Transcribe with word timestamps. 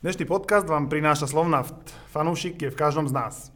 Dnešný 0.00 0.24
podcast 0.24 0.64
vám 0.64 0.88
prináša 0.88 1.28
Slovnaft. 1.28 1.76
Fanúšik 2.08 2.56
je 2.56 2.72
v 2.72 2.76
každom 2.80 3.04
z 3.04 3.12
nás. 3.12 3.52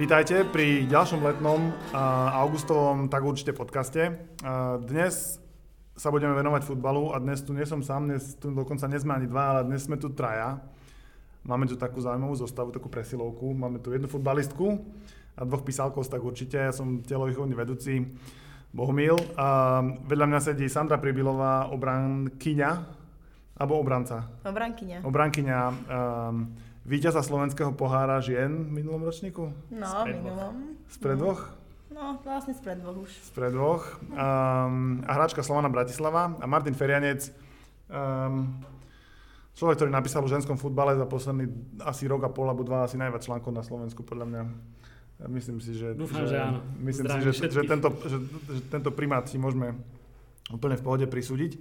Vítajte 0.00 0.48
pri 0.48 0.88
ďalšom 0.88 1.20
letnom 1.20 1.68
a 1.92 2.32
augustovom 2.40 3.12
tak 3.12 3.28
určite 3.28 3.52
podcaste. 3.52 4.24
Dnes 4.88 5.36
sa 5.96 6.12
budeme 6.12 6.36
venovať 6.36 6.62
futbalu 6.68 7.10
a 7.10 7.18
dnes 7.18 7.40
tu 7.40 7.56
nie 7.56 7.64
som 7.64 7.80
sám, 7.80 8.12
dnes 8.12 8.36
tu 8.36 8.52
dokonca 8.52 8.84
nie 8.84 9.00
sme 9.00 9.16
ani 9.16 9.26
dva, 9.26 9.56
ale 9.56 9.60
dnes 9.64 9.80
sme 9.88 9.96
tu 9.96 10.12
traja. 10.12 10.60
Máme 11.48 11.64
tu 11.64 11.80
takú 11.80 12.04
zaujímavú 12.04 12.36
zostavu, 12.36 12.68
takú 12.68 12.92
presilovku. 12.92 13.56
Máme 13.56 13.80
tu 13.80 13.96
jednu 13.96 14.04
futbalistku 14.04 14.76
a 15.38 15.46
dvoch 15.48 15.64
písalkov, 15.64 16.04
tak 16.04 16.20
určite. 16.20 16.60
Ja 16.60 16.74
som 16.74 17.00
telovýchovný 17.00 17.56
vedúci 17.56 18.04
Bohumil. 18.76 19.16
A 19.40 19.80
vedľa 20.04 20.26
mňa 20.28 20.40
sedí 20.42 20.68
Sandra 20.68 21.00
Pribilová, 21.00 21.72
obrankyňa, 21.72 22.70
alebo 23.56 23.80
obranca. 23.80 24.28
Obrankyňa. 24.44 25.00
Obrankyňa 25.00 25.58
um, 25.64 26.52
víťaza 26.84 27.24
slovenského 27.24 27.72
pohára 27.72 28.20
žien 28.20 28.68
v 28.68 28.84
minulom 28.84 29.00
ročníku? 29.00 29.48
No, 29.72 30.04
minulom. 30.04 30.76
Spred 30.92 31.16
dvoch? 31.16 31.55
No, 31.96 32.20
vlastne 32.20 32.52
spred 32.52 32.84
dvoch 32.84 33.08
už. 33.08 33.12
Spred 33.32 33.56
dvoch. 33.56 33.96
Um, 34.12 35.00
a 35.08 35.16
hráčka 35.16 35.40
Slovana 35.40 35.72
Bratislava 35.72 36.36
a 36.36 36.44
Martin 36.44 36.76
Ferianec, 36.76 37.32
um, 37.88 38.52
človek, 39.56 39.80
ktorý 39.80 39.90
napísal 39.96 40.20
o 40.20 40.28
ženskom 40.28 40.60
futbale 40.60 40.92
za 40.92 41.08
posledný 41.08 41.48
asi 41.80 42.04
rok 42.04 42.28
a 42.28 42.30
pol 42.30 42.52
alebo 42.52 42.68
dva 42.68 42.84
asi 42.84 43.00
najviac 43.00 43.24
článkov 43.24 43.48
na 43.48 43.64
Slovensku, 43.64 44.04
podľa 44.04 44.28
mňa. 44.28 44.42
Myslím 45.32 45.56
si, 45.64 45.72
že, 45.72 45.96
Dúfam, 45.96 46.28
že 46.28 46.36
áno. 46.36 46.60
Myslím 46.76 47.08
si, 47.08 47.16
Zdravím 47.16 47.24
že, 47.24 47.32
že, 47.32 47.40
všetkých. 47.40 47.70
tento, 47.72 47.88
že, 48.04 48.18
že 48.52 48.60
tento 48.68 48.90
primát 48.92 49.24
si 49.24 49.40
môžeme 49.40 49.72
úplne 50.52 50.76
v 50.76 50.84
pohode 50.84 51.06
prisúdiť. 51.08 51.56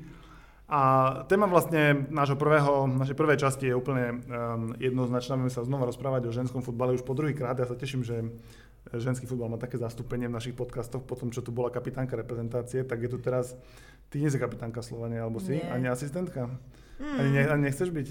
A 0.66 0.82
téma 1.30 1.46
vlastne 1.48 2.10
nášho 2.10 2.36
prvého, 2.36 2.90
našej 2.90 3.16
prvej 3.16 3.38
časti 3.38 3.70
je 3.70 3.78
úplne 3.78 4.20
um, 4.28 4.74
jednoznačná. 4.82 5.40
Budeme 5.40 5.54
sa 5.54 5.64
znova 5.64 5.88
rozprávať 5.88 6.28
o 6.28 6.36
ženskom 6.36 6.60
futbale 6.66 6.92
už 6.98 7.06
po 7.06 7.16
druhý 7.16 7.32
krát. 7.38 7.56
Ja 7.56 7.70
sa 7.70 7.78
teším, 7.78 8.04
že 8.04 8.28
ženský 8.94 9.26
futbal 9.26 9.50
má 9.50 9.58
také 9.58 9.82
zastúpenie 9.82 10.30
v 10.30 10.38
našich 10.38 10.54
podcastoch. 10.54 11.02
Po 11.02 11.18
tom, 11.18 11.34
čo 11.34 11.42
tu 11.42 11.50
bola 11.50 11.74
kapitánka 11.74 12.14
reprezentácie, 12.14 12.86
tak 12.86 13.02
je 13.02 13.10
tu 13.10 13.18
teraz... 13.18 13.58
Ty 14.14 14.22
nie 14.22 14.30
si 14.30 14.38
kapitánka 14.38 14.86
Slovania, 14.86 15.26
alebo 15.26 15.42
si? 15.42 15.58
Nie. 15.58 15.66
Ani 15.74 15.90
asistentka? 15.90 16.46
Hmm. 17.02 17.18
Ani, 17.18 17.30
ne, 17.34 17.42
ani 17.50 17.62
nechceš 17.68 17.90
byť? 17.90 18.08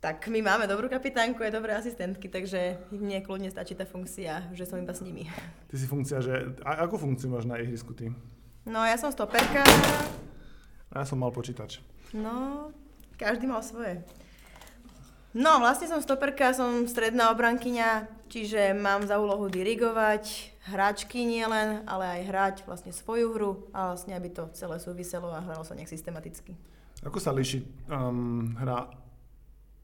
Tak 0.00 0.28
my 0.32 0.40
máme 0.40 0.64
dobrú 0.64 0.88
kapitánku, 0.88 1.44
aj 1.44 1.52
dobré 1.52 1.76
asistentky, 1.76 2.32
takže 2.32 2.80
mne 2.94 3.20
kľudne 3.20 3.52
stačí 3.52 3.76
tá 3.76 3.84
funkcia, 3.84 4.52
že 4.56 4.64
som 4.64 4.80
iba 4.80 4.96
s 4.96 5.04
nimi. 5.04 5.28
Ty 5.68 5.74
si 5.76 5.86
funkcia, 5.88 6.18
že... 6.24 6.56
A, 6.64 6.84
akú 6.84 6.96
funkciu 6.96 7.28
máš 7.28 7.44
na 7.44 7.60
ihrisku 7.60 7.92
ty? 7.92 8.08
No, 8.64 8.80
ja 8.84 8.96
som 8.96 9.12
stoperka. 9.12 9.66
A 10.92 11.02
ja 11.02 11.06
som 11.06 11.20
mal 11.20 11.32
počítač. 11.34 11.84
No, 12.16 12.68
každý 13.20 13.50
mal 13.50 13.60
svoje. 13.60 14.00
No, 15.36 15.60
vlastne 15.60 15.84
som 15.84 16.00
stoperka, 16.00 16.56
som 16.56 16.88
stredná 16.88 17.28
obrankyňa, 17.28 18.08
čiže 18.32 18.72
mám 18.72 19.04
za 19.04 19.20
úlohu 19.20 19.52
dirigovať 19.52 20.56
hráčky 20.72 21.28
nielen, 21.28 21.84
ale 21.84 22.08
aj 22.08 22.20
hrať 22.24 22.56
vlastne 22.64 22.88
svoju 22.88 23.36
hru 23.36 23.52
a 23.76 23.92
vlastne, 23.92 24.16
aby 24.16 24.32
to 24.32 24.48
celé 24.56 24.80
súviselo 24.80 25.28
a 25.28 25.44
hralo 25.44 25.60
sa 25.60 25.76
nejak 25.76 25.92
systematicky. 25.92 26.56
Ako 27.04 27.20
sa 27.20 27.36
líši 27.36 27.68
um, 27.92 28.56
hra 28.56 28.88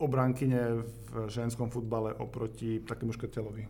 obrankyne 0.00 0.88
v 0.88 1.28
ženskom 1.28 1.68
futbale 1.68 2.16
oproti 2.16 2.80
takému 2.80 3.12
škrtelovi? 3.12 3.68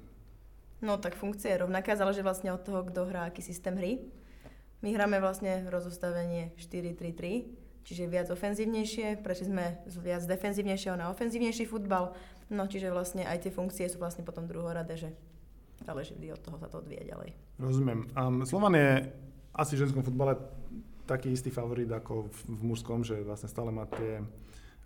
No 0.87 1.03
tak 1.03 1.19
funkcia 1.19 1.51
je 1.51 1.67
rovnaká, 1.67 1.99
záleží 1.99 2.23
vlastne 2.23 2.55
od 2.55 2.63
toho, 2.63 2.87
kto 2.87 3.11
hrá 3.11 3.27
aký 3.27 3.43
systém 3.43 3.75
hry. 3.75 3.99
My 4.87 4.95
hráme 4.95 5.19
vlastne 5.19 5.67
rozostavenie 5.67 6.55
4-3-3, 6.63 7.62
čiže 7.83 8.11
viac 8.11 8.29
ofenzívnejšie, 8.31 9.23
prešli 9.23 9.47
sme 9.51 9.65
z 9.87 9.97
viac 9.99 10.23
defenzívnejšieho 10.27 10.97
na 10.99 11.11
ofenzívnejší 11.11 11.67
futbal, 11.67 12.15
no 12.51 12.63
čiže 12.67 12.91
vlastne 12.95 13.27
aj 13.27 13.49
tie 13.49 13.53
funkcie 13.53 13.87
sú 13.91 13.99
vlastne 13.99 14.23
potom 14.23 14.47
druhoradé, 14.47 14.95
že 14.99 15.11
záleží 15.83 16.15
vždy 16.15 16.35
od 16.35 16.41
toho 16.43 16.57
sa 16.59 16.71
to 16.71 16.79
odvíja 16.79 17.03
ďalej. 17.03 17.35
Rozumiem. 17.59 18.07
Um, 18.15 18.47
Slovan 18.47 18.75
je 18.79 18.91
asi 19.53 19.75
v 19.75 19.87
ženskom 19.87 20.07
futbale 20.07 20.39
taký 21.05 21.35
istý 21.35 21.51
favorit 21.51 21.91
ako 21.91 22.31
v, 22.31 22.39
v 22.57 22.63
mužskom, 22.73 23.03
že 23.03 23.21
vlastne 23.27 23.51
stále 23.51 23.75
má 23.75 23.85
tie 23.91 24.23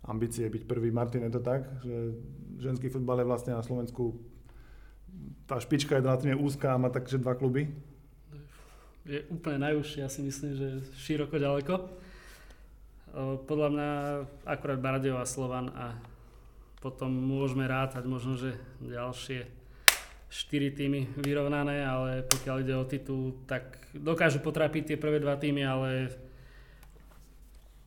ambície 0.09 0.49
byť 0.49 0.63
prvý. 0.65 0.89
Martin, 0.89 1.29
je 1.29 1.35
to 1.37 1.43
tak, 1.45 1.69
že 1.85 2.17
ženský 2.59 2.89
futbal 2.89 3.21
je 3.21 3.29
vlastne 3.29 3.53
na 3.53 3.63
Slovensku 3.63 4.17
tá 5.47 5.57
špička 5.63 5.97
je 5.97 6.05
relatívne 6.05 6.37
úzká 6.37 6.75
a 6.75 6.81
má 6.81 6.91
takže 6.91 7.23
dva 7.23 7.39
kluby. 7.39 7.71
Je 9.07 9.23
úplne 9.31 9.63
najúžšie, 9.63 10.03
ja 10.03 10.11
si 10.11 10.21
myslím, 10.27 10.59
že 10.59 10.67
široko 10.99 11.39
ďaleko. 11.39 11.75
O, 13.17 13.41
Podľa 13.41 13.69
mňa 13.73 13.91
akurát 14.45 14.77
Bardejov 14.77 15.25
a 15.25 15.25
Slovan 15.25 15.73
a 15.73 15.97
potom 16.85 17.09
môžeme 17.09 17.65
rátať 17.65 18.05
možno, 18.05 18.37
že 18.37 18.61
ďalšie 18.85 19.49
4 20.29 20.77
týmy 20.77 21.17
vyrovnané, 21.25 21.81
ale 21.81 22.29
pokiaľ 22.29 22.57
ide 22.61 22.75
o 22.77 22.85
titul, 22.85 23.41
tak 23.49 23.89
dokážu 23.97 24.45
potrapiť 24.45 24.93
tie 24.93 24.97
prvé 25.01 25.17
dva 25.17 25.41
týmy, 25.41 25.65
ale 25.65 26.13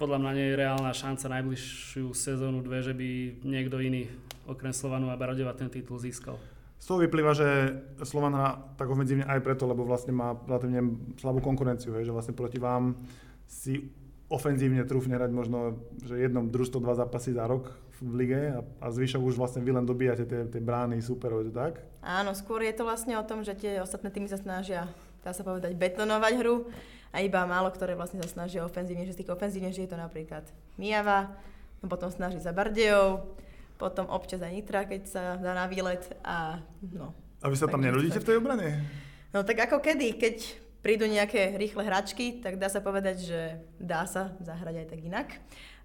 podľa 0.02 0.18
mňa 0.18 0.32
nie 0.34 0.48
je 0.50 0.60
reálna 0.66 0.92
šanca 0.98 1.26
najbližšiu 1.30 2.10
sezónu 2.10 2.66
dve, 2.66 2.82
že 2.82 2.98
by 2.98 3.44
niekto 3.46 3.78
iný 3.78 4.10
okrem 4.50 4.74
Slovanu 4.74 5.14
a 5.14 5.20
Bardejova 5.20 5.54
ten 5.54 5.70
titul 5.70 6.02
získal. 6.02 6.42
Z 6.82 6.90
toho 6.90 7.06
vyplýva, 7.06 7.38
že 7.38 7.76
Slovan 8.02 8.34
hrá 8.34 8.58
tak 8.82 8.90
ofenzívne 8.90 9.30
aj 9.30 9.46
preto, 9.46 9.70
lebo 9.70 9.86
vlastne 9.86 10.10
má 10.10 10.34
relatívne 10.34 10.98
slabú 11.22 11.44
konkurenciu, 11.44 11.94
že 12.02 12.10
vlastne 12.10 12.34
proti 12.34 12.58
vám 12.58 12.98
si 13.46 13.92
ofenzívne 14.30 14.86
trúfne 14.86 15.18
hrať 15.18 15.32
možno, 15.34 15.82
že 16.06 16.22
jednom 16.22 16.46
družstvo 16.46 16.78
dva 16.86 16.94
zápasy 16.94 17.34
za 17.34 17.50
rok 17.50 17.74
v 18.00 18.24
lige 18.24 18.42
a, 18.54 18.62
a 18.78 18.86
zvyšok 18.94 19.26
už 19.26 19.36
vlastne 19.36 19.66
vy 19.66 19.74
len 19.74 19.84
dobíjate 19.84 20.30
tie, 20.30 20.46
tie 20.46 20.62
brány 20.62 21.02
superov, 21.02 21.42
je 21.44 21.50
to 21.50 21.58
tak? 21.58 21.82
Áno, 22.06 22.32
skôr 22.38 22.62
je 22.62 22.72
to 22.72 22.86
vlastne 22.86 23.18
o 23.18 23.26
tom, 23.26 23.42
že 23.42 23.58
tie 23.58 23.82
ostatné 23.82 24.14
týmy 24.14 24.30
sa 24.30 24.38
snažia, 24.38 24.86
dá 25.26 25.34
sa 25.34 25.42
povedať, 25.42 25.74
betonovať 25.74 26.34
hru 26.40 26.70
a 27.10 27.26
iba 27.26 27.42
málo 27.50 27.74
ktoré 27.74 27.98
vlastne 27.98 28.22
sa 28.22 28.30
snažia 28.30 28.62
ofenzívne, 28.62 29.10
že 29.10 29.18
z 29.18 29.26
tých 29.26 29.34
ofenzívnejších 29.34 29.90
je 29.90 29.92
to 29.92 30.00
napríklad 30.00 30.46
Mijava, 30.78 31.34
no 31.82 31.90
potom 31.90 32.14
snaží 32.14 32.38
sa 32.38 32.54
Bardejov, 32.54 33.34
potom 33.82 34.06
občas 34.14 34.46
aj 34.46 34.54
Nitra, 34.54 34.86
keď 34.86 35.02
sa 35.10 35.22
dá 35.42 35.58
na 35.58 35.66
výlet 35.66 36.06
a 36.22 36.62
no. 36.86 37.18
A 37.42 37.50
vy 37.50 37.58
sa 37.58 37.66
tam 37.66 37.82
nerudíte 37.82 38.22
v 38.22 38.28
tej 38.30 38.38
obrane? 38.38 38.86
No 39.34 39.42
tak 39.42 39.58
ako 39.58 39.82
kedy, 39.82 40.22
keď 40.22 40.69
prídu 40.82 41.06
nejaké 41.08 41.56
rýchle 41.60 41.84
hračky, 41.84 42.40
tak 42.40 42.60
dá 42.60 42.72
sa 42.72 42.80
povedať, 42.80 43.18
že 43.24 43.40
dá 43.80 44.08
sa 44.08 44.36
zahrať 44.40 44.86
aj 44.86 44.88
tak 44.88 45.02
inak. 45.04 45.28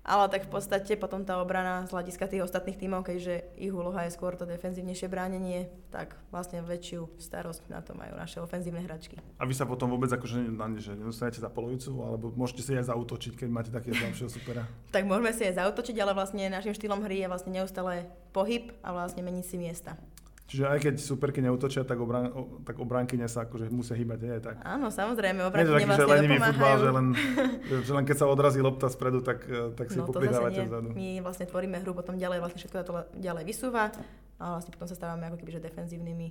Ale 0.05 0.29
tak 0.29 0.45
v 0.45 0.53
podstate 0.53 1.01
potom 1.01 1.25
tá 1.25 1.41
obrana 1.41 1.89
z 1.89 1.97
hľadiska 1.97 2.29
tých 2.29 2.45
ostatných 2.45 2.77
tímov, 2.77 3.09
keďže 3.09 3.57
ich 3.57 3.73
úloha 3.73 4.05
je 4.05 4.13
skôr 4.13 4.37
to 4.37 4.45
defenzívnejšie 4.45 5.09
bránenie, 5.09 5.73
tak 5.89 6.21
vlastne 6.29 6.61
väčšiu 6.61 7.09
starosť 7.17 7.73
na 7.73 7.81
to 7.81 7.97
majú 7.97 8.13
naše 8.13 8.37
ofenzívne 8.45 8.85
hračky. 8.85 9.17
A 9.41 9.49
vy 9.49 9.57
sa 9.57 9.65
potom 9.65 9.89
vôbec 9.89 10.13
akože 10.13 10.45
na- 10.53 10.77
že 10.77 10.93
nedostanete 10.93 11.41
za 11.41 11.49
polovicu, 11.49 12.05
alebo 12.05 12.29
môžete 12.37 12.61
si 12.61 12.77
aj 12.77 12.93
zautočiť, 12.93 13.33
keď 13.33 13.49
máte 13.49 13.71
takého 13.73 13.97
slabšieho 13.97 14.29
supera. 14.29 14.69
Tak 14.95 15.09
môžeme 15.09 15.33
si 15.33 15.49
aj 15.49 15.57
zautočiť, 15.57 15.97
ale 15.97 16.13
vlastne 16.13 16.53
našim 16.53 16.77
štýlom 16.77 17.01
hry 17.01 17.25
je 17.25 17.31
vlastne 17.33 17.57
neustále 17.57 18.05
pohyb 18.37 18.77
a 18.85 18.93
vlastne 18.93 19.25
meniť 19.25 19.45
si 19.49 19.57
miesta. 19.57 19.97
Čiže 20.45 20.65
aj 20.69 20.79
keď 20.85 20.95
superky 21.01 21.41
neutočia, 21.41 21.89
tak, 21.89 21.97
obran, 21.97 22.29
tak 22.69 22.77
obránkyne 22.77 23.25
sa 23.25 23.49
akože 23.49 23.73
musia 23.73 23.97
hýbať, 23.97 24.19
nie 24.21 24.37
tak? 24.45 24.61
Áno, 24.61 24.93
samozrejme, 24.93 25.41
obrankyne 25.41 25.73
taký, 25.73 25.89
že 25.89 26.05
vlastne 26.05 26.13
lenivý 26.13 26.37
futbal, 26.37 26.53
dopomáhajú. 26.53 26.85
že 26.85 26.91
len, 26.93 27.07
že, 27.89 27.93
len 27.97 28.05
keď 28.05 28.17
sa 28.21 28.27
odrazí 28.29 28.61
lopta 28.61 28.87
spredu, 28.93 29.25
tak, 29.25 29.49
eh, 29.49 29.73
tak 29.73 29.89
si 29.89 29.97
No 29.97 30.05
popridávate 30.05 30.69
vzadu. 30.69 30.93
My 30.93 31.25
vlastne 31.25 31.49
tvoríme 31.49 31.81
hru, 31.81 31.97
potom 31.97 32.21
ďalej 32.21 32.39
vlastne 32.45 32.61
všetko 32.61 32.77
to 32.85 32.93
ďalej 33.25 33.45
vysúva 33.49 33.89
a 34.37 34.45
vlastne 34.61 34.73
potom 34.77 34.85
sa 34.85 34.97
stávame 34.99 35.33
ako 35.33 35.41
keby 35.41 35.51
že 35.57 35.65
defenzívnymi, 35.65 36.29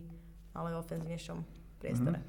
ale 0.54 0.68
v 0.72 0.78
ofenzívnejšom 0.78 1.38
priestore. 1.82 2.22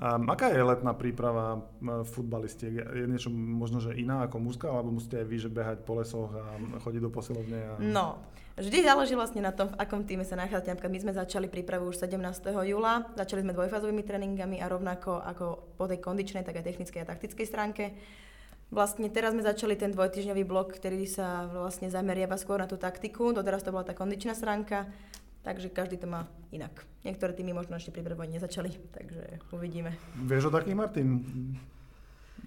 Um, 0.00 0.32
aká 0.32 0.48
je 0.48 0.64
letná 0.64 0.96
príprava 0.96 1.60
m, 1.76 2.08
futbalistiek? 2.08 2.72
Je 2.72 3.04
niečo 3.04 3.28
možno, 3.28 3.84
že 3.84 3.92
iná 4.00 4.24
ako 4.24 4.40
mužská, 4.40 4.72
alebo 4.72 4.96
musíte 4.96 5.20
aj 5.20 5.26
vy, 5.28 5.36
že 5.36 5.52
behať 5.52 5.84
po 5.84 6.00
lesoch 6.00 6.32
a 6.32 6.56
chodiť 6.80 7.04
do 7.04 7.12
posilovne? 7.12 7.58
A... 7.60 7.72
No, 7.84 8.16
vždy 8.60 8.78
záleží 8.84 9.16
vlastne 9.16 9.40
na 9.40 9.50
tom, 9.50 9.72
v 9.72 9.78
akom 9.80 10.04
týme 10.04 10.22
sa 10.22 10.36
nachádzate. 10.36 10.76
Napríklad 10.76 10.92
my 10.92 11.00
sme 11.08 11.12
začali 11.16 11.46
prípravu 11.48 11.88
už 11.88 12.04
17. 12.04 12.20
júla, 12.68 13.08
začali 13.16 13.40
sme 13.40 13.56
dvojfázovými 13.56 14.04
tréningami 14.04 14.60
a 14.60 14.68
rovnako 14.68 15.24
ako 15.24 15.76
po 15.80 15.88
tej 15.88 15.98
kondičnej, 15.98 16.44
tak 16.44 16.60
aj 16.60 16.68
technickej 16.68 17.00
a 17.02 17.10
taktickej 17.10 17.46
stránke. 17.48 17.84
Vlastne 18.70 19.10
teraz 19.10 19.34
sme 19.34 19.42
začali 19.42 19.74
ten 19.74 19.90
dvojtyžňový 19.90 20.46
blok, 20.46 20.78
ktorý 20.78 21.02
sa 21.02 21.50
vlastne 21.50 21.90
zameriava 21.90 22.38
skôr 22.38 22.62
na 22.62 22.70
tú 22.70 22.78
taktiku. 22.78 23.34
Doteraz 23.34 23.66
to 23.66 23.74
bola 23.74 23.82
tá 23.82 23.98
kondičná 23.98 24.30
stránka, 24.38 24.86
takže 25.42 25.74
každý 25.74 25.98
to 25.98 26.06
má 26.06 26.30
inak. 26.54 26.86
Niektoré 27.02 27.34
týmy 27.34 27.50
možno 27.50 27.80
ešte 27.80 27.90
prípravu 27.90 28.22
ani 28.22 28.38
nezačali, 28.38 28.70
takže 28.94 29.42
uvidíme. 29.50 29.98
Vieš 30.22 30.48
o 30.48 30.54
takých, 30.54 30.78
Martin? 30.78 31.08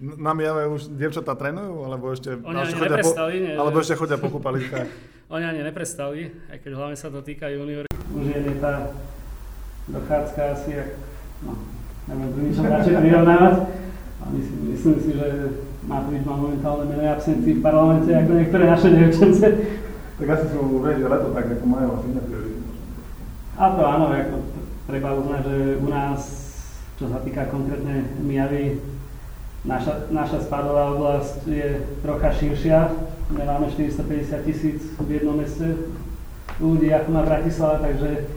Namiavajú 0.00 0.68
už 0.74 0.82
dievčatá 0.98 1.38
trénujú, 1.38 1.86
alebo 1.86 2.10
ešte, 2.10 2.34
Oni 2.42 2.58
ani 2.58 2.74
chodia 2.74 2.98
po, 2.98 3.10
nie, 3.30 3.54
alebo 3.54 3.76
ešte 3.78 3.94
chodia 3.94 4.18
po 4.18 4.26
kúpaliskách. 4.26 4.90
Oni 5.34 5.44
ani 5.46 5.60
neprestali, 5.62 6.34
aj 6.50 6.58
keď 6.66 6.70
hlavne 6.74 6.96
sa 6.98 7.08
to 7.14 7.22
týka 7.22 7.46
junior. 7.46 7.86
Už 8.10 8.26
je 8.26 8.58
tá 8.58 8.90
dochádzka 9.86 10.40
asi, 10.58 10.82
jak, 10.82 10.98
no, 11.46 11.62
neviem 12.10 12.28
tu 12.34 12.38
ničom 12.42 12.66
radšej 12.66 12.94
prirovnávať. 12.98 13.54
A 14.18 14.24
myslím, 14.34 14.60
myslím 14.74 14.96
si, 14.98 15.10
že 15.14 15.28
Matovič 15.84 16.22
má 16.24 16.34
momentálne 16.40 16.84
menej 16.88 17.12
absenty 17.12 17.50
v 17.54 17.64
parlamente 17.64 18.08
ako 18.08 18.32
niektoré 18.34 18.64
naše 18.66 18.88
devčence. 18.88 19.46
Tak 20.14 20.26
asi 20.30 20.44
si 20.48 20.54
mu 20.56 20.80
vieš, 20.80 21.04
že 21.04 21.08
leto 21.10 21.28
tak, 21.36 21.46
ako 21.50 21.64
majú 21.68 21.88
asi 21.98 22.06
iné 22.14 22.22
priority. 22.24 22.62
A 23.54 23.64
to 23.70 23.82
áno, 23.84 24.04
ako 24.10 24.36
treba 24.88 25.08
uznať, 25.12 25.42
že 25.44 25.56
u 25.78 25.88
nás, 25.92 26.20
čo 26.96 27.04
sa 27.06 27.18
týka 27.20 27.46
konkrétne 27.52 28.16
Mijavy, 28.22 28.80
naša, 29.64 30.12
naša 30.12 30.38
spadová 30.44 30.94
oblasť 30.96 31.48
je 31.48 31.68
trocha 32.04 32.30
širšia. 32.32 32.92
Nemáme 33.32 33.72
450 33.72 34.46
tisíc 34.46 34.80
v 35.00 35.08
jednom 35.16 35.36
meste 35.40 35.88
ľudí 36.60 36.92
ako 36.94 37.08
má 37.10 37.22
Bratislava, 37.26 37.82
takže 37.82 38.30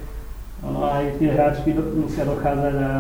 ono 0.66 0.90
aj 0.90 1.22
tie 1.22 1.30
hráčky 1.38 1.70
do, 1.78 1.86
musia 2.02 2.26
dochádzať 2.26 2.76
a 2.82 2.92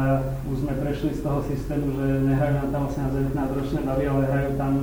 už 0.45 0.57
sme 0.61 0.73
prešli 0.77 1.09
z 1.17 1.25
toho 1.25 1.41
systému, 1.41 1.89
že 1.97 2.05
nehrajú 2.29 2.53
nám 2.53 2.69
tam 2.69 2.83
18-19 3.33 3.57
ročné 3.57 3.79
baby, 3.81 4.05
ale 4.05 4.23
hrajú 4.29 4.51
tam 4.61 4.73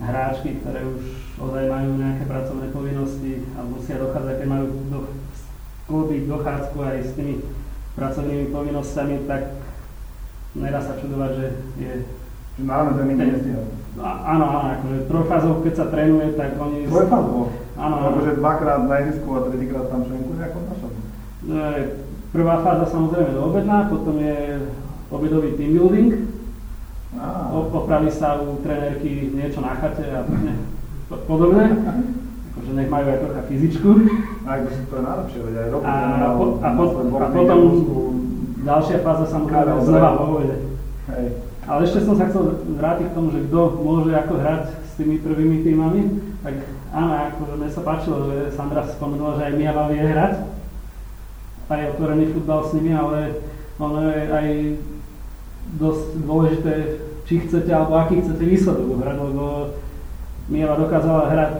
hráčky, 0.00 0.60
ktoré 0.60 0.80
už 0.84 1.02
ozaj 1.40 1.64
majú 1.72 1.90
nejaké 1.96 2.24
pracovné 2.28 2.66
povinnosti 2.68 3.32
a 3.56 3.64
musia 3.64 3.96
dochádzať, 3.96 4.34
keď 4.44 4.48
majú 4.48 4.66
do, 4.92 5.00
sklbiť 5.32 6.22
dochádzku 6.28 6.76
aj 6.84 6.98
s 7.00 7.12
tými 7.16 7.34
pracovnými 7.96 8.46
povinnosťami, 8.52 9.14
tak 9.24 9.42
nedá 10.60 10.80
sa 10.84 11.00
čudovať, 11.00 11.30
že 11.32 11.46
je... 11.80 11.92
Že 12.60 12.64
národné 12.66 12.92
tréningy 12.94 13.24
nestíhajú. 13.32 13.66
á- 13.98 14.20
Áno, 14.28 14.44
áno, 14.46 14.68
akože 14.70 14.96
trojfázov, 15.08 15.54
keď 15.60 15.74
sa 15.74 15.86
trénuje, 15.88 16.28
tak 16.34 16.50
oni... 16.54 16.78
Dvojfázovo. 16.84 17.42
Áno, 17.74 17.94
áno. 17.96 18.06
Akože 18.12 18.36
dvakrát 18.36 18.80
na 18.84 18.96
ihrisku 18.98 19.28
a 19.30 19.40
tretíkrát 19.42 19.88
tam 19.88 20.04
švenku 20.04 20.30
nejako 20.34 20.58
našom. 20.62 20.90
E, 21.48 21.60
Prvá 22.30 22.62
fáza 22.62 22.86
samozrejme 22.86 23.34
obedná, 23.34 23.90
potom 23.90 24.14
je 24.14 24.62
obedový 25.10 25.58
team 25.58 25.74
building, 25.74 26.30
opraví 27.50 28.06
sa 28.08 28.38
u 28.38 28.62
trenérky 28.62 29.34
niečo 29.34 29.58
na 29.58 29.74
chate 29.74 30.06
a 30.06 30.22
ne, 30.22 30.54
po- 31.08 31.26
podobne. 31.26 31.74
Akože 32.52 32.70
nech 32.70 32.86
majú 32.86 33.06
aj 33.08 33.18
trocha 33.18 33.42
fyzičku. 33.44 33.88
to 34.46 34.70
si 34.70 34.82
to 34.86 34.94
je 34.94 35.02
najlepšie, 35.02 35.38
veď 35.42 35.54
aj 35.56 35.68
roky. 35.70 35.86
A, 35.86 35.96
po, 36.30 36.44
a, 36.56 36.68
po, 36.70 36.84
a 37.18 37.26
potom 37.28 37.58
ďalšia 38.62 38.98
fáza 39.00 39.26
samozrejme 39.26 39.82
znova 39.82 40.10
po 40.14 40.24
obede. 40.30 40.56
Hej. 41.10 41.24
Ale 41.70 41.86
ešte 41.86 42.02
som 42.02 42.18
sa 42.18 42.26
chcel 42.26 42.66
vrátiť 42.66 43.14
k 43.14 43.16
tomu, 43.16 43.30
že 43.30 43.46
kto 43.46 43.60
môže 43.78 44.10
ako 44.10 44.42
hrať 44.42 44.74
s 44.74 44.92
tými 44.98 45.22
prvými 45.22 45.62
týmami. 45.62 46.02
Tak 46.42 46.54
áno, 46.90 47.10
akože 47.30 47.54
mne 47.62 47.70
sa 47.70 47.86
páčilo, 47.86 48.16
že 48.26 48.50
Sandra 48.58 48.82
spomenula, 48.90 49.38
že 49.38 49.46
aj 49.46 49.54
Miava 49.54 49.86
vie 49.86 50.02
hrať. 50.02 50.34
Aj 51.70 51.94
otvorený 51.94 52.34
futbal 52.34 52.66
s 52.66 52.74
nimi, 52.74 52.90
ale 52.90 53.46
ono 53.78 54.02
je 54.02 54.22
aj 54.34 54.48
dosť 55.78 56.06
dôležité, 56.26 56.74
či 57.30 57.46
chcete 57.46 57.70
alebo 57.70 58.02
aký 58.02 58.18
chcete 58.18 58.42
výsledok 58.42 58.98
hrať, 58.98 59.16
lebo 59.30 59.44
Miava 60.50 60.74
dokázala 60.74 61.30
hrať 61.30 61.54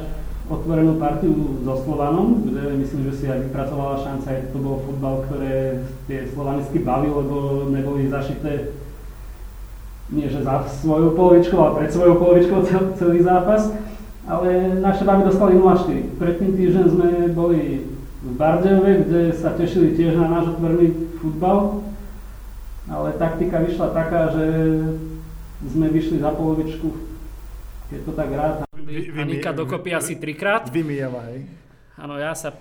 otvorenú 0.51 0.99
partiu 0.99 1.63
so 1.63 1.87
Slovanom, 1.87 2.51
kde 2.51 2.75
myslím, 2.83 3.07
že 3.07 3.15
si 3.15 3.25
aj 3.31 3.47
vypracovala 3.47 4.03
šanca, 4.03 4.27
aj 4.27 4.51
to 4.51 4.59
bol 4.59 4.83
futbal, 4.83 5.23
ktoré 5.31 5.87
tie 6.11 6.27
slovanisky 6.35 6.83
bavil, 6.83 7.23
lebo 7.23 7.37
neboli 7.71 8.11
zašité 8.11 8.75
nie 10.11 10.27
že 10.27 10.43
za 10.43 10.67
svojou 10.83 11.15
polovičkou, 11.15 11.57
ale 11.57 11.77
pred 11.79 11.91
svojou 11.91 12.19
polovičkou 12.19 12.59
cel, 12.67 12.83
celý 12.99 13.23
zápas. 13.23 13.71
Ale 14.27 14.79
naše 14.79 15.03
baby 15.03 15.27
dostali 15.27 15.59
0-4. 15.59 16.19
Predtým 16.19 16.51
týždeň 16.55 16.85
sme 16.87 17.09
boli 17.35 17.83
v 18.21 18.31
Bardejove, 18.37 19.07
kde 19.07 19.21
sa 19.35 19.55
tešili 19.55 19.97
tiež 19.97 20.15
na 20.15 20.29
náš 20.29 20.55
otvorený 20.55 20.93
futbal. 21.19 21.83
Ale 22.87 23.15
taktika 23.17 23.63
vyšla 23.63 23.91
taká, 23.91 24.35
že 24.35 24.47
sme 25.63 25.87
vyšli 25.91 26.19
za 26.19 26.31
polovičku, 26.31 26.89
keď 27.91 28.01
to 28.07 28.13
tak 28.15 28.31
rád. 28.35 28.55
Vy- 28.75 29.11
vy- 29.11 29.19
Anika 29.19 29.51
dokopy 29.51 29.95
asi 29.95 30.15
trikrát. 30.19 30.67
Vymýjava, 30.67 31.23
hej. 31.31 31.47
Áno, 31.95 32.17
ja 32.17 32.33
sa, 32.33 32.55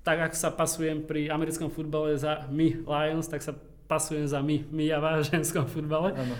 tak 0.00 0.30
ako 0.30 0.36
sa 0.36 0.48
pasujem 0.52 1.02
pri 1.02 1.28
americkom 1.28 1.68
futbale 1.68 2.14
za 2.16 2.46
my 2.48 2.84
Lions, 2.84 3.26
tak 3.26 3.42
sa 3.42 3.52
pasujem 3.84 4.24
za 4.24 4.40
my 4.40 4.64
Mijava 4.70 5.20
v 5.20 5.28
ženskom 5.28 5.66
futbale. 5.66 6.14
Áno. 6.14 6.36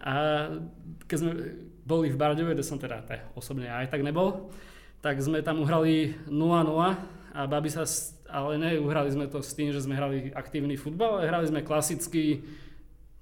A 0.00 0.12
keď 1.04 1.16
sme 1.16 1.32
boli 1.84 2.08
v 2.08 2.16
Bardejove, 2.16 2.56
kde 2.56 2.64
som 2.64 2.80
teda 2.80 3.04
te, 3.04 3.20
osobne 3.36 3.68
aj 3.68 3.92
tak 3.92 4.00
nebol, 4.00 4.48
tak 5.00 5.20
sme 5.20 5.44
tam 5.44 5.60
uhrali 5.64 6.16
0-0 6.28 6.36
a 7.30 7.40
babi 7.48 7.70
sa, 7.72 7.84
ale 8.28 8.60
neuhrali 8.60 9.10
sme 9.12 9.26
to 9.28 9.40
s 9.40 9.56
tým, 9.56 9.72
že 9.72 9.84
sme 9.84 9.96
hrali 9.96 10.32
aktívny 10.32 10.76
futbal, 10.76 11.20
ale 11.20 11.28
hrali 11.28 11.46
sme 11.48 11.64
klasický 11.64 12.44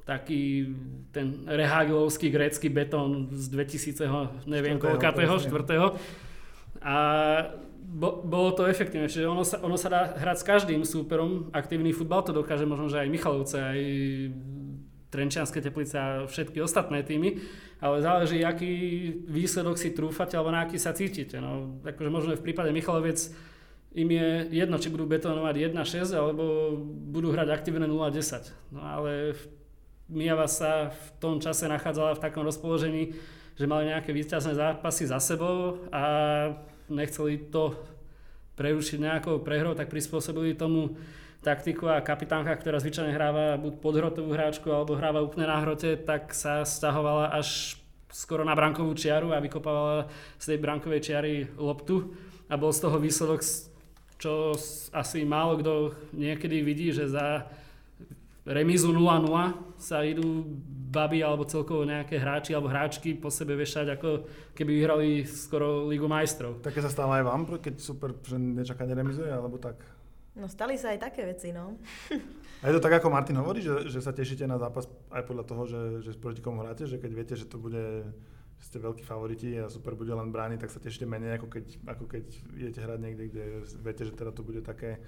taký 0.08 0.72
ten 1.12 1.44
rehagilovský 1.44 2.32
grécky 2.32 2.72
betón 2.72 3.28
z 3.28 3.52
2000. 3.52 4.48
neviem 4.48 4.80
koľkatého, 4.80 5.36
štvrtého. 5.36 6.00
A 6.80 6.96
bo, 7.88 8.24
bolo 8.24 8.56
to 8.56 8.64
efektívne, 8.64 9.12
čiže 9.12 9.28
ono 9.28 9.44
sa, 9.44 9.60
ono 9.60 9.76
sa 9.76 9.88
dá 9.92 10.00
hrať 10.16 10.36
s 10.40 10.48
každým 10.48 10.80
súperom, 10.84 11.52
aktívny 11.52 11.92
futbal 11.92 12.24
to 12.24 12.32
dokáže 12.32 12.64
možno, 12.64 12.88
že 12.88 13.04
aj 13.04 13.12
Michalovce, 13.12 13.56
aj 13.60 13.80
Trenčianske 15.08 15.64
teplice 15.64 15.96
a 15.96 16.08
všetky 16.28 16.60
ostatné 16.60 17.00
týmy, 17.00 17.40
ale 17.80 18.04
záleží, 18.04 18.44
aký 18.44 18.72
výsledok 19.24 19.80
si 19.80 19.96
trúfate 19.96 20.36
alebo 20.36 20.52
na 20.52 20.68
aký 20.68 20.76
sa 20.76 20.92
cítite. 20.92 21.40
No, 21.40 21.80
akože 21.80 22.10
možno 22.12 22.36
v 22.36 22.44
prípade 22.44 22.68
Michaloviec 22.76 23.32
im 23.96 24.08
je 24.12 24.52
jedno, 24.52 24.76
či 24.76 24.92
budú 24.92 25.08
betonovať 25.08 25.72
1-6 25.72 26.12
alebo 26.12 26.76
budú 27.08 27.32
hrať 27.32 27.48
aktívne 27.48 27.88
0-10. 27.88 28.52
No 28.76 28.84
ale 28.84 29.32
Mijava 30.08 30.48
sa 30.48 30.88
v 30.88 31.06
tom 31.20 31.36
čase 31.36 31.68
nachádzala 31.68 32.16
v 32.16 32.22
takom 32.24 32.40
rozpoložení, 32.40 33.12
že 33.56 33.68
mali 33.68 33.92
nejaké 33.92 34.12
víťazné 34.12 34.56
zápasy 34.56 35.04
za 35.04 35.20
sebou 35.20 35.84
a 35.92 36.02
nechceli 36.88 37.48
to 37.52 37.76
prerušiť 38.56 38.98
nejakou 39.04 39.44
prehrou, 39.44 39.76
tak 39.76 39.92
prispôsobili 39.92 40.56
tomu 40.56 40.96
taktiku 41.48 41.88
a 41.88 42.04
kapitánka, 42.04 42.52
ktorá 42.60 42.76
zvyčajne 42.76 43.16
hráva 43.16 43.56
buď 43.56 43.80
podhrotovú 43.80 44.36
hráčku 44.36 44.68
alebo 44.68 45.00
hráva 45.00 45.24
úplne 45.24 45.48
na 45.48 45.56
hrote, 45.64 45.96
tak 45.96 46.36
sa 46.36 46.60
stahovala 46.68 47.32
až 47.32 47.80
skoro 48.12 48.44
na 48.44 48.52
brankovú 48.52 48.92
čiaru 48.92 49.32
a 49.32 49.40
vykopávala 49.40 50.12
z 50.36 50.44
tej 50.52 50.58
brankovej 50.60 51.00
čiary 51.00 51.48
loptu 51.56 52.12
a 52.52 52.60
bol 52.60 52.68
z 52.68 52.84
toho 52.84 53.00
výsledok, 53.00 53.40
čo 54.20 54.52
asi 54.92 55.24
málo 55.24 55.56
kto 55.56 55.72
niekedy 56.12 56.60
vidí, 56.60 56.92
že 56.92 57.08
za 57.08 57.48
remízu 58.44 58.92
0-0 58.92 59.80
sa 59.80 60.04
idú 60.04 60.44
baby 60.88 61.20
alebo 61.20 61.44
celkovo 61.44 61.84
nejaké 61.84 62.16
hráči 62.16 62.56
alebo 62.56 62.72
hráčky 62.72 63.12
po 63.16 63.28
sebe 63.28 63.56
vešať, 63.56 63.96
ako 63.96 64.28
keby 64.56 64.72
vyhrali 64.72 65.08
skoro 65.28 65.84
Ligu 65.88 66.08
majstrov. 66.08 66.60
Také 66.64 66.80
sa 66.80 66.88
stáva 66.92 67.20
aj 67.20 67.24
vám, 67.28 67.40
keď 67.60 67.74
super, 67.76 68.16
nečakane 68.36 68.96
remizuje, 68.96 69.28
alebo 69.28 69.60
tak? 69.60 69.76
No 70.38 70.46
stali 70.46 70.78
sa 70.78 70.94
aj 70.94 71.02
také 71.02 71.26
veci, 71.26 71.50
no. 71.50 71.74
A 72.62 72.70
je 72.70 72.74
to 72.78 72.82
tak, 72.82 72.98
ako 72.98 73.10
Martin 73.10 73.38
hovorí, 73.38 73.58
že, 73.58 73.90
že 73.90 73.98
sa 73.98 74.14
tešíte 74.14 74.46
na 74.46 74.58
zápas 74.58 74.86
aj 75.10 75.22
podľa 75.26 75.44
toho, 75.46 75.62
že, 75.66 75.82
že 76.02 76.10
proti 76.14 76.38
komu 76.38 76.62
hráte, 76.62 76.86
že 76.86 76.98
keď 76.98 77.10
viete, 77.10 77.34
že 77.34 77.46
to 77.46 77.58
bude, 77.58 78.06
že 78.58 78.64
ste 78.66 78.78
veľkí 78.78 79.02
favoriti 79.02 79.54
a 79.58 79.70
super 79.70 79.94
bude 79.94 80.10
len 80.10 80.30
brániť, 80.30 80.62
tak 80.62 80.70
sa 80.70 80.82
tešíte 80.82 81.06
menej, 81.06 81.38
ako 81.38 81.46
keď, 81.50 81.64
ako 81.86 82.04
keď 82.06 82.24
idete 82.54 82.80
hrať 82.82 82.98
niekde, 83.02 83.24
kde 83.30 83.44
viete, 83.82 84.02
že 84.06 84.14
teda 84.14 84.30
to 84.34 84.42
bude 84.42 84.62
také, 84.62 84.98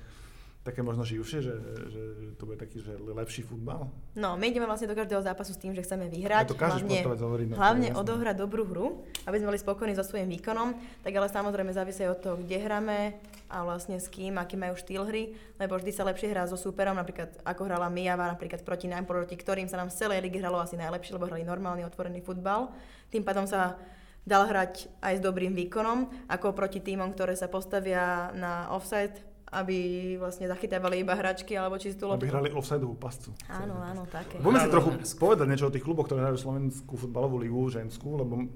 také 0.62 0.82
možno 0.82 1.02
živšie, 1.02 1.38
že, 1.42 1.54
že 1.90 2.02
to 2.38 2.46
bude 2.46 2.58
taký 2.58 2.78
že 2.82 2.94
lepší 2.98 3.42
futbal. 3.42 3.90
No, 4.14 4.34
my 4.38 4.46
ideme 4.46 4.66
vlastne 4.70 4.86
do 4.86 4.94
každého 4.94 5.22
zápasu 5.22 5.54
s 5.54 5.58
tým, 5.58 5.74
že 5.74 5.82
chceme 5.82 6.06
A 6.06 6.12
vyhrať. 6.12 6.50
to 6.50 6.58
každý 6.58 6.86
hlavne, 6.86 7.22
hovorí. 7.22 7.44
no, 7.50 7.54
to 7.54 7.58
hlavne 7.58 7.88
jasné. 7.90 7.98
odohrať 7.98 8.36
dobrú 8.38 8.62
hru, 8.66 8.86
aby 9.26 9.36
sme 9.42 9.54
boli 9.54 9.58
spokojní 9.58 9.94
so 9.94 10.06
svojím 10.06 10.30
výkonom, 10.38 10.74
tak 11.02 11.10
ale 11.14 11.26
samozrejme 11.26 11.70
závisí 11.74 12.06
od 12.06 12.18
toho, 12.18 12.34
kde 12.38 12.56
hráme 12.62 13.18
a 13.50 13.66
vlastne 13.66 13.98
s 13.98 14.06
kým, 14.06 14.38
aký 14.38 14.54
majú 14.54 14.78
štýl 14.78 15.02
hry, 15.10 15.34
lebo 15.58 15.74
vždy 15.74 15.90
sa 15.90 16.06
lepšie 16.06 16.30
hrá 16.30 16.46
so 16.46 16.54
súperom, 16.54 16.94
napríklad 16.94 17.42
ako 17.42 17.66
hrala 17.66 17.90
Mijava, 17.90 18.30
napríklad 18.30 18.62
proti 18.62 18.86
nám, 18.86 19.10
proti 19.10 19.34
ktorým 19.34 19.66
sa 19.66 19.82
nám 19.82 19.90
z 19.90 20.06
celej 20.06 20.22
ligy 20.22 20.38
hralo 20.38 20.62
asi 20.62 20.78
najlepšie, 20.78 21.18
lebo 21.18 21.26
hrali 21.26 21.42
normálny 21.42 21.82
otvorený 21.82 22.22
futbal. 22.22 22.70
Tým 23.10 23.26
pádom 23.26 23.50
sa 23.50 23.74
dal 24.22 24.46
hrať 24.46 24.86
aj 25.02 25.18
s 25.18 25.20
dobrým 25.20 25.52
výkonom, 25.58 26.30
ako 26.30 26.54
proti 26.54 26.78
týmom, 26.78 27.10
ktoré 27.10 27.34
sa 27.34 27.50
postavia 27.50 28.30
na 28.38 28.70
offside, 28.70 29.18
aby 29.50 30.14
vlastne 30.14 30.46
zachytávali 30.46 31.02
iba 31.02 31.18
hračky 31.18 31.58
alebo 31.58 31.74
čistú 31.74 32.06
loptu. 32.06 32.22
Aby 32.22 32.30
hrali 32.30 32.48
offsideovú 32.54 32.94
pascu. 32.94 33.34
Áno, 33.50 33.82
áno, 33.82 34.06
také. 34.06 34.38
Poďme 34.38 34.62
si 34.62 34.70
trochu 34.70 34.90
povedať 35.18 35.46
niečo 35.50 35.66
o 35.66 35.74
tých 35.74 35.82
kluboch, 35.82 36.06
ktoré 36.06 36.22
hrajú 36.22 36.38
Slovenskú 36.38 36.94
futbalovú 36.94 37.42
ligu 37.42 37.58
ženskú, 37.66 38.14
lebo 38.14 38.46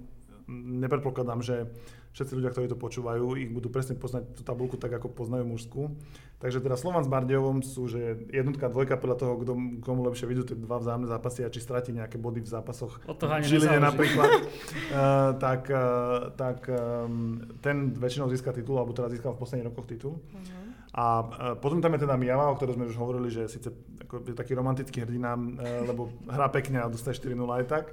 nepredpokladám, 0.46 1.42
že 1.42 1.66
všetci 2.14 2.32
ľudia, 2.38 2.54
ktorí 2.54 2.70
to 2.70 2.78
počúvajú, 2.78 3.34
ich 3.34 3.50
budú 3.50 3.68
presne 3.68 3.98
poznať 3.98 4.38
tú 4.38 4.46
tabulku 4.46 4.78
tak, 4.78 4.94
ako 4.94 5.10
poznajú 5.10 5.44
mužskú. 5.50 5.98
Takže 6.38 6.62
teda 6.62 6.78
Slovan 6.78 7.02
s 7.02 7.10
Bardejom 7.10 7.66
sú, 7.66 7.90
že 7.90 8.30
jednotka, 8.30 8.70
dvojka 8.70 9.00
podľa 9.00 9.16
toho, 9.18 9.32
kto, 9.42 9.52
komu 9.82 10.06
lepšie 10.06 10.30
vidú 10.30 10.46
tie 10.46 10.54
dva 10.54 10.78
vzájomné 10.78 11.10
zápasy 11.10 11.42
a 11.42 11.50
či 11.50 11.58
stratí 11.58 11.90
nejaké 11.90 12.20
body 12.20 12.38
v 12.38 12.50
zápasoch. 12.50 13.02
Od 13.10 13.16
toho 13.18 13.34
ani 13.34 13.48
Žiline 13.50 13.82
napríklad. 13.82 14.30
uh, 14.30 15.34
tak 15.44 15.66
uh, 15.72 16.30
tak 16.38 16.70
um, 16.70 17.42
ten 17.58 17.90
väčšinou 17.96 18.30
získa 18.30 18.54
titul, 18.54 18.78
alebo 18.78 18.94
teda 18.94 19.10
získal 19.10 19.34
v 19.34 19.40
posledných 19.42 19.68
rokoch 19.74 19.86
titul. 19.90 20.14
Mhm. 20.30 20.83
A 20.94 21.04
uh, 21.26 21.26
potom 21.58 21.82
tam 21.82 21.98
je 21.98 22.06
teda 22.06 22.14
Mijava, 22.14 22.54
o 22.54 22.56
ktorom 22.56 22.78
sme 22.78 22.86
už 22.86 22.94
hovorili, 22.94 23.26
že 23.26 23.50
síce 23.50 23.66
ako, 24.06 24.30
je 24.30 24.34
taký 24.38 24.54
romantický 24.54 25.02
hrdina, 25.02 25.34
uh, 25.34 25.82
lebo 25.90 26.06
hrá 26.30 26.46
pekne 26.54 26.78
a 26.78 26.86
dostane 26.86 27.18
4-0 27.18 27.34
aj 27.34 27.64
tak. 27.66 27.84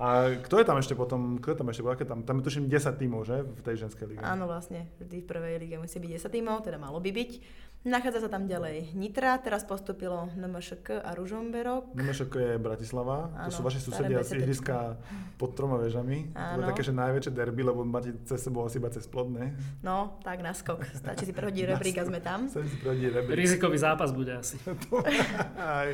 A 0.00 0.32
kto 0.40 0.56
je 0.56 0.64
tam 0.64 0.80
ešte 0.80 0.96
potom, 0.96 1.36
kto 1.36 1.52
je 1.52 1.58
tam 1.60 1.68
ešte, 1.68 1.84
aké 1.84 2.08
tam, 2.08 2.24
tam 2.24 2.40
je 2.40 2.48
tuším 2.48 2.72
10 2.72 2.96
tímov, 2.96 3.28
že, 3.28 3.44
v 3.44 3.60
tej 3.60 3.84
ženskej 3.84 4.08
lige. 4.08 4.24
Áno, 4.24 4.48
vlastne, 4.48 4.88
vždy 4.96 5.20
v 5.20 5.26
prvej 5.28 5.60
lige 5.60 5.76
musí 5.76 6.00
byť 6.00 6.24
10 6.24 6.36
tímov, 6.40 6.64
teda 6.64 6.80
malo 6.80 7.04
by 7.04 7.12
byť. 7.12 7.30
Nachádza 7.80 8.20
sa 8.20 8.28
tam 8.28 8.44
ďalej 8.44 8.92
Nitra, 8.92 9.40
teraz 9.40 9.64
postupilo 9.64 10.28
NMŠK 10.36 11.00
a 11.00 11.16
Ružomberok. 11.16 11.96
Nemešoko 11.96 12.36
je 12.36 12.52
Bratislava, 12.54 13.32
to 13.32 13.40
Áno, 13.40 13.48
sú 13.50 13.60
vaši 13.64 13.80
staré 13.80 14.04
susedia 14.04 14.20
z 14.20 14.30
ihriska 14.36 15.00
pod 15.34 15.56
troma 15.56 15.80
vežami. 15.80 16.28
To 16.28 16.36
Áno. 16.36 16.60
je 16.60 16.68
také, 16.68 16.82
že 16.82 16.92
najväčšie 16.92 17.32
derby, 17.32 17.64
lebo 17.64 17.80
máte 17.80 18.12
cez 18.22 18.36
sebou 18.38 18.68
asi 18.68 18.76
iba 18.76 18.92
cez 18.92 19.08
plod, 19.08 19.32
ne? 19.32 19.56
No, 19.80 20.20
tak 20.20 20.44
naskok. 20.44 20.84
Stačí 20.92 21.24
si 21.24 21.32
prehodiť 21.32 21.64
rebrík 21.72 21.96
a 21.96 22.04
sme 22.04 22.20
tam. 22.20 22.52
Chcem 22.52 22.68
si 22.68 22.76
prehodiť 22.76 23.06
rebrík. 23.16 23.36
Rizikový 23.40 23.78
zápas 23.80 24.12
bude 24.12 24.36
asi. 24.36 24.60
Aj. 25.56 25.88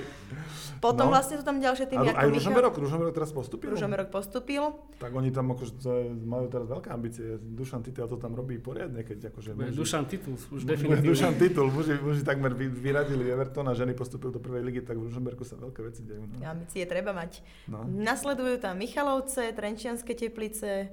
Potom 0.77 1.07
No. 1.07 1.15
vlastne 1.15 1.39
sú 1.39 1.47
tam 1.47 1.63
ďalšie 1.63 1.87
A, 1.87 1.89
týmy 1.89 2.03
aj 2.03 2.11
ako 2.11 2.19
Michal. 2.19 2.35
Ružomberok, 2.35 2.75
Ružomberok 2.77 3.15
teraz 3.15 3.31
postupil? 3.31 3.71
Ružomberok 3.71 4.09
postupil. 4.11 4.75
Tak 4.99 5.15
oni 5.15 5.31
tam 5.31 5.55
akože 5.55 5.73
to 5.79 5.91
majú 6.19 6.51
teraz 6.51 6.67
veľké 6.67 6.89
ambície. 6.91 7.25
Dušan 7.39 7.81
Titel 7.81 8.05
to 8.07 8.19
tam 8.19 8.35
robí 8.35 8.59
poriadne, 8.59 9.01
keď 9.01 9.31
akože 9.31 9.55
Dušan 9.71 10.05
titul, 10.05 10.35
už 10.35 10.67
definitívne. 10.67 11.07
Dušan 11.07 11.35
titul, 11.37 11.71
muži, 11.77 11.93
muži 12.01 12.23
takmer 12.25 12.51
vy, 12.51 12.67
vyradili 12.67 13.29
Everton 13.29 13.69
a 13.69 13.77
ženy 13.77 13.93
postupili 13.93 14.33
do 14.33 14.41
prvej 14.41 14.65
ligy, 14.65 14.81
tak 14.81 14.97
v 14.97 15.05
Ružomberku 15.07 15.45
sa 15.45 15.55
veľké 15.55 15.81
veci 15.85 16.01
dejú. 16.01 16.25
No. 16.25 16.41
Ambície 16.41 16.89
treba 16.89 17.13
mať. 17.13 17.45
No. 17.69 17.85
Nasledujú 17.85 18.57
tam 18.57 18.81
Michalovce, 18.81 19.53
Trenčianske 19.53 20.17
teplice 20.17 20.89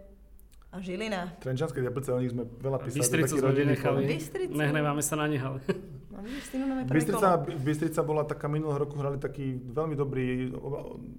a 0.70 0.78
Žilina. 0.78 1.40
Trenčanské 1.40 1.80
teplice, 1.80 2.12
o 2.12 2.20
nich 2.20 2.36
sme 2.36 2.44
veľa 2.44 2.84
písali. 2.84 3.00
Bystricu 3.00 3.34
sme 3.40 3.52
vynechali. 3.56 4.02
Bystricu. 4.04 4.54
Nehneváme 4.54 5.00
sa 5.00 5.16
na 5.16 5.26
nich, 5.26 5.40
ale 5.40 5.64
No, 6.14 6.22
máme 6.70 6.88
Bystrica. 6.88 7.42
Bystrica 7.42 8.00
bola 8.06 8.24
taká 8.24 8.48
minulého 8.48 8.80
roku, 8.80 8.96
hrali 8.96 9.18
taký 9.20 9.60
veľmi 9.60 9.98
dobrý, 9.98 10.54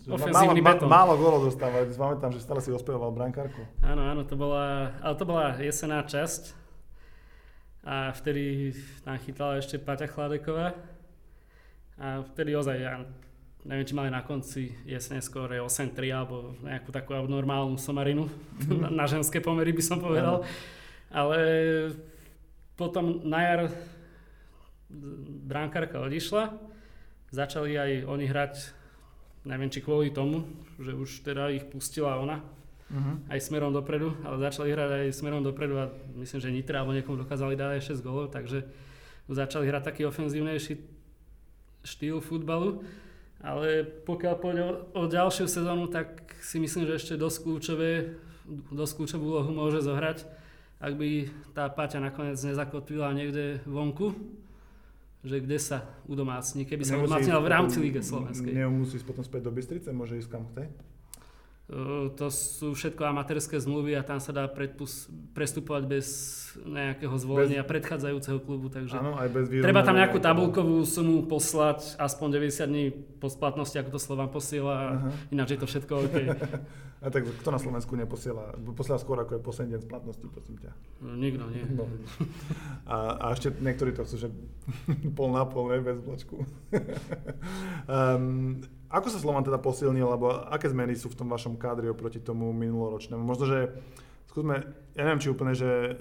Ofenzívny 0.07 0.63
málo, 0.63 0.79
betón. 0.81 0.89
málo 0.89 1.13
gólov 1.19 1.43
dostávali, 1.51 1.91
si 1.91 1.99
pamätám, 1.99 2.31
že 2.33 2.41
stále 2.41 2.65
si 2.65 2.71
ospevoval 2.73 3.13
brankárku. 3.13 3.59
áno, 3.85 4.01
áno, 4.01 4.23
to 4.25 4.33
bola, 4.33 4.95
ale 5.05 5.15
to 5.19 5.25
bola 5.29 5.53
jesená 5.61 6.01
časť. 6.01 6.64
A 7.85 8.17
vtedy 8.17 8.73
nám 9.05 9.21
chytala 9.21 9.61
ešte 9.61 9.77
Paťa 9.77 10.09
Chladeková. 10.09 10.73
A 12.01 12.25
vtedy 12.33 12.57
ozaj, 12.57 12.81
ja 12.81 13.05
neviem, 13.69 13.85
či 13.85 13.93
mali 13.93 14.09
na 14.09 14.25
konci 14.25 14.73
jesene 14.89 15.21
skôr 15.21 15.53
8-3 15.53 15.93
alebo 16.09 16.57
nejakú 16.65 16.89
takú 16.89 17.13
abnormálnu 17.13 17.77
somarinu. 17.77 18.33
na, 18.73 18.89
na 19.01 19.05
ženské 19.05 19.45
pomery 19.45 19.77
by 19.77 19.85
som 19.85 20.01
povedal. 20.01 20.49
Ale 21.13 21.39
potom 22.73 23.21
na 23.21 23.41
jar 23.45 23.61
brankárka 25.45 26.01
odišla. 26.01 26.57
Začali 27.37 27.77
aj 27.77 27.91
oni 28.09 28.25
hrať, 28.25 28.55
neviem 29.45 29.69
či 29.69 29.85
kvôli 29.85 30.09
tomu, 30.09 30.49
že 30.81 30.97
už 30.97 31.21
teda 31.21 31.53
ich 31.53 31.69
pustila 31.69 32.17
ona 32.17 32.41
Uh-huh. 32.85 33.17
aj 33.33 33.41
smerom 33.41 33.73
dopredu, 33.73 34.13
ale 34.29 34.45
začali 34.45 34.69
hrať 34.69 34.91
aj 34.93 35.17
smerom 35.17 35.41
dopredu 35.41 35.81
a 35.81 35.89
myslím, 36.21 36.39
že 36.39 36.53
Nitra 36.53 36.85
alebo 36.85 36.93
niekomu 36.93 37.17
dokázali 37.17 37.57
dať 37.57 37.81
aj 37.81 37.83
6 37.97 38.05
gólov, 38.05 38.29
takže 38.29 38.69
začali 39.25 39.65
hrať 39.73 39.83
taký 39.89 40.05
ofenzívnejší 40.05 40.85
štýl 41.85 42.21
futbalu. 42.21 42.85
Ale 43.45 43.85
pokiaľ 43.85 44.35
pôjde 44.41 44.63
o, 44.65 44.73
o 44.97 45.03
ďalšiu 45.05 45.45
sezónu, 45.45 45.89
tak 45.93 46.25
si 46.41 46.57
myslím, 46.57 46.89
že 46.89 46.97
ešte 46.97 47.15
dosť, 47.21 47.45
kľúčové, 47.45 48.17
dosť 48.73 48.93
kľúčovú 48.97 49.25
úlohu 49.37 49.53
môže 49.53 49.85
zohrať, 49.85 50.25
ak 50.81 50.93
by 50.97 51.09
tá 51.53 51.69
Paťa 51.69 52.01
nakoniec 52.01 52.41
nezakotvila 52.41 53.13
niekde 53.13 53.61
vonku, 53.69 54.17
že 55.25 55.41
kde 55.41 55.57
sa 55.57 55.89
udomácni, 56.05 56.69
keby 56.69 56.85
sa 56.85 57.01
udomácnila 57.01 57.41
v 57.41 57.49
rámci 57.49 57.81
Líge 57.81 58.05
Slovenskej. 58.05 58.53
Nemusí 58.53 59.01
ísť 59.01 59.09
potom 59.09 59.25
späť 59.25 59.49
do 59.49 59.53
Bystrice, 59.53 59.89
môže 59.93 60.21
ísť 60.21 60.29
kam 60.29 60.45
chce. 60.53 60.69
Uh, 61.65 62.13
To 62.21 62.29
sú 62.29 62.77
všetko 62.77 63.09
amatérske 63.09 63.57
zmluvy 63.57 63.97
a 63.97 64.05
tam 64.05 64.21
sa 64.21 64.37
dá 64.37 64.45
predpus- 64.45 65.09
prestupovať 65.33 65.83
bez 65.89 66.07
nejakého 66.61 67.17
zvolenia 67.17 67.65
predchádzajúceho 67.65 68.37
klubu, 68.45 68.69
takže 68.69 69.01
Áno, 69.01 69.17
aj 69.17 69.29
bez 69.33 69.49
treba 69.49 69.81
tam 69.81 69.97
nejakú 69.97 70.21
tabulkovú 70.21 70.85
sumu 70.85 71.25
poslať 71.25 71.97
aspoň 71.97 72.29
90 72.53 72.69
dní 72.69 72.85
po 72.93 73.33
splatnosti, 73.33 73.81
ako 73.81 73.97
to 73.97 74.01
Slovan 74.01 74.29
posiela 74.29 74.75
a 74.77 74.87
Aha. 74.93 75.09
ináč 75.33 75.57
je 75.57 75.61
to 75.65 75.67
všetko 75.67 75.93
OK. 76.05 76.17
A 77.05 77.13
tak 77.13 77.29
kto 77.29 77.49
na 77.53 77.61
Slovensku 77.61 77.93
neposiela? 78.01 78.57
Posiela 78.73 78.97
skôr 78.97 79.21
ako 79.21 79.37
je 79.37 79.41
posledný 79.45 79.77
deň 79.77 79.83
splatnosti, 79.85 80.25
prosím 80.33 80.57
ťa. 80.57 80.73
No, 81.05 81.13
Nikto 81.13 81.45
nie. 81.53 81.61
No, 81.77 81.85
a, 82.89 82.97
a 83.21 83.25
ešte 83.37 83.53
niektorí 83.61 83.93
to 83.93 84.09
chcú, 84.09 84.25
že 84.25 84.29
pol 85.17 85.29
na 85.37 85.45
pol, 85.45 85.69
ne, 85.69 85.85
bez 85.85 86.01
bločku. 86.01 86.49
um, 87.85 88.57
ako 88.97 89.07
sa 89.13 89.21
Slovan 89.21 89.45
teda 89.45 89.61
posilnil, 89.61 90.09
alebo 90.09 90.33
aké 90.49 90.73
zmeny 90.73 90.97
sú 90.97 91.13
v 91.13 91.19
tom 91.21 91.29
vašom 91.29 91.61
kádri 91.61 91.93
oproti 91.93 92.25
tomu 92.25 92.49
minuloročnému? 92.57 93.21
Možno, 93.21 93.53
že 93.53 93.59
skúsme, 94.33 94.65
ja 94.97 95.03
neviem, 95.05 95.21
či 95.21 95.29
úplne, 95.29 95.53
že 95.53 96.01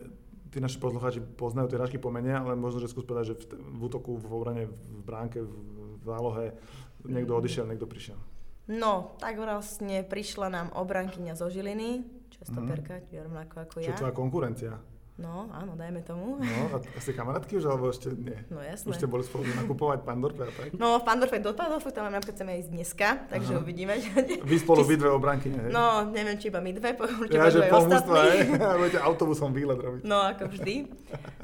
tí 0.55 0.63
naši 0.63 0.79
poslucháči 0.79 1.19
poznajú 1.19 1.67
tie 1.67 1.83
hráčky 1.83 2.00
po 2.00 2.15
mene, 2.15 2.31
ale 2.31 2.55
možno, 2.55 2.79
že 2.79 2.88
skús 2.88 3.03
povedať, 3.03 3.36
že 3.36 3.36
v, 3.43 3.60
v 3.60 3.81
útoku, 3.91 4.15
v 4.15 4.25
obrane, 4.31 4.63
v 4.72 5.01
bránke, 5.03 5.43
v 5.43 6.00
zálohe 6.05 6.55
niekto 7.03 7.36
odišiel, 7.36 7.67
niekto 7.67 7.89
prišiel. 7.89 8.15
No, 8.65 9.15
tak 9.17 9.36
vlastne 9.36 10.01
prišla 10.01 10.48
nám 10.48 10.67
obrankyňa 10.72 11.34
zo 11.34 11.48
Žiliny, 11.48 12.03
častoperka, 12.32 12.93
Mhm. 12.96 13.03
mm. 13.05 13.22
rovnako 13.22 13.55
ako 13.60 13.75
Čo 13.77 13.84
ja. 13.84 13.89
je 13.89 14.00
tvoja 14.00 14.13
konkurencia? 14.13 14.72
No, 15.13 15.46
áno, 15.53 15.77
dajme 15.77 16.01
tomu. 16.01 16.41
No, 16.41 16.74
a, 16.74 16.82
ste 16.98 17.13
kamarátky 17.13 17.62
už, 17.62 17.70
alebo 17.70 17.86
ešte 17.88 18.10
nie? 18.10 18.34
No 18.50 18.58
Už 18.58 18.65
jasné. 18.65 18.98
ste 18.98 19.05
boli 19.05 19.22
spolu 19.22 19.46
nakupovať 19.46 20.01
Pandorpe 20.01 20.41
a 20.41 20.50
tak? 20.50 20.74
No, 20.74 20.98
v 20.98 21.05
Pandorfe 21.05 21.38
do 21.38 21.53
Pandorfu 21.53 21.93
tam 21.93 22.10
napríklad 22.10 22.34
chceme 22.34 22.58
ísť 22.58 22.70
dneska, 22.72 23.08
takže 23.29 23.53
Aha. 23.53 23.62
uvidíme. 23.62 23.93
Vy 24.41 24.55
spolu, 24.58 24.82
vy 24.82 24.98
dve 24.98 25.13
obranky, 25.13 25.53
hej? 25.53 25.70
No, 25.70 26.10
neviem, 26.10 26.34
či 26.36 26.50
iba 26.50 26.58
my 26.58 26.74
dve, 26.74 26.98
určite 26.98 27.38
ja, 27.38 27.46
že 27.46 27.62
aj 27.62 27.70
mústva, 27.70 28.25
ostatní. 28.25 28.58
budete 28.58 29.00
autobusom 29.00 29.50
výlet 29.53 29.77
robiť. 29.77 30.01
No, 30.01 30.17
ako 30.25 30.50
vždy. 30.50 30.75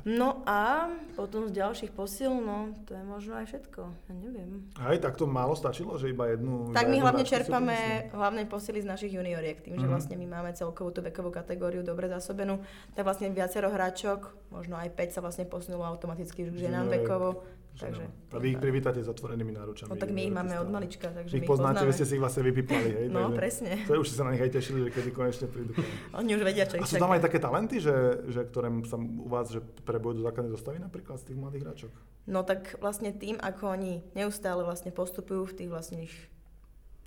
No 0.02 0.42
a 0.44 0.90
potom 1.14 1.46
z 1.46 1.54
ďalších 1.54 1.92
posil, 1.92 2.34
no, 2.34 2.74
to 2.84 2.98
je 2.98 3.04
možno 3.04 3.38
aj 3.38 3.46
všetko. 3.46 3.82
Ja 3.86 4.16
neviem. 4.16 4.66
Hej, 4.82 4.98
tak 4.98 5.14
to 5.14 5.30
málo 5.30 5.54
stačilo, 5.54 5.94
že 5.94 6.10
iba 6.10 6.26
jednu... 6.26 6.74
Tak 6.74 6.84
iba 6.84 6.90
my 6.90 6.96
jednu 6.96 7.06
hlavne 7.06 7.22
priniesli? 7.22 7.38
hlavné 8.10 8.42
posily 8.46 8.80
z 8.82 8.88
našich 8.88 9.12
junioriek, 9.14 9.62
tým, 9.62 9.78
že 9.78 9.86
Mhm. 9.86 9.92
vlastne 9.92 10.16
my 10.18 10.26
máme 10.28 10.52
celkovú 10.52 10.90
tú 10.90 11.00
vekovú 11.00 11.30
kategóriu 11.30 11.86
dobre 11.86 12.10
zásobenú, 12.10 12.58
tak 12.92 13.06
vlastne 13.06 13.30
viacero 13.60 13.76
hráčok, 13.76 14.20
možno 14.56 14.80
aj 14.80 14.96
5 14.96 15.16
sa 15.16 15.20
vlastne 15.20 15.44
posunulo 15.44 15.84
automaticky 15.84 16.48
už 16.48 16.56
k 16.56 16.72
ženám 16.72 16.88
vekovo. 16.88 17.44
Že 17.76 17.84
Takže, 17.86 18.04
no. 18.08 18.36
A 18.36 18.38
vy 18.44 18.48
ich 18.56 18.60
privítate 18.60 19.00
s 19.00 19.08
otvorenými 19.08 19.56
náručami. 19.56 19.88
no 19.92 19.96
tak 19.96 20.12
my 20.12 20.22
ich 20.28 20.34
máme 20.36 20.56
od 20.60 20.68
malička, 20.68 21.12
takže 21.16 21.32
my 21.32 21.38
ich 21.40 21.44
ich 21.44 21.48
poznáte, 21.48 21.84
vy 21.88 21.94
ste 21.96 22.08
si 22.08 22.14
ich 22.16 22.24
vlastne 22.24 22.44
vypiplali, 22.44 22.90
hej? 22.92 23.06
No, 23.08 23.32
takže- 23.32 23.40
presne. 23.40 23.72
To 23.88 23.94
je, 23.96 24.00
už 24.04 24.08
ste 24.10 24.18
sa 24.20 24.26
na 24.28 24.32
nich 24.36 24.44
aj 24.44 24.52
tešili, 24.52 24.80
že 24.88 24.90
kedy 24.96 25.10
konečne 25.16 25.48
prídu. 25.48 25.72
Oni 26.20 26.32
už 26.36 26.44
vedia, 26.44 26.68
čo 26.68 26.76
A 26.76 26.84
ich 26.84 26.92
sú 26.92 27.00
tam 27.00 27.12
aj 27.12 27.24
také 27.24 27.40
talenty, 27.40 27.80
že, 27.80 27.96
že 28.32 28.42
ktoré 28.48 28.68
sa 28.84 29.00
u 29.00 29.28
vás 29.32 29.48
že 29.52 29.64
prebujú 29.84 30.20
do 30.20 30.24
základnej 30.28 30.52
zostavy 30.56 30.80
napríklad 30.80 31.20
z 31.20 31.32
tých 31.32 31.38
mladých 31.40 31.64
hráčok? 31.68 31.92
No 32.28 32.44
tak 32.44 32.80
vlastne 32.84 33.16
tým, 33.16 33.40
ako 33.40 33.76
oni 33.76 34.04
neustále 34.12 34.64
vlastne 34.64 34.92
postupujú 34.92 35.48
v 35.48 35.54
tých 35.56 35.72
ich 36.04 36.16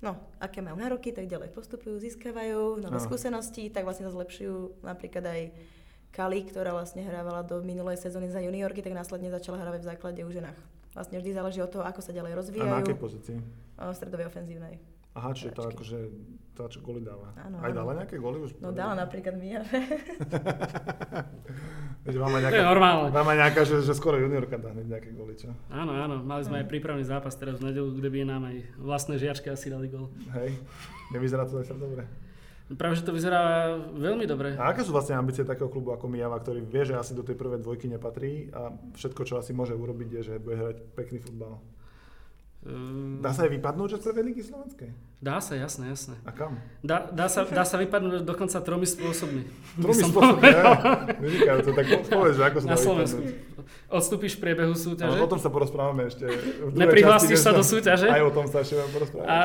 No, 0.03 0.19
aké 0.35 0.59
majú 0.59 0.75
nároky, 0.75 1.15
tak 1.15 1.31
ďalej 1.31 1.55
postupujú, 1.55 1.95
získavajú 1.95 2.75
nové 2.83 2.99
Áno. 2.99 3.07
skúsenosti, 3.07 3.71
tak 3.71 3.87
vlastne 3.87 4.03
sa 4.03 4.11
zlepšujú 4.11 4.83
napríklad 4.83 5.23
aj 5.23 5.41
Kali, 6.13 6.45
ktorá 6.45 6.77
vlastne 6.77 7.01
hrávala 7.01 7.41
do 7.41 7.57
minulej 7.65 7.97
sezóny 7.97 8.29
za 8.29 8.37
juniorky, 8.37 8.85
tak 8.85 8.93
následne 8.93 9.33
začala 9.33 9.57
hrávať 9.57 9.81
v 9.81 9.89
základe 9.89 10.21
u 10.21 10.29
ženách. 10.29 10.53
Vlastne 10.93 11.17
vždy 11.17 11.31
záleží 11.33 11.57
od 11.57 11.73
toho, 11.73 11.81
ako 11.81 12.05
sa 12.05 12.13
ďalej 12.13 12.31
A 12.31 12.33
na 12.33 12.39
rozvíjajú. 12.39 12.69
akej 12.85 12.97
pozícii? 13.01 13.37
V 13.73 13.93
stredovej 13.97 14.29
ofenzívnej. 14.29 14.77
Aha, 15.13 15.29
čiže 15.29 15.53
to 15.53 15.61
Hráčky. 15.61 15.73
akože 15.77 15.97
tá, 16.53 16.63
čo 16.69 16.81
goly 16.81 17.01
dáva. 17.01 17.33
Áno, 17.37 17.61
aj 17.61 17.69
áno. 17.69 17.77
dala 17.81 17.91
nejaké 17.97 18.17
goly 18.17 18.45
už? 18.45 18.57
No 18.61 18.69
dala 18.69 18.93
napríklad 18.93 19.37
Mia. 19.37 19.61
Veď 22.03 22.15
vám 22.19 22.29
aj 22.29 22.33
To 22.33 22.37
je 22.37 22.45
nejaká, 22.45 22.63
normálne. 22.65 23.09
aj 23.09 23.37
nejaká, 23.39 23.61
že, 23.63 23.75
že 23.81 23.93
skoro 23.93 24.17
juniorka 24.19 24.57
dá 24.57 24.69
hneď 24.69 24.85
nejaké 24.97 25.09
goly, 25.13 25.33
čo? 25.33 25.49
Áno, 25.69 25.93
áno, 25.93 26.19
mali 26.19 26.43
sme 26.43 26.61
aj 26.61 26.67
prípravný 26.67 27.05
zápas 27.05 27.33
teraz 27.33 27.57
v 27.57 27.71
nedelu, 27.71 27.89
kde 27.89 28.09
by 28.09 28.17
nám 28.27 28.43
aj 28.49 28.57
vlastné 28.75 29.15
žiačky 29.17 29.47
asi 29.49 29.69
dali 29.69 29.87
gol. 29.87 30.11
Hej, 30.35 30.57
nevyzerá 31.09 31.45
to 31.47 31.57
zatiaľ 31.57 31.77
dobre. 31.79 32.03
Práve, 32.73 32.97
že 32.97 33.03
to 33.03 33.11
vyzerá 33.11 33.75
veľmi 33.93 34.25
dobre. 34.25 34.55
A 34.55 34.71
aké 34.71 34.81
sú 34.81 34.91
vlastne 34.91 35.13
ambície 35.13 35.43
takého 35.43 35.67
klubu 35.67 35.91
ako 35.91 36.07
Mijava, 36.07 36.39
ktorý 36.39 36.63
vie, 36.63 36.83
že 36.83 36.97
asi 36.97 37.13
do 37.13 37.21
tej 37.21 37.35
prvej 37.35 37.61
dvojky 37.61 37.85
nepatrí 37.87 38.49
a 38.49 38.73
všetko, 38.95 39.21
čo 39.23 39.37
asi 39.37 39.51
môže 39.51 39.73
urobiť, 39.73 40.09
je, 40.09 40.21
že 40.23 40.33
bude 40.41 40.57
hrať 40.57 40.77
pekný 40.95 41.19
futbal? 41.19 41.61
Uh, 42.63 43.19
Dá 43.19 43.35
sa 43.35 43.43
aj 43.43 43.51
vypadnúť, 43.59 43.99
z 43.99 44.07
prvej 44.07 44.23
ligy 44.23 44.39
slovenskej? 44.39 44.87
Dá 45.19 45.43
sa, 45.43 45.59
jasné, 45.59 45.91
jasné. 45.91 46.15
A 46.23 46.31
kam? 46.31 46.63
Dá, 46.79 47.11
dá, 47.11 47.27
sa, 47.27 47.43
dá 47.43 47.67
sa 47.67 47.75
vypadnúť 47.75 48.23
dokonca 48.23 48.55
tromi 48.63 48.87
spôsobmi. 48.87 49.43
Tromi 49.83 49.99
spôsobmi, 49.99 50.47
ja. 50.47 50.63
Vynikajúce, 51.19 51.71
tak 51.75 51.85
povedz, 52.07 52.35
že 52.39 52.43
ako 52.47 52.57
sa 52.63 52.67
Na 52.71 52.79
Slovensku. 52.79 53.19
vypadnúť. 53.19 53.51
Odstúpiš 53.91 54.39
v 54.39 54.41
priebehu 54.47 54.73
Ale 54.73 54.79
súťaže 54.79 55.19
o 55.19 55.27
tom 55.27 55.39
sa 55.43 55.51
porozprávame 55.51 56.07
ešte. 56.07 56.23
v 56.27 56.71
Neprihlásiš 56.71 57.35
časti, 57.35 57.45
sa 57.45 57.51
do 57.51 57.63
súťaže? 57.67 58.07
Aj 58.07 58.23
o 58.23 58.31
tom 58.31 58.47
sa 58.47 58.63
ešte 58.63 58.79
budeme 58.79 58.91
porozprávať. 58.95 59.27
a 59.27 59.37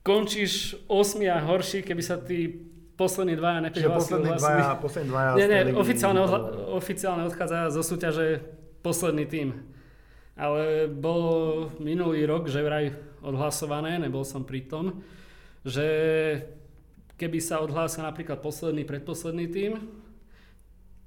skončíš 0.00 0.52
8 0.86 0.94
a 1.26 1.38
horší, 1.38 1.82
keby 1.82 2.00
sa 2.00 2.16
tí 2.16 2.48
poslední 2.94 3.36
dvaja 3.36 3.58
Čiže 3.58 3.66
neprihlásili. 3.68 3.98
poslední 4.00 4.26
odhlásili. 4.26 4.58
dvaja, 4.58 4.74
poslední 4.74 5.08
dvaja 5.08 5.30
Nie, 5.34 5.46
nie, 5.46 5.60
oficiálne, 5.74 6.20
oficiálne 6.72 7.22
odchádza 7.24 7.58
zo 7.70 7.82
súťaže 7.84 8.26
posledný 8.80 9.24
tým. 9.24 9.48
Ale 10.34 10.86
bolo 10.88 11.30
minulý 11.76 12.24
rok, 12.24 12.46
že 12.46 12.58
vraj 12.58 12.90
odhlasované, 13.20 13.98
nebol 13.98 14.22
som 14.22 14.42
pri 14.42 14.62
tom, 14.62 15.02
že 15.62 15.86
keby 17.14 17.38
sa 17.38 17.58
odhlásil 17.58 18.00
napríklad 18.00 18.38
posledný, 18.38 18.82
predposledný 18.82 19.46
tým, 19.46 19.72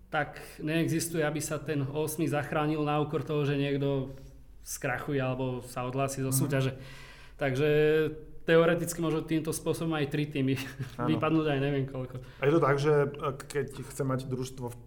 tak 0.10 0.36
neexistuje, 0.60 1.24
aby 1.24 1.40
sa 1.40 1.56
ten 1.58 1.82
8 1.82 1.96
zachránil 2.28 2.84
na 2.84 3.00
úkor 3.00 3.24
toho, 3.24 3.42
že 3.42 3.56
niekto 3.56 4.12
skrachuje 4.62 5.18
alebo 5.18 5.64
sa 5.66 5.88
odhlási 5.88 6.22
zo 6.22 6.30
Mhm. 6.30 6.38
súťaže. 6.38 6.72
Takže 7.36 7.70
teoreticky 8.52 9.00
môžu 9.00 9.24
týmto 9.24 9.50
spôsobom 9.50 9.96
aj 9.96 10.12
tri 10.12 10.28
týmy 10.28 10.60
vypadnúť 11.00 11.48
aj 11.48 11.60
neviem 11.60 11.88
koľko. 11.88 12.20
A 12.38 12.44
je 12.44 12.52
to 12.52 12.60
tak, 12.60 12.76
že 12.76 12.92
ak- 13.16 13.48
keď 13.48 13.68
chce 13.82 14.04
mať 14.04 14.20
družstvo 14.28 14.68
v 14.68 14.78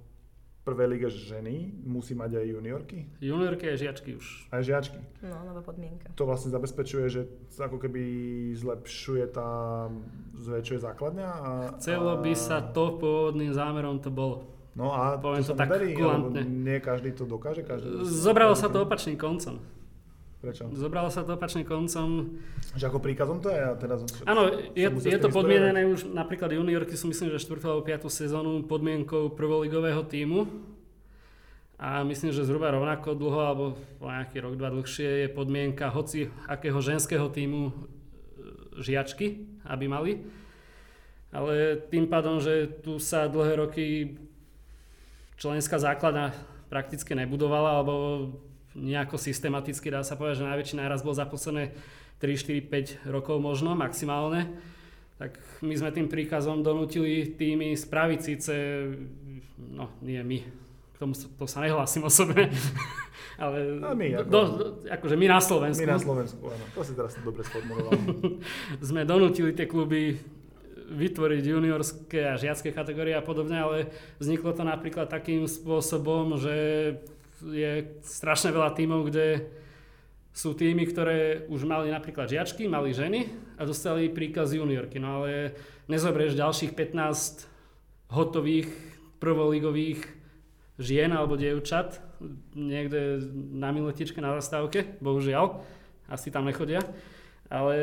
prvej 0.64 0.88
lige 0.90 1.08
ženy, 1.12 1.56
musí 1.84 2.16
mať 2.16 2.40
aj 2.40 2.46
juniorky? 2.50 2.98
Juniorky 3.20 3.68
a 3.68 3.76
žiačky 3.76 4.16
už. 4.16 4.48
Aj 4.48 4.64
žiačky. 4.64 4.96
No, 5.20 5.36
nová 5.44 5.60
podmienka. 5.60 6.08
To 6.16 6.24
vlastne 6.24 6.48
zabezpečuje, 6.48 7.04
že 7.08 7.20
sa 7.52 7.68
ako 7.68 7.76
keby 7.76 8.00
zlepšuje 8.56 9.24
tá, 9.28 9.88
zväčšuje 10.34 10.78
základňa. 10.80 11.28
A, 11.28 11.50
Chcelo 11.76 12.16
by 12.20 12.32
sa 12.32 12.64
to 12.64 12.96
pôvodným 12.96 13.52
zámerom 13.52 14.00
to 14.00 14.08
bolo. 14.08 14.48
No 14.72 14.90
a 14.90 15.20
poviem 15.20 15.44
to, 15.44 15.52
to 15.52 15.54
sa 15.54 15.68
tak 15.68 15.84
kulantne. 15.94 16.42
nie 16.42 16.80
každý 16.80 17.12
to 17.12 17.28
dokáže? 17.28 17.62
Každý 17.62 18.02
Zobralo 18.02 18.56
sa 18.56 18.66
to 18.66 18.82
opačným 18.82 19.14
koncom. 19.14 19.60
Prečo? 20.44 20.68
Zobralo 20.76 21.08
sa 21.08 21.24
to 21.24 21.40
opačným 21.40 21.64
koncom. 21.64 22.36
Že 22.76 22.92
ako 22.92 23.00
príkazom 23.00 23.40
to 23.40 23.48
je? 23.48 23.64
A 23.64 23.72
teraz, 23.80 24.04
Áno, 24.28 24.52
je, 24.76 24.84
je 24.92 25.16
to 25.16 25.32
podmienené 25.32 25.88
už, 25.88 26.12
napríklad 26.12 26.52
juniorky 26.52 27.00
sú 27.00 27.08
myslím, 27.08 27.32
že 27.32 27.40
4. 27.40 27.64
alebo 27.64 27.80
5. 27.80 28.12
sezónu 28.12 28.60
podmienkou 28.68 29.32
prvoligového 29.32 30.04
týmu. 30.04 30.44
A 31.80 32.04
myslím, 32.04 32.30
že 32.30 32.44
zhruba 32.44 32.76
rovnako 32.76 33.16
dlho, 33.16 33.40
alebo 33.40 33.64
nejaký 34.04 34.44
rok, 34.44 34.54
dva 34.60 34.68
dlhšie 34.68 35.24
je 35.24 35.28
podmienka 35.32 35.88
hoci 35.88 36.28
akého 36.44 36.78
ženského 36.84 37.26
týmu 37.32 37.68
e, 37.68 37.72
žiačky, 38.84 39.48
aby 39.64 39.84
mali. 39.88 40.12
Ale 41.32 41.80
tým 41.88 42.04
pádom, 42.06 42.38
že 42.38 42.68
tu 42.84 43.00
sa 43.00 43.26
dlhé 43.32 43.64
roky 43.64 43.86
členská 45.40 45.80
základna 45.80 46.36
prakticky 46.68 47.16
nebudovala, 47.16 47.80
alebo 47.80 47.94
nejako 48.74 49.16
systematicky, 49.16 49.88
dá 49.88 50.02
sa 50.02 50.18
povedať, 50.18 50.42
že 50.42 50.50
najväčší 50.50 50.76
náraz 50.78 51.06
bol 51.06 51.14
za 51.14 51.24
posledné 51.24 51.74
3, 52.18 52.26
4, 52.34 53.06
5 53.06 53.10
rokov 53.10 53.38
možno, 53.38 53.78
maximálne. 53.78 54.50
Tak 55.14 55.38
my 55.62 55.74
sme 55.78 55.94
tým 55.94 56.10
príkazom 56.10 56.66
donútili 56.66 57.38
týmy 57.38 57.78
spraviť 57.78 58.20
síce, 58.20 58.54
no 59.70 59.94
nie 60.02 60.18
my, 60.18 60.38
k 60.94 60.96
tomu 60.98 61.14
to 61.14 61.46
sa 61.46 61.62
nehlásim 61.62 62.02
osobne, 62.02 62.50
ale 63.42 63.78
A 63.78 63.94
my, 63.94 64.06
ako- 64.18 64.30
do, 64.30 64.40
do, 64.58 64.64
akože 64.90 65.14
my 65.14 65.26
na 65.30 65.38
Slovensku 65.38 65.86
My 65.86 65.94
na 65.94 66.02
Slovensku, 66.02 66.42
áno. 66.50 66.64
To 66.74 66.82
si 66.82 66.92
teraz 66.98 67.14
dobre 67.22 67.46
sformuloval. 67.46 67.94
sme 68.90 69.06
donútili 69.06 69.54
tie 69.54 69.70
kluby 69.70 70.18
vytvoriť 70.84 71.42
juniorské 71.46 72.20
a 72.28 72.34
žiacké 72.36 72.74
kategórie 72.74 73.16
a 73.16 73.24
podobne, 73.24 73.56
ale 73.56 73.78
vzniklo 74.20 74.52
to 74.52 74.66
napríklad 74.66 75.08
takým 75.08 75.48
spôsobom, 75.48 76.36
že 76.36 76.56
je 77.52 78.00
strašne 78.00 78.54
veľa 78.54 78.72
tímov, 78.72 79.10
kde 79.12 79.48
sú 80.34 80.50
týmy, 80.50 80.90
ktoré 80.90 81.46
už 81.46 81.62
mali 81.62 81.94
napríklad 81.94 82.26
žiačky, 82.26 82.66
mali 82.66 82.90
ženy 82.90 83.30
a 83.54 83.62
dostali 83.62 84.10
príkaz 84.10 84.50
juniorky. 84.50 84.98
No 84.98 85.22
ale 85.22 85.54
nezoberieš 85.86 86.34
ďalších 86.34 86.74
15 86.74 87.46
hotových 88.10 88.68
prvoligových 89.22 90.02
žien 90.74 91.14
alebo 91.14 91.38
dievčat 91.38 92.02
niekde 92.58 93.22
na 93.54 93.70
miletičke 93.70 94.18
na 94.18 94.34
zastávke, 94.42 94.98
bohužiaľ, 94.98 95.62
asi 96.10 96.34
tam 96.34 96.50
nechodia. 96.50 96.82
Ale 97.46 97.76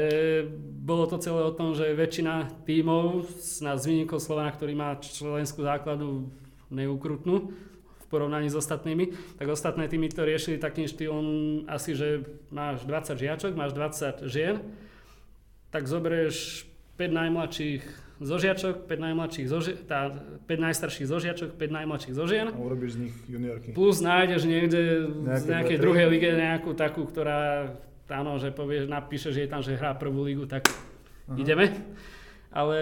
bolo 0.59 1.07
to 1.07 1.21
celé 1.21 1.45
o 1.45 1.55
tom, 1.55 1.71
že 1.71 1.95
väčšina 1.95 2.65
tímov, 2.67 3.29
na 3.63 3.77
výnimkou 3.77 4.19
Slovana, 4.19 4.51
ktorý 4.51 4.73
má 4.75 4.97
členskú 4.99 5.63
základu 5.63 6.27
neukrutnú 6.67 7.53
porovnaní 8.11 8.51
s 8.51 8.59
ostatnými, 8.59 9.39
tak 9.39 9.47
ostatné 9.47 9.87
týmy 9.87 10.11
to 10.11 10.27
riešili 10.27 10.59
takým 10.59 10.85
štýlom 10.85 11.25
asi, 11.71 11.95
že 11.95 12.27
máš 12.51 12.83
20 12.83 13.15
žiačok, 13.15 13.51
máš 13.55 13.71
20 13.71 14.27
žien, 14.27 14.59
tak 15.71 15.87
zoberieš 15.87 16.67
5 16.99 17.07
najmladších 17.07 17.81
zo 18.21 18.37
žiačok, 18.37 18.85
5 18.85 19.05
najmladších 19.07 19.47
zo 19.49 19.59
ži- 19.63 19.79
tá, 19.87 20.13
5 20.45 20.65
najstarších 20.69 21.07
zo 21.09 21.17
žiačok, 21.17 21.49
5 21.57 21.77
najmladších 21.81 22.13
zo 22.13 22.25
žien. 22.29 22.53
A 22.53 22.59
urobíš 22.59 22.99
z 22.99 23.09
nich 23.09 23.15
juniorky. 23.25 23.73
Plus 23.73 23.97
nájdeš 24.03 24.45
niekde 24.45 25.09
z 25.09 25.15
Nejaké 25.25 25.47
nejakej 25.49 25.77
dve, 25.79 25.83
druhej 25.87 26.07
lige 26.11 26.29
nejakú 26.35 26.71
takú, 26.77 27.07
ktorá, 27.09 27.71
áno, 28.11 28.37
že 28.37 28.53
povieš, 28.53 28.85
napíše, 28.91 29.33
že 29.33 29.47
je 29.47 29.49
tam, 29.49 29.65
že 29.65 29.73
hrá 29.73 29.97
prvú 29.97 30.21
ligu, 30.21 30.45
tak 30.45 30.69
Aha. 30.69 31.39
ideme. 31.39 31.71
Ale 32.51 32.77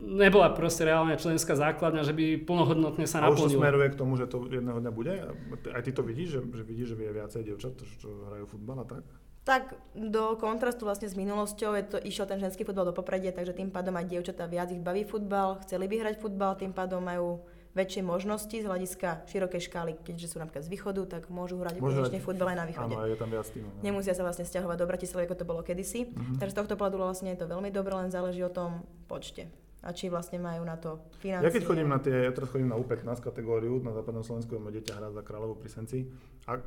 nebola 0.00 0.50
proste 0.50 0.82
reálne 0.82 1.14
členská 1.14 1.52
základňa, 1.52 2.02
že 2.02 2.14
by 2.14 2.24
plnohodnotne 2.40 3.04
sa 3.04 3.18
A 3.20 3.28
už 3.28 3.50
to 3.50 3.50
smeruje 3.52 3.90
k 3.90 3.98
tomu, 3.98 4.14
že 4.14 4.26
to 4.26 4.46
jedného 4.46 4.78
dňa 4.78 4.92
bude? 4.92 5.14
A 5.20 5.30
ty- 5.56 5.70
Aj 5.70 5.82
ty 5.82 5.90
to 5.90 6.02
vidíš, 6.02 6.28
že, 6.30 6.40
že 6.40 6.62
vidíš, 6.62 6.86
že 6.88 6.96
je 6.96 7.12
viacej 7.12 7.42
dievčat, 7.42 7.72
čo, 7.74 7.84
čo 7.98 8.08
hrajú 8.28 8.46
futbal 8.46 8.82
a 8.82 8.86
tak? 8.86 9.02
Tak 9.40 9.72
do 9.96 10.36
kontrastu 10.36 10.84
vlastne 10.84 11.08
s 11.08 11.16
minulosťou 11.16 11.72
je 11.72 11.84
to, 11.86 11.96
išiel 11.98 12.28
ten 12.28 12.38
ženský 12.38 12.62
futbal 12.62 12.84
do 12.84 12.92
popredia, 12.92 13.32
takže 13.32 13.56
tým 13.56 13.72
pádom 13.72 13.96
aj 13.96 14.06
dievčatá 14.06 14.44
viac 14.44 14.68
ich 14.68 14.78
baví 14.78 15.02
futbal, 15.02 15.58
chceli 15.64 15.88
by 15.88 15.96
hrať 15.98 16.16
futbal, 16.20 16.54
tým 16.54 16.70
pádom 16.70 17.00
majú 17.00 17.40
väčšie 17.70 18.02
možnosti 18.02 18.52
z 18.52 18.66
hľadiska 18.66 19.30
širokej 19.30 19.62
škály, 19.70 19.92
keďže 20.02 20.34
sú 20.34 20.36
napríklad 20.42 20.66
z 20.66 20.70
východu, 20.74 21.02
tak 21.06 21.30
môžu 21.30 21.54
hrať 21.62 21.78
konečne 21.78 22.18
futbal 22.18 22.50
aj 22.50 22.58
na 22.58 22.66
východe. 22.66 22.94
Áno, 22.98 23.06
je 23.06 23.14
tam 23.14 23.30
viac 23.30 23.46
týmov. 23.46 23.70
Nemusia 23.78 24.12
sa 24.18 24.26
vlastne 24.26 24.42
stiahovať 24.42 24.76
do 24.78 24.86
Bratislavy, 24.90 25.24
ako 25.30 25.36
to 25.38 25.46
bolo 25.46 25.60
kedysi. 25.62 26.10
Mhm. 26.10 26.42
Takže 26.42 26.52
z 26.54 26.58
tohto 26.58 26.74
pohľadu 26.74 26.98
vlastne 26.98 27.30
je 27.30 27.38
to 27.38 27.46
veľmi 27.46 27.70
dobré, 27.70 27.94
len 27.94 28.10
záleží 28.10 28.42
o 28.42 28.50
tom 28.50 28.82
počte. 29.06 29.46
A 29.80 29.96
či 29.96 30.12
vlastne 30.12 30.36
majú 30.36 30.60
na 30.60 30.76
to 30.76 31.00
financie. 31.24 31.48
Ja 31.48 31.54
keď 31.56 31.64
chodím 31.64 31.88
na 31.88 31.96
tie, 31.96 32.12
ja 32.12 32.32
teraz 32.36 32.52
chodím 32.52 32.68
na 32.68 32.76
U15 32.76 33.16
kategóriu, 33.24 33.80
na 33.80 33.96
západnom 33.96 34.20
Slovensku 34.20 34.60
moje 34.60 34.76
dieťa 34.76 34.92
hrá 34.92 35.08
za 35.08 35.24
Kráľovú 35.24 35.56
pri 35.56 35.72
Senci 35.72 36.04
a 36.44 36.60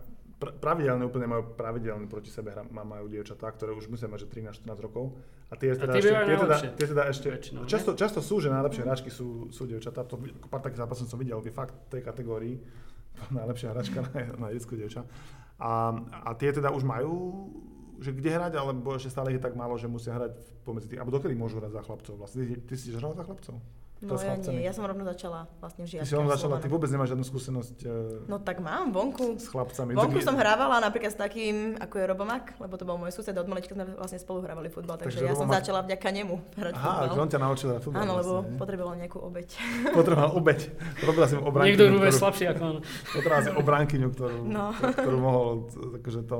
pravidelne, 0.51 1.03
úplne 1.07 1.27
majú 1.29 1.55
pravidelne 1.55 2.09
proti 2.11 2.27
sebe 2.33 2.51
hra, 2.51 2.67
majú 2.67 3.07
dievčatá, 3.07 3.47
ktoré 3.53 3.71
už 3.71 3.87
musia 3.87 4.11
mať 4.11 4.27
že 4.27 4.43
13-14 4.65 4.85
rokov. 4.85 5.15
A 5.47 5.55
tie, 5.55 5.71
teda, 5.77 5.93
tie 5.95 6.01
ešte, 6.01 6.13
tie, 6.13 6.37
teda, 6.37 6.55
tie 6.59 6.87
teda 6.89 7.03
ešte, 7.07 7.27
Väčšinou, 7.29 7.61
ne? 7.63 7.69
často, 7.69 7.91
často 7.93 8.19
sú, 8.19 8.41
že 8.41 8.49
najlepšie 8.49 8.83
hráčky 8.83 9.09
sú, 9.13 9.53
sú 9.53 9.69
dievčatá, 9.69 10.03
to 10.03 10.19
pár 10.49 10.65
takých 10.65 10.83
zápasov 10.83 11.07
som 11.07 11.21
videl, 11.21 11.39
kde 11.39 11.53
fakt 11.53 11.77
v 11.87 11.99
tej 11.99 12.01
kategórii 12.01 12.55
najlepšia 13.37 13.71
hráčka 13.71 14.03
na, 14.11 14.11
na 14.35 14.47
detskú 14.51 14.75
dievča. 14.75 15.07
A, 15.61 15.95
a 16.25 16.29
tie 16.35 16.51
teda 16.51 16.73
už 16.73 16.83
majú 16.83 17.47
že 18.03 18.11
kde 18.11 18.35
hrať, 18.35 18.59
alebo 18.59 18.99
ešte 18.99 19.15
stále 19.15 19.31
je 19.31 19.39
tak 19.39 19.55
málo, 19.55 19.79
že 19.79 19.87
musia 19.87 20.11
hrať 20.11 20.35
pomedzi 20.67 20.91
tých, 20.91 20.99
alebo 20.99 21.15
dokedy 21.15 21.39
môžu 21.39 21.63
hrať 21.63 21.71
za 21.71 21.81
chlapcov 21.87 22.13
vlastne? 22.19 22.43
Ty, 22.43 22.55
ty 22.67 22.75
si 22.75 22.91
hral 22.91 23.15
za 23.15 23.23
chlapcov? 23.23 23.55
No 24.05 24.13
ja 24.13 24.35
chlapcami? 24.35 24.51
nie, 24.51 24.61
ja 24.61 24.71
som 24.71 24.83
rovno 24.83 25.03
začala 25.03 25.39
vlastne 25.57 25.81
v 25.81 25.87
Ty 25.87 25.91
žiačke. 25.93 26.05
si 26.05 26.13
len 26.13 26.25
a 26.25 26.31
začala, 26.31 26.55
ty 26.57 26.67
vôbec 26.67 26.87
nemáš 26.87 27.09
žiadnu 27.09 27.23
skúsenosť 27.23 27.77
e, 27.79 27.87
No 28.25 28.37
tak 28.37 28.59
mám, 28.59 28.89
vonku. 28.89 29.35
s 29.35 29.47
chlapcami. 29.47 29.91
Vonku 29.93 30.17
Tak- 30.17 30.25
som 30.25 30.35
hrávala 30.35 30.79
napríklad 30.79 31.09
s 31.09 31.17
takým, 31.17 31.55
ako 31.77 31.93
je 31.93 32.05
Robomak, 32.05 32.43
lebo 32.57 32.73
to 32.73 32.83
bol 32.83 32.95
môj 32.95 33.09
sused, 33.09 33.31
od 33.31 33.45
malička 33.45 33.71
sme 33.71 33.87
vlastne 33.89 34.17
spolu 34.17 34.41
hrávali 34.41 34.67
futbal, 34.67 34.97
takže, 34.97 35.17
Takže 35.17 35.23
ja 35.23 35.33
som 35.33 35.45
Robomak- 35.45 35.57
začala 35.57 35.79
vďaka 35.81 36.07
nemu 36.09 36.35
hrať 36.53 36.73
Aha, 36.73 36.83
futbal. 37.01 37.15
on 37.17 37.29
ťa 37.29 37.39
naučil 37.39 37.67
hrať 37.69 37.81
futbal. 37.81 37.99
Áno, 37.99 38.13
lebo 38.15 38.31
vlastne, 38.37 38.57
potreboval 38.57 38.93
nejakú 38.97 39.17
obeď. 39.19 39.47
Potreboval 39.95 40.31
obeď. 40.33 40.59
Robila 41.01 41.25
si 41.25 41.35
obránkyňu, 41.35 41.67
Niekto 41.69 41.83
je 41.83 41.91
ktorú, 41.93 42.19
slabší 42.19 42.45
ako 42.49 42.61
on. 42.61 42.77
potrebovala 43.09 43.41
si 43.41 43.51
obránkyňu, 43.53 44.07
ktorú, 44.09 44.37
No. 44.45 44.65
ktorú 44.75 45.17
mohol 45.17 45.45
akože 45.95 46.21
to, 46.23 46.37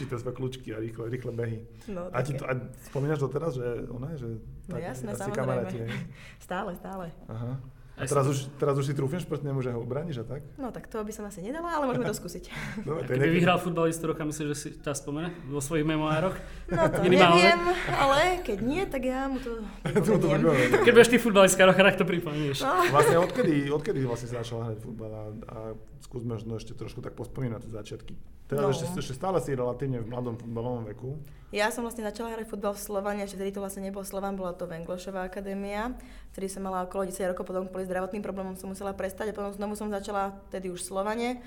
tie 0.00 0.16
svoje 0.16 0.32
kľúčky 0.32 0.68
a 0.70 0.78
rýchle, 0.78 1.06
rýchle 1.06 1.32
behy. 1.32 1.58
No, 1.86 2.06
A, 2.08 2.22
ti 2.22 2.32
to, 2.32 2.42
a 2.42 2.54
spomínaš 2.84 3.18
doteraz, 3.20 3.52
že 3.52 3.66
ona, 3.88 4.14
že 4.14 4.38
No 4.70 4.78
jasné, 4.78 5.08
asi 5.10 5.20
samozrejme. 5.20 5.90
Stále, 6.46 6.70
stále. 6.74 7.06
Aha. 7.26 7.58
A 7.92 8.08
teraz 8.08 8.24
už, 8.24 8.48
teraz 8.56 8.72
už 8.74 8.88
si 8.88 8.94
trúfneš 8.96 9.22
proti 9.22 9.44
nemu, 9.44 9.60
že 9.60 9.68
ho 9.68 9.78
obraníš 9.78 10.24
a 10.24 10.26
tak? 10.26 10.40
No 10.56 10.72
tak 10.72 10.88
to 10.88 11.04
by 11.04 11.12
som 11.12 11.20
asi 11.22 11.44
nedala, 11.44 11.68
ale 11.70 11.84
môžeme 11.84 12.08
to 12.08 12.16
skúsiť. 12.24 12.48
No, 12.80 12.96
A 12.96 13.04
to 13.04 13.12
keby 13.12 13.20
niekedy- 13.20 13.36
vyhral 13.36 13.60
futbalistu 13.60 14.08
roka, 14.08 14.24
myslíš, 14.24 14.46
že 14.46 14.56
si 14.56 14.68
ťa 14.74 14.96
spomene 14.96 15.28
vo 15.44 15.60
svojich 15.60 15.84
memoároch? 15.84 16.32
No 16.72 16.88
to 16.88 16.96
Minimálne. 17.02 17.36
neviem, 17.36 17.60
ale 17.92 18.18
keď 18.40 18.58
nie, 18.62 18.82
tak 18.88 19.02
ja 19.04 19.28
mu 19.28 19.36
to 19.36 19.52
to 19.84 20.00
pripomeniem. 20.00 20.32
vybavujem. 20.40 20.70
Keď 20.80 20.92
budeš 20.96 21.10
ty 21.10 21.18
futbalistka 21.18 21.62
roka, 21.62 21.82
tak 21.82 21.94
to 21.94 22.04
pripomenieš. 22.04 22.58
No, 22.62 22.72
Vlastne 22.88 23.16
odkedy, 23.20 23.54
odkedy 23.68 24.00
vlastne 24.02 24.26
si 24.26 24.34
začal 24.34 24.64
hrať 24.64 24.78
futbal 24.80 25.10
a, 25.10 25.24
a 25.44 25.56
skús 26.00 26.24
možno 26.24 26.56
ešte 26.56 26.72
trošku 26.72 27.04
tak 27.04 27.12
pospomínať 27.12 27.68
začiatky. 27.68 28.16
Teda 28.46 28.64
No. 28.64 28.72
ešte, 28.72 28.88
ešte 28.96 29.12
stále 29.12 29.36
si 29.38 29.52
relatívne 29.52 30.00
v 30.00 30.08
mladom 30.08 30.34
futbalovom 30.34 30.88
veku. 30.88 31.20
Ja 31.50 31.74
som 31.74 31.82
vlastne 31.82 32.06
začala 32.06 32.38
hrať 32.38 32.46
futbal 32.46 32.78
v 32.78 32.84
Slovane, 32.86 33.26
že 33.26 33.34
vtedy 33.34 33.50
to 33.50 33.58
vlastne 33.58 33.82
nebol 33.82 34.06
Slovan, 34.06 34.38
bola 34.38 34.54
to 34.54 34.70
Venglošová 34.70 35.26
akadémia, 35.26 35.98
vtedy 36.30 36.46
som 36.46 36.62
mala 36.62 36.86
okolo 36.86 37.10
10 37.10 37.34
rokov, 37.34 37.42
potom 37.42 37.66
kvôli 37.66 37.90
zdravotným 37.90 38.22
problémom 38.22 38.54
som 38.54 38.70
musela 38.70 38.94
prestať 38.94 39.34
a 39.34 39.36
potom 39.36 39.50
znovu 39.50 39.74
som 39.74 39.90
začala 39.90 40.38
vtedy 40.46 40.70
už 40.70 40.86
Slovane, 40.86 41.42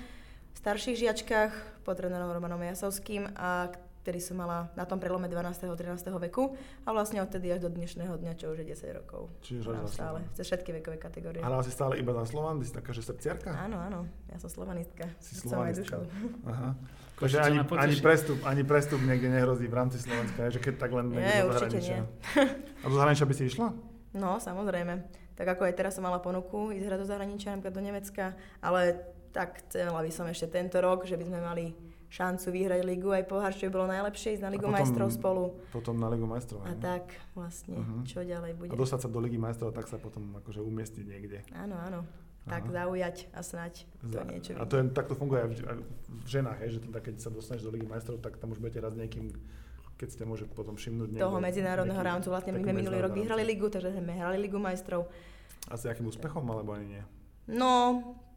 v 0.52 0.56
starších 0.60 1.08
žiačkách 1.08 1.52
pod 1.88 1.96
trénerom 1.96 2.28
Romanom 2.36 2.60
Jasovským 2.60 3.32
a 3.32 3.72
vtedy 4.04 4.20
som 4.20 4.36
mala 4.36 4.68
na 4.76 4.84
tom 4.84 5.00
prelome 5.00 5.32
12. 5.32 5.64
13. 5.64 6.04
veku 6.28 6.52
a 6.84 6.92
vlastne 6.92 7.24
odtedy 7.24 7.48
až 7.48 7.64
do 7.64 7.72
dnešného 7.72 8.20
dňa, 8.20 8.36
čo 8.36 8.52
už 8.52 8.60
je 8.60 8.76
10 8.76 9.00
rokov. 9.00 9.32
Čiže 9.40 9.64
za 9.64 9.88
stále, 9.88 10.20
cez 10.36 10.44
všetky 10.44 10.76
vekové 10.76 11.00
kategórie. 11.00 11.40
Hral 11.40 11.64
si 11.64 11.72
stále 11.72 11.96
iba 11.96 12.12
za 12.12 12.28
Slovan, 12.28 12.60
ty 12.60 12.68
si 12.68 12.76
taká, 12.76 12.92
že 12.92 13.00
srdciarka? 13.00 13.48
Áno, 13.56 13.80
áno, 13.80 14.04
ja 14.28 14.36
som 14.36 14.52
slovanistka. 14.52 15.08
Si 15.24 15.40
slovanistka. 15.40 16.04
Aha. 16.44 16.76
Takže 17.16 17.40
ani, 17.40 17.58
ani, 17.64 17.96
prestup, 17.96 18.38
ani 18.44 18.62
prestup 18.66 19.00
niekde 19.00 19.32
nehrozí 19.32 19.64
v 19.64 19.74
rámci 19.78 20.02
Slovenska, 20.02 20.52
že 20.52 20.60
keď 20.60 20.74
tak 20.76 20.90
len 20.92 21.08
Nie, 21.08 21.24
niekde 21.24 21.40
do 21.40 21.52
zahraničia. 21.56 21.98
A 22.82 22.86
do 22.90 22.96
zahraničia 23.00 23.24
by 23.24 23.34
si 23.38 23.44
išla? 23.48 23.68
No, 24.12 24.36
samozrejme. 24.36 25.00
Tak 25.32 25.46
ako 25.56 25.64
aj 25.64 25.74
teraz 25.78 25.96
som 25.96 26.04
mala 26.04 26.20
ponuku 26.20 26.76
ísť 26.76 26.86
hrať 26.90 26.98
do 27.00 27.08
zahraničia, 27.08 27.56
napríklad 27.56 27.74
do 27.74 27.82
Nemecka, 27.82 28.36
ale 28.60 29.00
tak 29.34 29.66
chcela 29.66 29.98
by 29.98 30.10
som 30.12 30.26
ešte 30.30 30.46
tento 30.46 30.78
rok, 30.78 31.06
že 31.06 31.18
by 31.18 31.24
sme 31.26 31.40
mali 31.42 31.74
šancu 32.14 32.46
vyhrať 32.48 32.80
ligu 32.84 33.10
aj 33.10 33.24
pohár, 33.24 33.50
čo 33.50 33.66
by 33.66 33.72
bolo 33.72 33.86
najlepšie, 33.88 34.38
ísť 34.38 34.42
na 34.42 34.50
Ligu 34.50 34.62
potom- 34.62 34.76
majstrov 34.76 35.08
spolu. 35.10 35.44
Potom 35.68 35.94
na 35.96 36.06
Ligu 36.06 36.22
majstrov. 36.24 36.62
A 36.62 36.70
nie? 36.70 36.78
tak 36.78 37.04
vlastne, 37.34 37.74
Mhm. 37.74 37.96
čo 38.04 38.22
ďalej 38.22 38.52
bude. 38.54 38.70
A 38.70 38.76
dostať 38.76 39.00
sa 39.00 39.08
do 39.08 39.18
Ligy 39.18 39.34
majstrov, 39.36 39.70
tak 39.70 39.84
sa 39.84 39.96
potom 39.96 40.22
akože 40.36 40.60
umiestniť 40.60 41.04
niekde. 41.04 41.42
Áno, 41.52 41.74
áno. 41.76 42.06
Tak 42.44 42.62
Aha. 42.66 42.72
zaujať 42.78 43.16
a 43.30 43.40
snať 43.40 43.74
to 44.04 44.14
Za- 44.14 44.28
niečo 44.28 44.52
a 44.52 44.62
to 44.62 44.76
je, 44.76 44.84
takto 44.90 45.14
funguje 45.14 45.40
aj 45.40 45.48
v, 45.48 45.54
aj 45.64 45.76
v 46.14 46.26
ženách, 46.28 46.58
hej, 46.60 46.70
že 46.70 46.80
teda 46.82 46.98
keď 47.00 47.14
sa 47.16 47.28
dostaneš 47.28 47.62
do 47.62 47.72
Ligy 47.72 47.88
majstrov, 47.88 48.20
tak 48.20 48.36
tam 48.36 48.52
už 48.52 48.58
budete 48.58 48.78
raz 48.78 48.92
niekým, 48.92 49.32
keď 49.96 50.08
ste 50.10 50.22
môže 50.22 50.44
potom 50.46 50.76
všimnúť 50.76 51.08
niekde. 51.08 51.24
toho 51.24 51.40
medzinárodného 51.40 51.98
rámcu. 51.98 52.28
Vlastne 52.28 52.52
my 52.52 52.60
sme 52.60 52.72
minulý 52.74 53.00
rok 53.00 53.10
vyhrali 53.10 53.42
ligu, 53.42 53.66
takže 53.66 53.90
sme 53.90 54.12
hrali 54.12 54.36
ligu 54.38 54.54
majstrov. 54.56 55.08
A 55.64 55.74
s 55.74 55.82
akým 55.84 56.04
úspechom, 56.04 56.44
alebo 56.44 56.70
ani 56.70 56.86
nie? 56.90 57.02
No, 57.46 57.72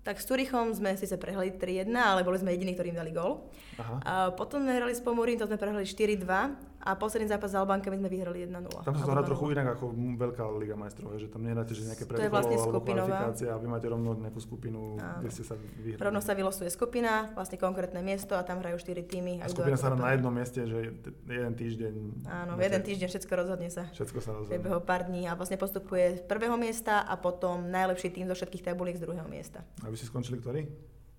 tak 0.08 0.24
s 0.24 0.26
Turichom 0.32 0.72
sme 0.72 0.96
síce 0.96 1.20
prehrali 1.20 1.52
3-1, 1.52 1.92
ale 1.92 2.24
boli 2.24 2.40
sme 2.40 2.56
jediní, 2.56 2.80
ktorí 2.80 2.96
im 2.96 3.00
dali 3.04 3.12
gól. 3.12 3.44
Aha. 3.76 3.96
A 4.08 4.14
potom 4.32 4.64
sme 4.64 4.72
hrali 4.72 4.96
s 4.96 5.04
Pomorín, 5.04 5.36
to 5.36 5.44
sme 5.44 5.60
prehrali 5.60 5.84
4-2 5.84 6.77
a 6.80 6.94
posledný 6.94 7.28
zápas 7.28 7.52
s 7.52 7.56
Albánkami 7.56 7.98
sme 7.98 8.08
vyhrali 8.08 8.46
1-0. 8.46 8.70
Tam 8.82 8.94
sa 8.94 9.04
to 9.04 9.12
hrá 9.12 9.22
0-0. 9.22 9.28
trochu 9.28 9.46
inak 9.52 9.68
ako 9.74 9.86
veľká 9.94 10.44
Liga 10.56 10.74
majstrov, 10.74 11.16
že 11.16 11.28
tam 11.28 11.42
nehráte, 11.42 11.74
že 11.74 11.84
nejaké 11.84 12.06
predkolo 12.06 12.30
vlastne 12.30 12.56
alebo 12.56 12.80
kvalifikácia 12.80 13.50
a 13.50 13.58
vy 13.58 13.68
máte 13.68 13.88
rovno 13.88 14.14
nejakú 14.14 14.38
skupinu, 14.38 14.96
Áno. 14.96 15.20
kde 15.20 15.30
ste 15.30 15.44
sa 15.44 15.56
vyhrali. 15.56 16.00
Rovno 16.00 16.22
sa 16.22 16.32
vylosuje 16.32 16.70
skupina, 16.70 17.34
vlastne 17.34 17.58
konkrétne 17.58 18.00
miesto 18.00 18.34
a 18.34 18.42
tam 18.42 18.62
hrajú 18.62 18.78
4 18.78 19.04
týmy. 19.04 19.42
a 19.42 19.50
skupina 19.50 19.76
sa 19.76 19.90
hrá 19.90 19.98
na 19.98 20.12
jednom 20.14 20.32
mieste, 20.32 20.64
že 20.64 20.78
jeden 21.24 21.54
týždeň. 21.54 21.94
Áno, 22.24 22.52
máte- 22.54 22.64
jeden 22.64 22.82
týždeň 22.84 23.08
všetko 23.10 23.34
rozhodne 23.36 23.70
sa. 23.70 23.84
Všetko 23.92 24.20
sa 24.20 24.30
rozhodne. 24.34 24.54
priebehu 24.54 24.80
pár 24.80 25.06
dní 25.06 25.26
a 25.26 25.34
vlastne 25.34 25.56
postupuje 25.56 26.18
z 26.18 26.22
prvého 26.24 26.56
miesta 26.56 27.02
a 27.02 27.16
potom 27.16 27.68
najlepší 27.68 28.10
tým 28.12 28.28
zo 28.28 28.36
všetkých 28.36 28.64
tabuliek 28.64 28.96
z 28.96 29.04
druhého 29.04 29.28
miesta. 29.28 29.66
A 29.82 29.90
vy 29.90 29.98
ste 29.98 30.06
skončili 30.06 30.38
ktorý? 30.38 30.62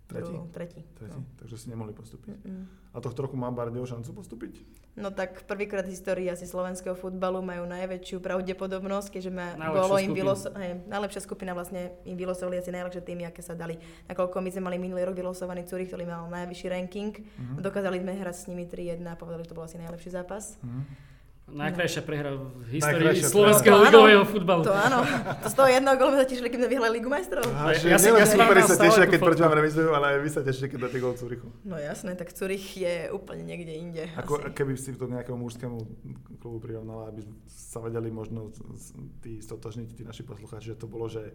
Tretí? 0.08 0.34
Tretí. 0.56 0.80
Tretí, 0.96 1.20
takže 1.36 1.56
si 1.60 1.66
nemohli 1.68 1.92
postúpiť. 1.92 2.32
No. 2.32 2.40
Mm-mm. 2.40 2.64
A 2.96 3.04
tohto 3.04 3.28
roku 3.28 3.36
má 3.36 3.52
Bardeo 3.52 3.84
šancu 3.84 4.16
postúpiť? 4.16 4.64
no 4.98 5.14
tak 5.14 5.46
prvýkrát 5.46 5.86
v 5.86 5.94
histórii 5.94 6.26
asi 6.26 6.42
slovenského 6.42 6.98
futbalu 6.98 7.38
majú 7.38 7.68
najväčšiu 7.70 8.18
pravdepodobnosť, 8.18 9.14
keďže 9.14 9.30
ma 9.30 9.54
bolo 9.54 9.94
im 10.02 10.10
vyloso- 10.10 10.50
hej, 10.58 10.82
najlepšia 10.90 11.22
skupina 11.22 11.54
vlastne 11.54 11.94
im 12.02 12.18
vylosovali 12.18 12.58
asi 12.58 12.74
najlepšie 12.74 13.06
týmy, 13.06 13.22
aké 13.28 13.38
sa 13.38 13.54
dali. 13.54 13.78
Nakoľko 14.10 14.42
my 14.42 14.50
sme 14.50 14.62
mali 14.66 14.76
minulý 14.82 15.06
rok 15.06 15.14
vylosovaný 15.14 15.68
Zurich, 15.70 15.92
ktorý 15.92 16.08
mal 16.08 16.26
najvyšší 16.26 16.66
ranking. 16.72 17.14
Mhm. 17.14 17.62
Dokázali 17.62 18.02
sme 18.02 18.12
hrať 18.18 18.36
s 18.36 18.44
nimi 18.50 18.66
3-1 18.66 19.06
a 19.06 19.14
povedali, 19.14 19.46
že 19.46 19.54
to 19.54 19.56
bol 19.56 19.68
asi 19.68 19.78
najlepší 19.78 20.10
zápas. 20.10 20.58
Mhm. 20.64 21.07
Najkrajšia 21.48 22.02
prehra 22.02 22.30
v 22.32 22.44
histórii 22.68 23.08
Najkrajšia 23.08 23.26
slovenského 23.26 23.72
prehra. 23.74 23.88
ligového 23.88 24.20
To 24.20 24.30
futbalu. 24.30 24.62
áno, 24.68 24.98
to 25.34 25.48
z 25.48 25.54
toho 25.54 25.68
jedného 25.70 25.96
gólu 25.96 26.14
sa 26.14 26.24
tešili, 26.24 26.46
keď 26.46 26.58
sme 26.58 26.68
vyhrali 26.68 26.92
Ligu 26.94 27.08
majstrov. 27.08 27.44
Aha, 27.46 27.72
Ja 27.72 27.96
si- 27.96 28.04
nielen 28.04 28.20
ja 28.20 28.26
si 28.26 28.36
superi 28.36 28.62
sa 28.62 28.76
tešia, 28.76 29.04
keď 29.04 29.18
proti 29.18 29.40
vám 29.40 29.54
remizujú, 29.54 29.88
ale 29.90 30.04
aj 30.06 30.18
vy 30.18 30.30
sa 30.30 30.40
tešíte, 30.40 30.66
keď 30.68 30.78
dáte 30.82 30.98
gol 30.98 31.14
Curichu. 31.14 31.48
No 31.62 31.74
jasné, 31.74 32.12
tak 32.12 32.28
Zurich 32.30 32.62
je 32.74 33.08
úplne 33.08 33.42
niekde 33.42 33.72
inde. 33.72 34.04
Ako, 34.14 34.38
asi. 34.38 34.52
keby 34.52 34.72
si 34.74 34.92
to 34.92 35.06
nejakému 35.06 35.38
mužskému 35.38 35.76
klubu 36.38 36.58
prirovnala, 36.58 37.08
aby 37.08 37.24
sa 37.46 37.80
vedeli 37.80 38.08
možno 38.08 38.52
tí 39.18 39.38
stotožniť, 39.38 39.88
tí 39.90 40.02
naši 40.02 40.22
poslucháči, 40.22 40.70
že 40.70 40.78
to 40.78 40.84
bolo, 40.84 41.08
že, 41.08 41.32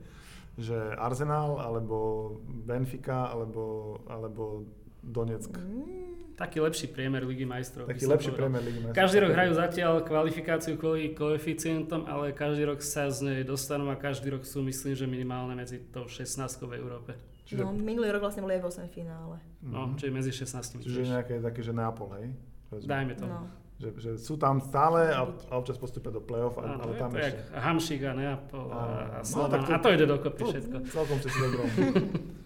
že 0.56 0.78
Arsenal, 0.94 1.58
alebo 1.58 1.98
Benfica, 2.46 3.28
alebo, 3.28 3.98
alebo 4.06 4.62
Donetsk. 5.02 5.52
Mm, 5.52 6.23
Taký 6.34 6.58
lepší 6.60 6.88
priemer 6.88 7.22
Ligy 7.22 7.46
majstrov. 7.46 7.86
Taký 7.86 8.06
lepší 8.06 8.28
povedal. 8.28 8.38
priemer 8.50 8.62
Ligy 8.64 8.80
majstrov. 8.80 8.98
Každý 8.98 9.18
rok 9.20 9.32
hrajú 9.32 9.52
zatiaľ 9.54 9.94
kvalifikáciu 10.02 10.74
kvôli 10.76 11.14
koeficientom, 11.14 12.06
ale 12.06 12.32
každý 12.32 12.66
rok 12.66 12.80
sa 12.80 13.06
z 13.08 13.20
nej 13.24 13.40
dostanú 13.44 13.88
a 13.88 13.96
každý 13.96 14.32
rok 14.32 14.44
sú, 14.44 14.62
myslím, 14.62 14.94
že 14.94 15.06
minimálne 15.06 15.54
medzi 15.54 15.78
tou 15.86 16.06
16 16.06 16.34
v 16.64 16.74
Európe. 16.76 17.14
Čiže, 17.44 17.62
No, 17.62 17.72
minulý 17.72 18.10
rok 18.10 18.24
vlastne 18.24 18.42
boli 18.42 18.56
aj 18.56 18.62
v 18.62 18.68
8 18.68 18.90
finále. 18.90 19.36
No, 19.62 19.88
Mhm. 19.88 19.96
čiže 19.96 20.12
medzi 20.12 20.32
16 20.32 20.80
Čiže 20.80 21.00
tiež. 21.00 21.10
nejaké 21.12 21.34
také, 21.40 21.60
že 21.60 21.70
Neapol, 21.70 22.10
hej? 22.18 22.28
Dajme 22.82 23.14
to. 23.14 23.26
No. 23.26 23.46
Že, 23.76 23.90
že 23.96 24.12
sú 24.18 24.34
tam 24.36 24.58
stále 24.60 25.12
a, 25.12 25.22
a 25.26 25.54
občas 25.54 25.76
postupia 25.76 26.08
do 26.08 26.18
play-off, 26.20 26.56
a, 26.56 26.78
ale 26.78 26.94
tam 26.96 27.10
to 27.10 27.20
ešte. 27.20 27.42
Hamšik 27.52 28.02
a 28.02 28.12
Neapol 28.12 28.68
a, 28.68 28.80
a 28.80 28.82
No, 29.18 29.24
Slovan. 29.24 29.50
tak 29.52 29.62
to- 29.62 29.72
a 29.72 29.78
to 29.78 29.90
ide 29.92 30.06
dokopy 30.08 30.40
To, 30.40 30.48
všetko. 30.48 30.76
celkom 30.88 31.18
ste 31.20 31.30
si 31.30 31.38
dobrom. 31.40 31.68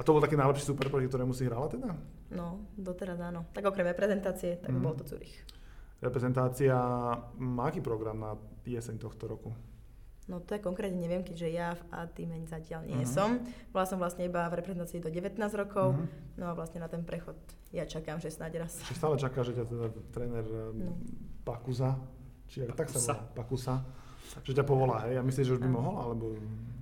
A 0.00 0.02
to 0.02 0.10
bol 0.10 0.18
taký 0.18 0.32
najlepší 0.32 0.64
super, 0.64 0.88
proti 0.88 1.06
ktorému 1.06 1.30
si 1.30 1.44
hrala 1.44 1.68
teda? 1.68 1.92
No, 2.30 2.64
doteraz 2.72 3.20
áno. 3.20 3.44
Tak 3.52 3.62
okrem 3.62 3.84
reprezentácie, 3.86 4.56
tak 4.56 4.72
Mhm. 4.72 4.80
bol 4.80 4.96
to 4.96 5.04
Zurich. 5.04 5.36
Reprezentácia 6.00 6.72
má 7.36 7.68
aký 7.68 7.78
program 7.78 8.16
na 8.16 8.32
jeseň 8.64 8.96
tohto 8.96 9.28
roku? 9.28 9.52
No 10.24 10.38
to 10.38 10.54
je 10.54 10.62
konkrétne 10.62 10.96
neviem, 10.96 11.20
keďže 11.20 11.48
ja 11.50 11.74
v 11.74 11.82
A 11.90 12.06
týme 12.06 12.40
zatiaľ 12.44 12.86
nie 12.86 12.96
Mhm. 12.98 13.06
som. 13.06 13.30
Bola 13.68 13.84
som 13.84 13.98
vlastne 13.98 14.24
iba 14.24 14.40
v 14.42 14.56
reprezentácii 14.56 14.98
do 14.98 15.10
19 15.10 15.52
rokov, 15.52 15.92
Mhm. 15.92 16.06
no 16.34 16.44
a 16.46 16.54
vlastne 16.54 16.78
na 16.78 16.88
ten 16.88 17.02
prechod 17.02 17.36
ja 17.68 17.84
čakám, 17.84 18.16
že 18.16 18.30
snáď 18.30 18.64
raz. 18.64 18.80
Čiže 18.80 18.96
stále 18.96 19.16
čaká, 19.16 19.42
že 19.42 19.52
ťa 19.52 19.64
teda 19.66 19.84
tréner 20.08 20.46
No. 20.72 20.72
no. 20.72 20.92
Pakuza, 21.42 22.00
či 22.46 22.62
ak- 22.62 22.72
tak 22.74 22.88
sa 22.88 22.96
volá, 22.96 23.16
Pakusa, 23.34 23.74
že 24.40 24.52
ťa 24.52 24.64
povolá, 24.64 25.04
hej? 25.04 25.14
A 25.14 25.22
myslíš, 25.22 25.44
že 25.44 25.54
už 25.54 25.60
by 25.60 25.68
mohol, 25.68 25.94
alebo... 25.98 26.24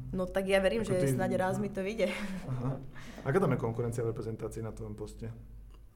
No 0.08 0.24
tak 0.24 0.46
ja 0.46 0.58
verím, 0.58 0.80
Ako 0.80 0.88
že 0.88 1.00
ty- 1.00 1.12
snáď 1.12 1.36
raz 1.36 1.58
mi 1.58 1.68
to 1.68 1.80
vyjde. 1.80 2.08
Aha. 2.48 2.80
Aká 3.22 3.36
tam 3.36 3.52
je 3.52 3.58
konkurencia 3.58 4.00
v 4.00 4.10
reprezentácii 4.10 4.62
na 4.62 4.72
tvojom 4.72 4.94
poste? 4.94 5.28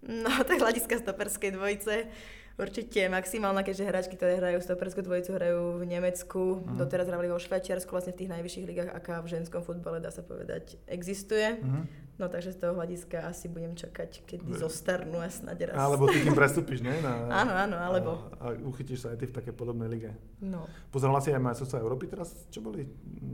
No, 0.02 0.30
tak 0.42 0.58
hľadiska 0.58 0.98
stoperskej 0.98 1.54
dvojice 1.54 2.10
určite 2.54 3.00
maximálna, 3.06 3.60
keďže 3.60 3.84
hráčky, 3.84 4.14
ktoré 4.14 4.36
hrajú 4.36 4.58
stoperskú 4.58 5.00
dvojicu, 5.00 5.30
hrajú 5.32 5.60
v 5.76 5.84
Nemecku, 5.84 6.42
Mhm. 6.60 6.76
doteraz 6.76 7.06
hrali 7.06 7.26
vo 7.26 7.36
Švajčiarsku, 7.36 7.88
vlastne 7.88 8.10
v 8.10 8.18
tých 8.18 8.32
najvyšších 8.32 8.64
ligách, 8.64 8.90
aká 8.90 9.18
v 9.18 9.30
ženskom 9.30 9.60
futbale, 9.60 9.98
dá 9.98 10.08
sa 10.08 10.20
povedať, 10.20 10.76
existuje. 10.86 11.56
Mhm. 11.56 11.82
No 12.14 12.28
takže 12.28 12.52
z 12.52 12.60
toho 12.60 12.72
hľadiska 12.72 13.24
asi 13.24 13.48
budem 13.48 13.72
čakať, 13.72 14.22
kedy 14.22 14.44
Ve- 14.46 14.60
zostarnú 14.60 15.16
a 15.16 15.26
snáď 15.26 15.72
raz. 15.72 15.80
Alebo 15.80 16.06
ty 16.06 16.20
kým 16.20 16.36
prestúpiš, 16.38 16.78
ne? 16.78 16.92
Na, 17.00 17.26
Áno, 17.34 17.52
áno, 17.52 17.76
alebo. 17.78 18.10
A, 18.38 18.52
a 18.52 18.60
uchytíš 18.60 19.00
sa 19.00 19.10
aj 19.10 19.18
ty 19.18 19.26
v 19.26 19.34
takej 19.34 19.50
podobnej 19.52 19.88
lige. 19.88 20.10
No, 20.38 20.68
Pozerala 20.88 21.18
si 21.18 21.28
aj 21.28 21.40
majstrovstvá 21.40 21.78
Európy 21.78 22.06
teraz, 22.06 22.46
čo 22.46 22.60
boli 22.60 22.84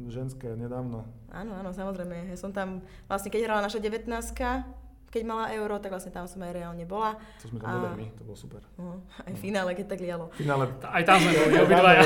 ženské 0.07 0.55
nedávno? 0.55 1.05
áno, 1.29 1.53
áno, 1.53 1.71
samozrejme. 1.71 2.31
Ja 2.31 2.37
som 2.37 2.49
tam, 2.49 2.81
vlastne 3.05 3.29
keď 3.29 3.41
hrala 3.45 3.61
naša 3.61 3.77
19 3.77 4.09
keď 5.09 5.23
mala 5.25 5.45
euro, 5.57 5.81
tak 5.81 5.93
vlastne 5.93 6.13
tam 6.13 6.29
som 6.29 6.45
aj 6.45 6.53
reálne 6.53 6.85
bola. 6.85 7.17
To 7.41 7.49
sme 7.49 7.59
tam 7.59 7.81
boli 7.81 8.05
my, 8.05 8.07
to 8.13 8.23
bolo 8.29 8.37
super. 8.37 8.61
No, 8.77 9.01
aj 9.25 9.33
v 9.33 9.41
finále, 9.41 9.73
keď 9.73 9.87
tak 9.97 10.01
lialo. 10.05 10.29
Finále... 10.37 10.69
Aj 10.85 11.03
tam 11.05 11.17
sme 11.17 11.33
boli 11.33 11.57
obidvaja. 11.65 12.03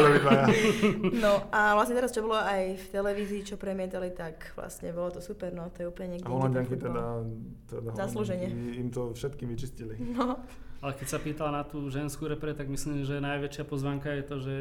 No 1.18 1.32
a 1.50 1.74
vlastne 1.74 1.98
teraz, 1.98 2.14
čo 2.14 2.22
bolo 2.22 2.38
aj 2.38 2.78
v 2.78 2.84
televízii, 2.94 3.42
čo 3.42 3.54
premietali, 3.58 4.14
tak 4.14 4.54
vlastne 4.54 4.94
bolo 4.94 5.18
to 5.18 5.20
super, 5.20 5.50
no 5.50 5.66
to 5.74 5.82
je 5.82 5.86
úplne 5.90 6.18
niekde. 6.18 6.26
A 6.26 6.30
Holandianky 6.30 6.74
teda, 6.78 7.26
teda. 7.66 7.90
Holandianky 7.90 8.48
im 8.78 8.88
to 8.94 9.10
všetkým 9.18 9.50
vyčistili. 9.50 9.98
No, 9.98 10.38
Ale 10.82 10.98
keď 10.98 11.08
sa 11.14 11.18
pýtala 11.22 11.50
na 11.54 11.62
tú 11.62 11.86
ženskú 11.90 12.26
repre, 12.26 12.58
tak 12.58 12.66
myslím, 12.66 13.06
že 13.06 13.22
najväčšia 13.22 13.64
pozvanka 13.70 14.10
je 14.18 14.24
to, 14.26 14.36
že 14.42 14.54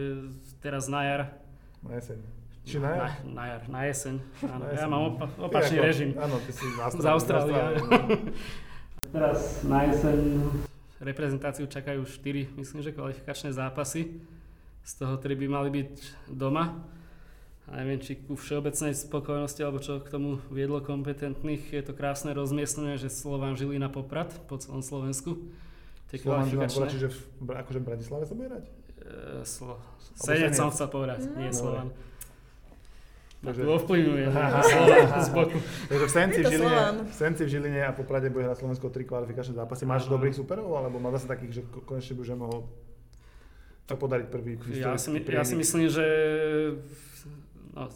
teraz 0.61 0.85
na 0.85 1.01
jar. 1.01 1.21
Na 1.81 1.97
jeseň. 1.97 2.40
Či 2.61 2.77
na 2.77 2.89
jar? 2.93 3.09
Na, 3.25 3.33
na 3.33 3.43
jar, 3.49 3.61
na 3.67 3.81
jeseň. 3.89 4.15
Áno, 4.45 4.63
Na 4.63 4.69
ja 4.69 4.73
jeseň. 4.77 4.89
mám 4.89 5.03
opa- 5.09 5.31
opačný 5.41 5.77
ako- 5.81 5.87
režim. 5.87 6.09
Áno, 6.13 6.35
ty 6.45 6.51
si 6.53 6.65
z 6.69 7.05
Austrálie. 7.09 7.57
Teraz 9.11 9.39
na 9.65 9.79
jeseň 9.89 10.17
reprezentáciu 11.01 11.65
čakajú 11.65 12.05
4, 12.05 12.53
myslím, 12.55 12.79
že 12.85 12.93
kvalifikačné 12.93 13.49
zápasy. 13.51 14.21
Z 14.85 14.91
toho 15.01 15.17
3 15.17 15.33
by 15.35 15.47
mali 15.49 15.69
byť 15.69 15.91
doma. 16.29 16.85
neviem, 17.71 18.03
či 18.03 18.19
ku 18.19 18.35
všeobecnej 18.35 18.91
spokojnosti, 18.91 19.61
alebo 19.63 19.79
čo 19.79 20.03
k 20.03 20.07
tomu 20.11 20.43
viedlo 20.51 20.83
kompetentných. 20.83 21.71
Je 21.71 21.83
to 21.85 21.95
krásne 21.95 22.35
rozmiestnené, 22.35 22.99
že 22.99 23.07
Slován 23.07 23.55
na 23.55 23.89
Poprad 23.89 24.33
po 24.49 24.59
celom 24.59 24.83
Slovensku. 24.83 25.39
Slován 26.11 26.43
Žilina 26.51 26.67
Poprad, 26.67 26.91
čiže 26.91 27.07
v, 27.39 27.47
akože 27.47 27.79
v 27.79 27.85
Bratislave 27.87 28.23
sa 28.27 28.33
bude 28.35 28.47
hrať? 28.51 28.65
E, 28.67 29.47
slo... 29.47 29.79
Senec 30.19 30.51
som 30.51 30.67
chcel 30.67 30.91
povedať, 30.91 31.31
nie 31.39 31.55
Slován. 31.55 31.95
Takže... 33.41 33.65
To 33.65 33.73
ovplyvňuje 33.73 34.25
z 35.25 35.29
boku. 35.33 35.57
Takže 35.89 36.05
v 36.05 36.11
Senci 36.13 36.39
v, 36.41 36.45
Žiline, 36.45 37.09
v 37.09 37.13
Senci 37.13 37.41
v 37.41 37.49
Žiline 37.49 37.81
a 37.89 37.91
Poprade 37.91 38.29
bude 38.29 38.45
hrať 38.45 38.61
Slovensko 38.61 38.93
tri 38.93 39.01
kvalifikačné 39.01 39.57
zápasy. 39.57 39.89
Máš 39.89 40.05
dobrých 40.05 40.37
superov, 40.37 40.69
alebo 40.77 41.01
má 41.01 41.09
zase 41.09 41.25
takých, 41.25 41.51
že 41.57 41.61
konečne 41.89 42.13
by 42.17 42.21
už 42.21 42.29
mohol 42.37 42.69
to 43.89 43.97
podariť 43.97 44.27
prvý 44.29 44.55
ja 44.77 44.95
si, 44.95 45.09
ja 45.11 45.43
si 45.43 45.55
myslím, 45.57 45.89
že 45.89 46.05
no, 47.73 47.89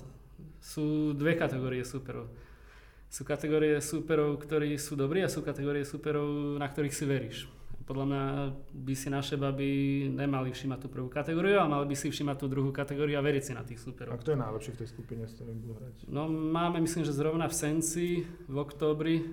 sú 0.60 1.14
dve 1.14 1.38
kategórie 1.38 1.86
súperov. 1.86 2.28
Sú 3.08 3.22
kategórie 3.24 3.80
súperov, 3.80 4.42
ktorí 4.42 4.76
sú 4.82 4.98
dobrí 4.98 5.22
a 5.24 5.30
sú 5.30 5.46
kategórie 5.46 5.86
súperov, 5.86 6.58
na 6.58 6.68
ktorých 6.68 6.92
si 6.92 7.06
veríš. 7.06 7.38
Podľa 7.86 8.06
mňa 8.10 8.24
by 8.82 8.93
si 8.98 9.08
naše 9.13 9.38
baby 9.38 10.10
nemali 10.10 10.50
všimať 10.50 10.80
tú 10.82 10.88
prvú 10.89 11.06
kategóriu, 11.06 11.62
ale 11.62 11.69
mali 11.69 11.86
by 11.86 11.95
si 11.95 12.10
všimať 12.10 12.36
tú 12.41 12.45
druhú 12.50 12.74
kategóriu 12.74 13.13
a 13.13 13.21
veriť 13.21 13.43
si 13.45 13.54
na 13.54 13.62
tých 13.62 13.78
súperov. 13.78 14.17
A 14.17 14.21
kto 14.21 14.34
je 14.34 14.39
najlepší 14.41 14.71
v 14.74 14.78
tej 14.82 14.89
skupine, 14.89 15.21
s 15.30 15.38
ktorým 15.38 15.58
budú 15.62 15.74
hrať? 15.78 15.95
No 16.10 16.26
máme, 16.26 16.82
myslím, 16.82 17.06
že 17.06 17.13
zrovna 17.13 17.45
v 17.45 17.54
Senci 17.54 18.26
v 18.26 18.56
októbri 18.58 19.30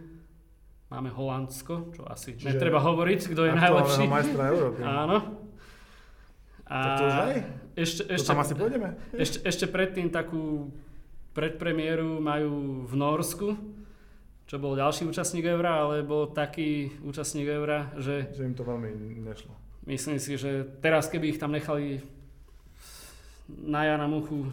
máme 0.92 1.08
Holandsko, 1.08 1.96
čo 1.96 2.04
asi 2.04 2.36
Čiže 2.36 2.52
netreba 2.52 2.84
hovoriť, 2.84 3.20
kto 3.32 3.40
je 3.48 3.52
najlepší. 3.56 4.04
majstra 4.04 4.42
Európy. 4.52 4.80
Áno. 5.04 5.18
A 6.68 6.76
tak 6.76 6.92
to 6.92 7.04
už 7.08 7.16
aj? 7.16 7.34
Ešte, 7.72 8.02
ešte, 8.04 8.28
to 8.28 8.30
tam 8.36 8.40
asi 8.44 8.52
pôjdeme. 8.52 8.88
Ešte, 9.16 9.38
ešte 9.48 9.64
predtým 9.64 10.12
takú 10.12 10.68
predpremiéru 11.32 12.20
majú 12.20 12.84
v 12.84 12.94
Norsku, 13.00 13.56
čo 14.46 14.57
bol 14.61 14.76
ďalší 14.76 15.09
účastník 15.09 15.46
Eura, 15.48 15.87
ale 15.87 16.05
bol 16.05 16.28
taký 16.28 16.92
účastník 17.02 17.48
Eura, 17.48 17.92
že... 17.96 18.28
Že 18.37 18.52
im 18.52 18.55
to 18.55 18.64
veľmi 18.66 18.90
nešlo. 19.22 19.52
Myslím 19.88 20.22
si, 20.22 20.38
že 20.38 20.68
teraz 20.78 21.11
keby 21.11 21.35
ich 21.35 21.40
tam 21.42 21.50
nechali 21.50 22.05
na 23.50 23.83
Jana 23.85 24.07
Muchu 24.07 24.46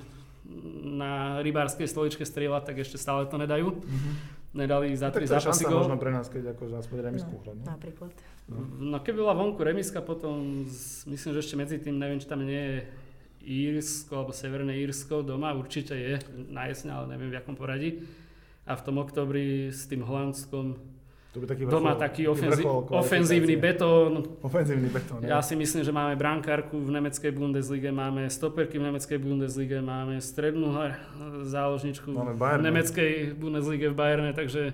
na 0.81 1.41
rybárskej 1.45 1.85
stoličke 1.85 2.25
strieľať, 2.25 2.73
tak 2.73 2.75
ešte 2.81 2.97
stále 2.97 3.29
to 3.29 3.37
nedajú. 3.37 3.69
Mm-hmm. 3.69 4.13
Nedali 4.49 4.97
za 4.97 5.13
tri 5.13 5.29
zápasy 5.29 5.69
gol. 5.69 5.85
možno 5.85 6.01
pre 6.01 6.09
nás, 6.09 6.25
keď 6.25 6.57
akože 6.57 6.73
aspoň 6.81 6.97
remisku 7.05 7.37
no, 7.37 7.53
no? 7.53 7.63
Napríklad. 7.69 8.09
No. 8.49 8.57
no 8.81 8.97
keby 8.97 9.21
bola 9.21 9.37
vonku 9.37 9.61
remiska, 9.61 10.01
potom 10.01 10.65
myslím, 11.05 11.29
že 11.37 11.39
ešte 11.45 11.53
medzi 11.53 11.77
tým, 11.77 12.01
neviem, 12.01 12.17
či 12.17 12.25
tam 12.25 12.41
nie 12.41 12.57
je 12.57 12.77
Írsko 13.45 14.25
alebo 14.25 14.33
Severné 14.33 14.73
Írsko 14.81 15.21
doma, 15.21 15.53
určite 15.53 15.93
je 15.93 16.17
na 16.49 16.65
jeseň, 16.65 16.97
ale 16.97 17.05
neviem 17.13 17.29
v 17.29 17.37
akom 17.37 17.53
poradí. 17.53 18.01
A 18.69 18.77
v 18.77 18.81
tom 18.85 19.01
oktobri 19.01 19.73
s 19.73 19.89
tým 19.89 20.05
Holandskom 20.05 20.77
to 21.29 21.37
by 21.37 21.45
taký 21.45 21.69
vrchol, 21.69 21.77
doma 21.77 21.93
taký 21.93 22.25
ofenzí, 22.25 22.65
ofenzívny 22.89 23.53
betón. 23.61 24.41
Ofenzívny 24.41 24.89
betón. 24.89 25.21
Ja 25.21 25.45
si 25.45 25.53
myslím, 25.53 25.85
že 25.85 25.93
máme 25.93 26.17
brankárku 26.17 26.81
v 26.81 26.89
nemeckej 26.89 27.29
Bundeslige, 27.29 27.93
máme 27.93 28.25
stoperky 28.33 28.81
v 28.81 28.89
nemeckej 28.89 29.17
Bundeslige, 29.21 29.77
máme 29.77 30.17
strednú 30.25 30.73
záložničku 31.45 32.09
máme 32.09 32.33
v 32.33 32.65
nemeckej 32.65 33.37
Bundeslige 33.37 33.93
v 33.93 33.95
Bayerne, 33.97 34.33
takže 34.33 34.73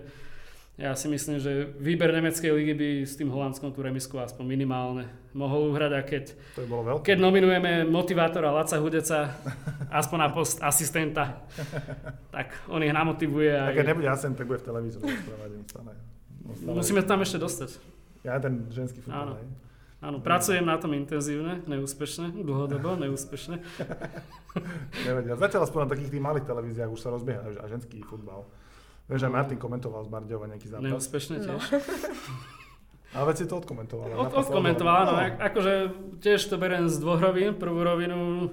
ja 0.76 0.92
si 0.92 1.08
myslím, 1.08 1.40
že 1.40 1.72
výber 1.80 2.12
nemeckej 2.12 2.52
ligy 2.52 2.74
by 2.76 2.90
s 3.08 3.16
tým 3.16 3.32
Holandskom 3.32 3.72
tú 3.72 3.80
remisku 3.80 4.20
aspoň 4.20 4.44
minimálne 4.44 5.08
mohol 5.32 5.72
uhrať 5.72 5.92
a 5.96 6.02
keď, 6.04 6.24
to 6.52 6.60
by 6.64 6.68
bolo 6.68 6.84
veľké. 6.92 7.02
keď 7.08 7.18
nominujeme 7.24 7.72
motivátora 7.88 8.52
Laca 8.52 8.76
Hudeca 8.84 9.40
aspoň 9.88 10.18
na 10.20 10.30
post 10.36 10.60
asistenta, 10.60 11.48
tak 12.36 12.52
on 12.68 12.84
ich 12.84 12.92
namotivuje. 12.92 13.56
A 13.56 13.72
keď 13.72 13.96
nebude 13.96 14.12
asistent, 14.12 14.36
tak 14.36 14.52
bude 14.52 14.60
v 14.60 14.68
televízoru 14.68 15.08
Musíme 16.68 17.02
tam 17.08 17.24
ešte 17.24 17.40
dostať. 17.40 17.70
Ja 18.28 18.36
ten 18.44 18.68
ženský 18.68 19.00
futbal. 19.00 19.40
Áno. 19.40 19.64
Áno, 20.04 20.22
pracujem 20.22 20.62
na 20.62 20.78
tom 20.78 20.94
intenzívne, 20.94 21.66
neúspešne, 21.66 22.46
dlhodobo, 22.46 23.00
neúspešne. 23.00 23.58
Nevedia. 25.08 25.34
Zatiaľ 25.40 25.66
aspoň 25.66 25.80
na 25.88 25.90
takých 25.98 26.12
tých 26.14 26.22
malých 26.22 26.46
televíziách 26.46 26.92
už 26.92 27.00
sa 27.00 27.10
rozbieha 27.10 27.42
a 27.64 27.66
ženský 27.66 28.04
futbal. 28.06 28.46
Vieš, 29.06 29.20
že 29.22 29.30
Martin 29.30 29.62
komentoval 29.62 30.02
z 30.02 30.10
Bardejova 30.10 30.50
nejaký 30.50 30.68
zápas. 30.70 30.90
Neúspešne 30.90 31.38
tiež. 31.46 31.62
No. 31.62 31.62
Ale 33.16 33.32
si 33.38 33.46
to 33.48 33.62
odkomentoval. 33.62 34.12
Od, 34.12 34.34
odkomentoval, 34.34 34.96
áno. 35.08 35.14
No. 35.14 35.20
Akože 35.40 35.74
tiež 36.20 36.52
to 36.52 36.58
beriem 36.58 36.90
z 36.90 37.00
dvoch 37.00 37.22
rovín. 37.22 37.56
Prvú 37.56 37.86
rovinu 37.86 38.50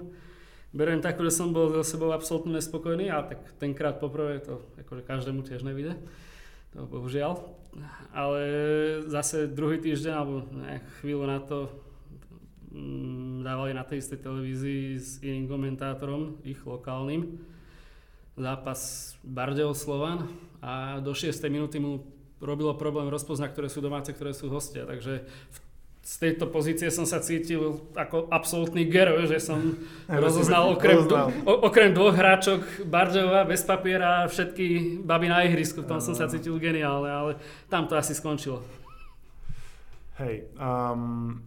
beriem 0.70 1.00
takú, 1.00 1.24
že 1.24 1.34
som 1.34 1.50
bol 1.50 1.72
so 1.72 1.82
sebou 1.82 2.12
absolútne 2.12 2.56
nespokojný 2.56 3.10
a 3.12 3.26
tak 3.26 3.42
tenkrát 3.60 4.00
poprvé 4.00 4.40
to 4.40 4.60
akože 4.80 5.02
každému 5.04 5.40
tiež 5.44 5.64
nevíde. 5.64 5.96
To 6.76 6.88
bohužiaľ. 6.88 7.42
Ale 8.12 8.42
zase 9.08 9.48
druhý 9.48 9.80
týždeň 9.80 10.12
alebo 10.12 10.44
nejak 10.52 10.84
chvíľu 11.00 11.24
na 11.28 11.40
to 11.40 11.68
mm, 12.72 13.44
dávali 13.44 13.72
na 13.72 13.84
tej 13.84 14.04
istej 14.04 14.20
televízii 14.20 14.84
s 14.96 15.08
iným 15.24 15.48
komentátorom, 15.48 16.40
ich 16.44 16.60
lokálnym 16.64 17.40
zápas 18.38 19.12
Bardejov 19.25 19.77
Slovan 19.77 20.29
a 20.64 21.01
do 21.05 21.12
6. 21.12 21.37
minúty 21.53 21.79
mu 21.83 22.07
robilo 22.42 22.75
problém 22.75 23.07
rozpoznať, 23.12 23.55
ktoré 23.55 23.68
sú 23.71 23.79
domáce, 23.85 24.11
ktoré 24.11 24.35
sú 24.35 24.51
hostia. 24.51 24.83
Takže 24.88 25.27
v 25.27 25.57
z 26.03 26.14
tejto 26.18 26.51
pozície 26.51 26.90
som 26.90 27.07
sa 27.07 27.23
cítil 27.23 27.79
ako 27.95 28.27
absolútny 28.27 28.90
gero, 28.90 29.23
že 29.23 29.38
som 29.38 29.79
rozoznal 30.11 30.75
okrem, 30.75 31.07
okrem 31.47 31.95
dvoch 31.95 32.18
hráčok 32.18 32.90
Bardejova 32.90 33.47
bez 33.47 33.62
papiera 33.62 34.27
všetky 34.27 34.99
baby 35.07 35.31
na 35.31 35.47
ihrisku. 35.47 35.87
V 35.87 35.88
tom 35.88 36.03
som 36.03 36.18
sa 36.18 36.27
cítil 36.27 36.59
geniálne, 36.59 37.07
ale 37.07 37.31
tam 37.71 37.87
to 37.87 37.95
asi 37.95 38.18
skončilo. 38.18 38.66
Hej, 40.18 40.51
um, 40.59 41.38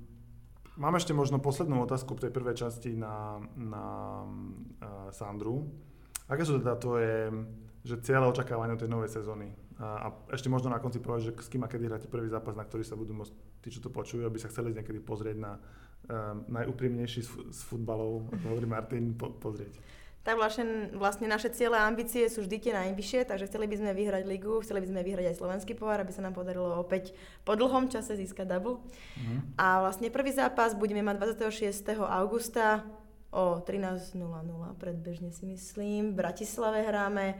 mám 0.79 0.95
ešte 0.95 1.11
možno 1.11 1.43
poslednú 1.43 1.83
otázku 1.83 2.15
v 2.15 2.23
tej 2.27 2.31
prvej 2.31 2.55
časti 2.55 2.95
na, 2.95 3.43
na 3.59 3.85
uh, 4.23 5.11
Sandru. 5.11 5.67
Aké 6.25 6.41
sú 6.41 6.57
teda 6.57 6.75
tvoje 6.77 7.29
že 7.85 8.01
cieľe 8.01 8.25
očakávania 8.33 8.81
tej 8.81 8.89
novej 8.89 9.13
sezóny? 9.13 9.53
A, 9.77 10.09
a 10.09 10.33
ešte 10.33 10.49
možno 10.49 10.73
na 10.73 10.81
konci 10.81 10.97
povedať, 10.97 11.29
že 11.29 11.33
s 11.37 11.51
kým 11.53 11.61
a 11.61 11.69
kedy 11.69 11.85
hráte 11.85 12.09
prvý 12.09 12.25
zápas, 12.33 12.57
na 12.57 12.65
ktorý 12.65 12.81
sa 12.81 12.97
budú 12.97 13.13
môcť 13.13 13.33
tí, 13.61 13.69
čo 13.69 13.77
to 13.77 13.93
počujú, 13.93 14.25
aby 14.25 14.41
sa 14.41 14.49
chceli 14.49 14.73
niekedy 14.73 14.97
pozrieť 15.05 15.37
na 15.37 15.61
um, 15.61 16.41
najúprimnejší 16.49 17.21
z, 17.21 17.29
z 17.53 17.59
futbalov, 17.69 18.25
ako 18.33 18.45
hovorí 18.49 18.65
Martin, 18.65 19.13
po, 19.13 19.37
pozrieť. 19.37 19.77
Tak 20.25 20.41
vlastne, 20.41 20.89
vlastne 20.97 21.29
naše 21.29 21.53
cieľe 21.53 21.77
a 21.77 21.85
ambície 21.85 22.25
sú 22.25 22.41
vždy 22.41 22.57
tie 22.57 22.73
najvyššie, 22.73 23.29
takže 23.29 23.45
chceli 23.45 23.69
by 23.69 23.77
sme 23.77 23.91
vyhrať 23.93 24.23
ligu, 24.25 24.57
chceli 24.65 24.81
by 24.81 24.89
sme 24.89 25.01
vyhrať 25.05 25.25
aj 25.29 25.37
slovenský 25.37 25.77
pohár, 25.77 26.01
aby 26.01 26.09
sa 26.09 26.25
nám 26.25 26.33
podarilo 26.33 26.81
opäť 26.81 27.13
po 27.45 27.53
dlhom 27.53 27.93
čase 27.93 28.17
získať 28.17 28.49
double. 28.49 28.81
Uh-huh. 28.81 29.37
A 29.61 29.85
vlastne 29.85 30.09
prvý 30.09 30.33
zápas 30.33 30.73
budeme 30.73 31.05
mať 31.05 31.37
26. 31.37 32.01
augusta 32.01 32.81
o 33.35 33.59
13.00 33.59 34.15
predbežne 34.79 35.35
si 35.35 35.43
myslím. 35.43 36.15
V 36.15 36.23
Bratislave 36.23 36.87
hráme. 36.87 37.35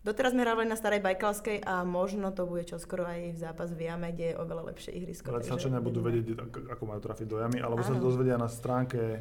Doteraz 0.00 0.32
sme 0.32 0.40
hrávali 0.40 0.64
na 0.64 0.78
Starej 0.78 1.04
Bajkalskej 1.04 1.68
a 1.68 1.84
možno 1.84 2.32
to 2.32 2.48
bude 2.48 2.64
čoskoro 2.64 3.04
aj 3.04 3.36
v 3.36 3.38
zápas 3.38 3.68
v 3.76 3.92
Jame, 3.92 4.08
kde 4.16 4.32
je 4.32 4.34
oveľa 4.40 4.72
lepšie 4.72 4.96
ihrisko. 4.96 5.28
Bratislačania 5.28 5.84
budú 5.84 6.00
vedieť, 6.00 6.38
ako 6.72 6.82
majú 6.88 7.00
trafiť 7.04 7.26
do 7.28 7.36
Jamy, 7.44 7.60
alebo 7.60 7.84
Áno. 7.84 7.88
sa 7.92 8.00
dozvedia 8.00 8.40
na 8.40 8.48
stránke, 8.48 9.20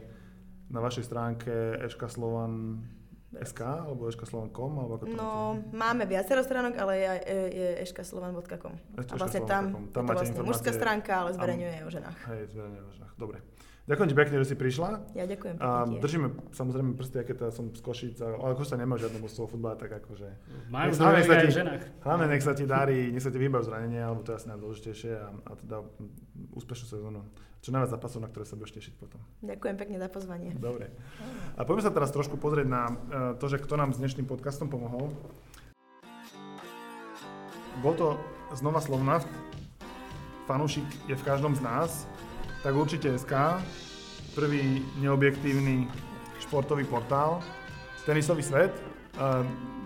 na 0.71 0.79
vašej 0.79 1.03
stránke 1.03 1.51
Eška 1.83 2.07
Slovan 2.07 2.87
SK 3.35 3.59
alebo 3.59 4.07
eškaslovan.com? 4.07 4.71
Alebo 4.79 4.93
ako 4.95 5.03
to 5.03 5.15
no, 5.19 5.59
máte? 5.59 5.75
máme 5.75 6.03
viacero 6.07 6.39
stránok, 6.39 6.73
ale 6.79 6.93
je, 7.03 7.11
je 7.51 7.67
eškaslovan.com. 7.83 8.73
A 8.95 9.13
vlastne 9.19 9.43
tam, 9.43 9.91
tam 9.91 10.07
je 10.07 10.15
to 10.15 10.15
vlastne 10.15 10.41
mužská 10.47 10.71
stránka, 10.71 11.11
ale 11.27 11.35
zverejňuje 11.35 11.73
aj 11.75 11.83
o 11.83 11.91
ženách. 11.91 12.17
Hej, 12.31 12.41
zverejňuje 12.55 12.83
o 12.87 12.91
ženách. 12.95 13.13
Dobre. 13.19 13.37
Ďakujem 13.87 14.09
ti 14.11 14.17
pekne, 14.19 14.35
že 14.43 14.47
si 14.51 14.55
prišla. 14.59 15.15
Ja 15.15 15.23
ďakujem 15.23 15.63
pekne. 15.63 15.63
A 15.63 15.87
držíme 15.87 16.27
samozrejme 16.51 16.99
prsty, 16.99 17.23
aké 17.23 17.31
teda 17.31 17.55
som 17.55 17.71
z 17.71 17.79
Košic, 17.79 18.19
ale 18.19 18.35
ako 18.51 18.67
sa 18.67 18.75
nemá 18.75 18.99
žiadne 18.99 19.23
mústvo 19.23 19.47
futbala, 19.47 19.79
tak 19.79 20.03
akože... 20.03 20.27
Majú 20.67 20.91
hlavne, 20.99 21.23
nech 21.23 21.31
sa 21.31 21.37
ti, 21.39 21.49
hlavne 22.03 22.25
nech 22.27 22.43
sa 22.43 22.51
ti 22.51 22.65
darí, 22.67 23.15
nech 23.15 23.23
sa 23.23 23.31
ti 23.31 23.39
vybav 23.39 23.63
zranenie, 23.63 24.03
alebo 24.03 24.27
to 24.27 24.35
je 24.35 24.43
asi 24.43 24.47
najdôležitejšie 24.51 25.11
a, 25.15 25.31
a 25.31 25.51
teda 25.55 25.77
úspešnú 26.59 26.83
sezónu. 26.83 27.23
Čo 27.63 27.71
najviac 27.71 27.95
zápasov, 27.95 28.19
na 28.19 28.27
ktoré 28.27 28.43
sa 28.43 28.59
budeš 28.59 28.75
tešiť 28.75 28.93
potom. 28.99 29.23
Ďakujem 29.47 29.75
pekne 29.79 29.97
za 30.03 30.11
pozvanie. 30.11 30.51
Dobre. 30.59 30.91
A 31.55 31.63
poďme 31.63 31.87
sa 31.87 31.95
teraz 31.95 32.11
trošku 32.11 32.35
pozrieť 32.35 32.67
na 32.67 32.91
uh, 32.91 32.95
to, 33.39 33.47
že 33.47 33.55
kto 33.63 33.79
nám 33.79 33.95
s 33.95 34.03
dnešným 34.03 34.27
podcastom 34.27 34.67
pomohol. 34.67 35.15
Bol 37.79 37.95
to 37.95 38.19
znova 38.51 38.83
Slovnaft. 38.83 39.31
Fanúšik 40.43 40.87
je 41.07 41.15
v 41.15 41.23
každom 41.23 41.55
z 41.55 41.63
nás 41.63 42.03
tak 42.63 42.73
určite 42.75 43.17
SK, 43.17 43.61
prvý 44.37 44.85
neobjektívny 45.01 45.87
športový 46.41 46.85
portál, 46.85 47.41
tenisový 48.05 48.43
svet, 48.45 48.71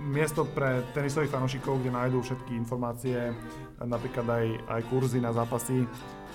miesto 0.01 0.43
pre 0.49 0.81
tenisových 0.91 1.31
fanúšikov, 1.31 1.79
kde 1.79 1.93
nájdú 1.93 2.21
všetky 2.21 2.57
informácie, 2.57 3.33
napríklad 3.79 4.27
aj, 4.27 4.45
aj 4.67 4.81
kurzy 4.89 5.21
na 5.21 5.31
zápasy 5.31 5.85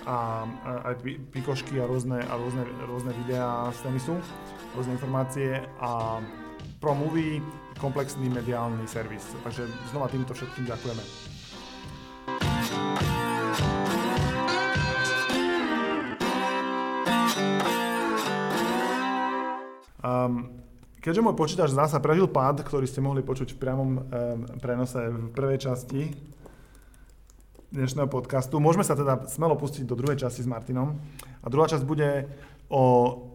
a 0.07 0.47
aj 0.87 1.03
pikošky 1.35 1.83
a 1.83 1.87
rôzne, 1.87 2.23
a 2.23 2.35
rôzne, 2.39 2.63
rôzne 2.87 3.13
videá 3.27 3.69
z 3.75 3.91
tenisu, 3.91 4.15
rôzne 4.79 4.95
informácie 4.95 5.67
a 5.83 6.23
ProMovie, 6.79 7.43
komplexný 7.83 8.31
mediálny 8.31 8.87
servis. 8.87 9.27
Takže 9.43 9.67
znova 9.91 10.07
týmto 10.09 10.33
všetkým 10.33 10.71
ďakujeme. 10.71 11.03
Um, 20.07 20.63
keďže 21.03 21.25
môj 21.25 21.35
počítač 21.35 21.75
zdá 21.75 21.91
sa 21.91 21.99
prežil 21.99 22.31
pád, 22.31 22.63
ktorý 22.63 22.87
ste 22.87 23.03
mohli 23.03 23.27
počuť 23.27 23.51
v 23.51 23.59
priamom 23.59 23.91
um, 23.91 24.03
prenose 24.63 25.03
v 25.11 25.35
prvej 25.35 25.67
časti 25.67 26.15
dnešného 27.75 28.07
podcastu, 28.07 28.63
môžeme 28.63 28.87
sa 28.87 28.95
teda 28.95 29.27
smelo 29.27 29.59
pustiť 29.59 29.83
do 29.83 29.99
druhej 29.99 30.23
časti 30.23 30.47
s 30.47 30.49
Martinom. 30.49 30.95
A 31.43 31.47
druhá 31.51 31.67
časť 31.67 31.83
bude 31.83 32.31
o 32.71 32.83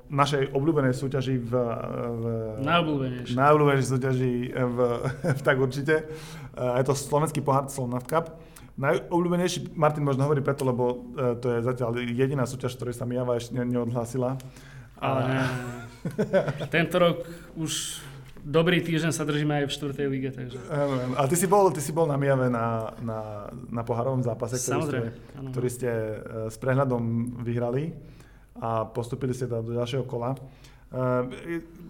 našej 0.07 0.55
obľúbenej 0.55 0.95
súťaži 0.95 1.35
v... 1.43 1.51
v 1.51 2.23
najobľúbenejšej. 2.63 3.35
Najobľúbenejšej 3.35 3.89
súťaži 3.91 4.33
v, 4.55 4.77
v, 5.35 5.41
tak 5.43 5.59
určite. 5.59 6.07
Je 6.55 6.83
to 6.87 6.95
slovenský 6.95 7.43
pohár 7.43 7.67
Slovnaft 7.67 8.07
Cup. 8.07 8.39
Najobľúbenejší, 8.79 9.75
Martin 9.75 10.07
možno 10.07 10.23
hovorí 10.23 10.39
preto, 10.39 10.63
lebo 10.63 11.11
e, 11.15 11.35
to 11.37 11.47
je 11.51 11.59
zatiaľ 11.63 11.91
jediná 12.01 12.47
súťaž, 12.47 12.79
ktorej 12.79 12.95
sa 12.95 13.03
Mijava 13.03 13.35
ešte 13.35 13.55
neodhlásila. 13.55 14.39
Ale 15.01 15.21
ne, 15.27 15.41
tento 16.73 16.95
rok 17.01 17.17
už 17.57 18.01
dobrý 18.45 18.81
týždeň 18.81 19.11
sa 19.13 19.25
držíme 19.25 19.61
aj 19.61 19.65
v 19.69 19.73
štvrtej 19.73 20.07
lige. 20.09 20.29
Takže... 20.33 20.57
A 21.17 21.21
ty 21.29 21.35
si 21.37 21.45
bol, 21.45 21.69
ty 21.69 21.81
si 21.81 21.93
bol 21.93 22.09
na 22.09 22.17
Mijave 22.17 22.49
na, 22.49 22.93
na, 23.01 23.19
na 23.69 23.81
poharovom 23.85 24.25
zápase, 24.25 24.57
ktorý 24.57 24.81
ste, 24.85 24.99
ktorý 25.53 25.69
ste 25.69 25.89
e, 25.89 26.15
s 26.49 26.57
prehľadom 26.57 27.37
vyhrali 27.45 27.93
a 28.57 28.85
postupili 28.85 29.33
ste 29.33 29.49
do 29.49 29.61
ďalšieho 29.61 30.05
kola. 30.05 30.35
Uh, 30.91 31.23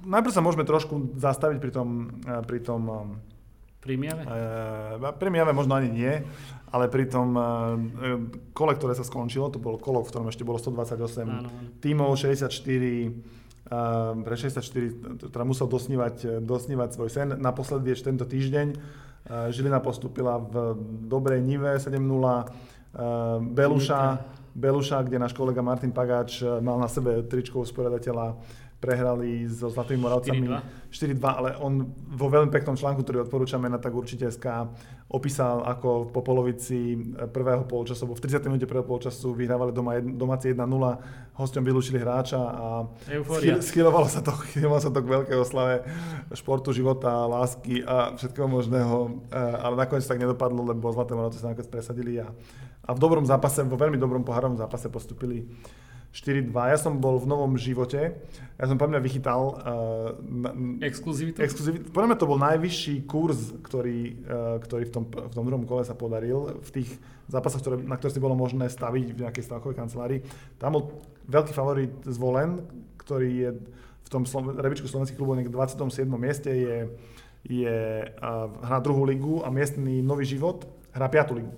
najprv 0.05 0.29
sa 0.29 0.45
môžeme 0.45 0.61
trošku 0.61 1.17
zastaviť 1.17 1.57
pri 1.57 1.73
tom, 1.73 2.21
uh, 2.21 2.45
pri 2.45 2.61
tom 2.61 3.17
pri 3.81 3.97
Miave? 3.97 4.23
Uh, 4.23 5.09
pri 5.17 5.29
Miave 5.33 5.51
možno 5.57 5.73
ani 5.73 5.89
nie, 5.89 6.13
ale 6.69 6.85
pri 6.87 7.09
tom 7.09 7.33
uh, 7.33 7.43
kole, 8.53 8.77
ktoré 8.77 8.93
sa 8.93 9.01
skončilo, 9.01 9.49
to 9.49 9.57
bolo 9.57 9.81
kolo, 9.81 10.05
v 10.05 10.09
ktorom 10.13 10.29
ešte 10.29 10.45
bolo 10.45 10.61
128 10.61 11.25
áno, 11.25 11.49
tímov, 11.81 12.13
64 12.15 13.41
Uh, 13.71 14.19
pre 14.27 14.35
64 14.35 15.31
teda 15.31 15.47
musel 15.47 15.63
dosnívať, 15.63 16.43
dosnívať 16.43 16.89
svoj 16.91 17.07
sen. 17.07 17.39
Naposledy 17.39 17.95
ešte 17.95 18.11
tento 18.11 18.27
týždeň 18.27 18.67
Žilina 19.47 19.79
postupila 19.79 20.43
v 20.43 20.75
dobrej 21.07 21.39
Nive 21.39 21.79
7-0, 21.79 21.95
uh, 22.03 22.43
Beluša, 23.39 24.27
Beluša, 24.51 25.07
kde 25.07 25.23
náš 25.23 25.31
kolega 25.31 25.63
Martin 25.63 25.95
Pagáč 25.95 26.43
mal 26.59 26.83
na 26.83 26.91
sebe 26.91 27.23
tričko 27.23 27.63
usporiadateľa 27.63 28.35
prehrali 28.81 29.45
so 29.45 29.69
Zlatými 29.69 30.01
Moravcami 30.01 30.49
4-2, 30.89 31.21
ale 31.21 31.49
on 31.61 31.85
vo 32.09 32.27
veľmi 32.27 32.49
peknom 32.49 32.73
článku, 32.73 33.05
ktorý 33.05 33.23
odporúčame 33.29 33.69
na 33.69 33.77
tak 33.77 33.93
určite 33.93 34.25
SK, 34.27 34.67
opísal, 35.13 35.61
ako 35.63 36.09
po 36.09 36.25
polovici 36.25 36.97
prvého 37.29 37.61
polčasu, 37.69 38.09
v 38.09 38.17
30. 38.17 38.41
minúte 38.49 38.65
prvého 38.65 38.89
polčasu 38.89 39.37
vyhrávali 39.37 39.69
doma, 39.69 40.01
domáci 40.01 40.57
1-0, 40.57 40.65
hosťom 41.37 41.63
vylúčili 41.63 42.01
hráča 42.01 42.41
a 42.41 42.67
schylovalo 43.61 44.09
sa 44.09 44.25
to, 44.25 44.33
sa 44.83 44.89
to 44.89 44.99
k 44.99 45.07
veľkej 45.13 45.37
oslave 45.37 45.85
športu, 46.33 46.73
života, 46.73 47.29
lásky 47.29 47.85
a 47.85 48.17
všetkého 48.17 48.49
možného, 48.49 49.29
e, 49.29 49.37
ale 49.37 49.75
nakoniec 49.77 50.09
tak 50.09 50.17
nedopadlo, 50.17 50.73
lebo 50.73 50.89
Zlaté 50.89 51.13
Moravce 51.13 51.37
sa 51.37 51.53
nakoniec 51.53 51.69
presadili 51.69 52.17
a, 52.17 52.33
a 52.81 52.89
v 52.91 52.99
dobrom 52.99 53.23
zápase, 53.29 53.61
vo 53.61 53.77
veľmi 53.77 54.01
dobrom 54.01 54.25
pohárovom 54.25 54.57
zápase 54.57 54.89
postupili 54.89 55.45
4-2. 56.11 56.51
Ja 56.51 56.77
som 56.77 56.99
bol 56.99 57.15
v 57.23 57.27
novom 57.27 57.55
živote. 57.55 58.19
Ja 58.59 58.65
som 58.67 58.75
podľa 58.75 58.99
mňa 58.99 59.01
vychytal... 59.01 59.41
Uh, 59.63 60.83
exkluzivitu? 60.83 61.39
Exkluzivitu. 61.39 61.87
Mňa 61.87 62.19
to 62.19 62.27
bol 62.27 62.35
najvyšší 62.35 63.07
kurz, 63.07 63.55
ktorý, 63.63 64.19
uh, 64.27 64.59
ktorý 64.59 64.83
v, 64.87 64.91
tom, 64.91 65.03
v 65.07 65.33
tom 65.33 65.45
druhom 65.47 65.63
kole 65.63 65.87
sa 65.87 65.95
podaril. 65.95 66.59
V 66.59 66.69
tých 66.83 66.89
zápasoch, 67.31 67.63
ktoré, 67.63 67.79
na 67.79 67.95
ktoré 67.95 68.11
si 68.11 68.19
bolo 68.19 68.35
možné 68.35 68.67
staviť 68.67 69.07
v 69.15 69.21
nejakej 69.23 69.43
stavkovej 69.47 69.79
kancelárii. 69.79 70.19
Tam 70.59 70.75
bol 70.75 70.99
veľký 71.31 71.55
favorit 71.55 71.95
zvolen, 72.03 72.59
ktorý 72.99 73.29
je 73.31 73.49
v 74.03 74.09
tom 74.11 74.27
Slo- 74.27 74.51
rebičku 74.51 74.91
slovenských 74.91 75.15
klubov 75.15 75.39
v 75.39 75.47
27. 75.47 76.03
mieste. 76.19 76.51
Je, 76.51 76.77
je 77.47 77.77
uh, 78.03 78.51
hrá 78.67 78.83
druhú 78.83 79.07
ligu 79.07 79.39
a 79.41 79.49
miestný 79.49 80.03
nový 80.03 80.27
život 80.27 80.67
hrá 80.91 81.07
piatú 81.07 81.39
ligu. 81.39 81.51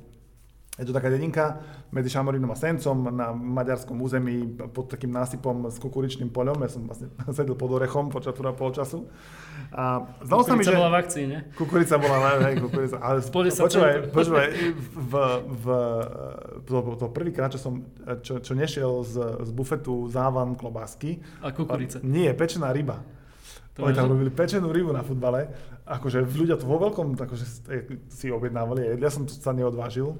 Je 0.74 0.90
to 0.90 0.94
taká 0.94 1.06
dedinka 1.06 1.62
medzi 1.94 2.10
Šamorinom 2.10 2.50
a 2.50 2.58
Sencom 2.58 3.14
na 3.14 3.30
maďarskom 3.30 3.94
území 4.02 4.58
pod 4.74 4.90
takým 4.90 5.14
násypom 5.14 5.70
s 5.70 5.78
kukuričným 5.78 6.34
poľom. 6.34 6.66
Ja 6.66 6.70
som 6.74 6.90
vlastne 6.90 7.14
sedel 7.38 7.54
pod 7.54 7.78
orechom 7.78 8.10
počas 8.10 8.34
prvého 8.34 8.58
polčasu. 8.58 9.06
A 9.70 10.02
zdalo 10.26 10.42
sa 10.42 10.58
mi, 10.58 10.66
že... 10.66 10.74
bola 10.74 10.90
v 10.90 10.98
akcii, 11.06 11.26
ne? 11.30 11.40
Kukurica 11.54 12.02
bola, 12.02 12.42
hej, 12.50 12.58
kukurica. 12.58 12.98
Ale 12.98 13.22
počúvaj, 13.22 14.10
počúvaj, 14.10 14.48
v, 15.14 15.14
v, 15.46 15.66
to, 16.66 16.78
to 16.98 17.06
prvýkrát, 17.14 17.54
čo 17.54 17.62
som, 17.62 17.86
čo, 18.26 18.42
čo 18.42 18.54
nešiel 18.58 19.06
z, 19.06 19.46
z 19.46 19.50
bufetu 19.54 20.10
závan 20.10 20.58
klobásky. 20.58 21.22
A 21.46 21.54
kukurica. 21.54 22.02
Nie, 22.02 22.34
pečená 22.34 22.74
ryba. 22.74 23.06
To 23.74 23.90
Oni 23.90 23.98
tam 23.98 24.12
robili 24.12 24.30
pečenú 24.30 24.70
rybu 24.70 24.94
na 24.94 25.02
futbale. 25.02 25.50
Akože 25.90 26.22
ľudia 26.24 26.62
to 26.62 26.70
vo 26.70 26.78
veľkom 26.78 27.18
akože 27.18 27.46
si 28.08 28.28
objednávali 28.30 28.86
a 28.86 28.88
jedli. 28.94 29.04
Ja 29.04 29.12
som 29.12 29.26
to 29.26 29.34
sa 29.34 29.50
neodvážil 29.50 30.14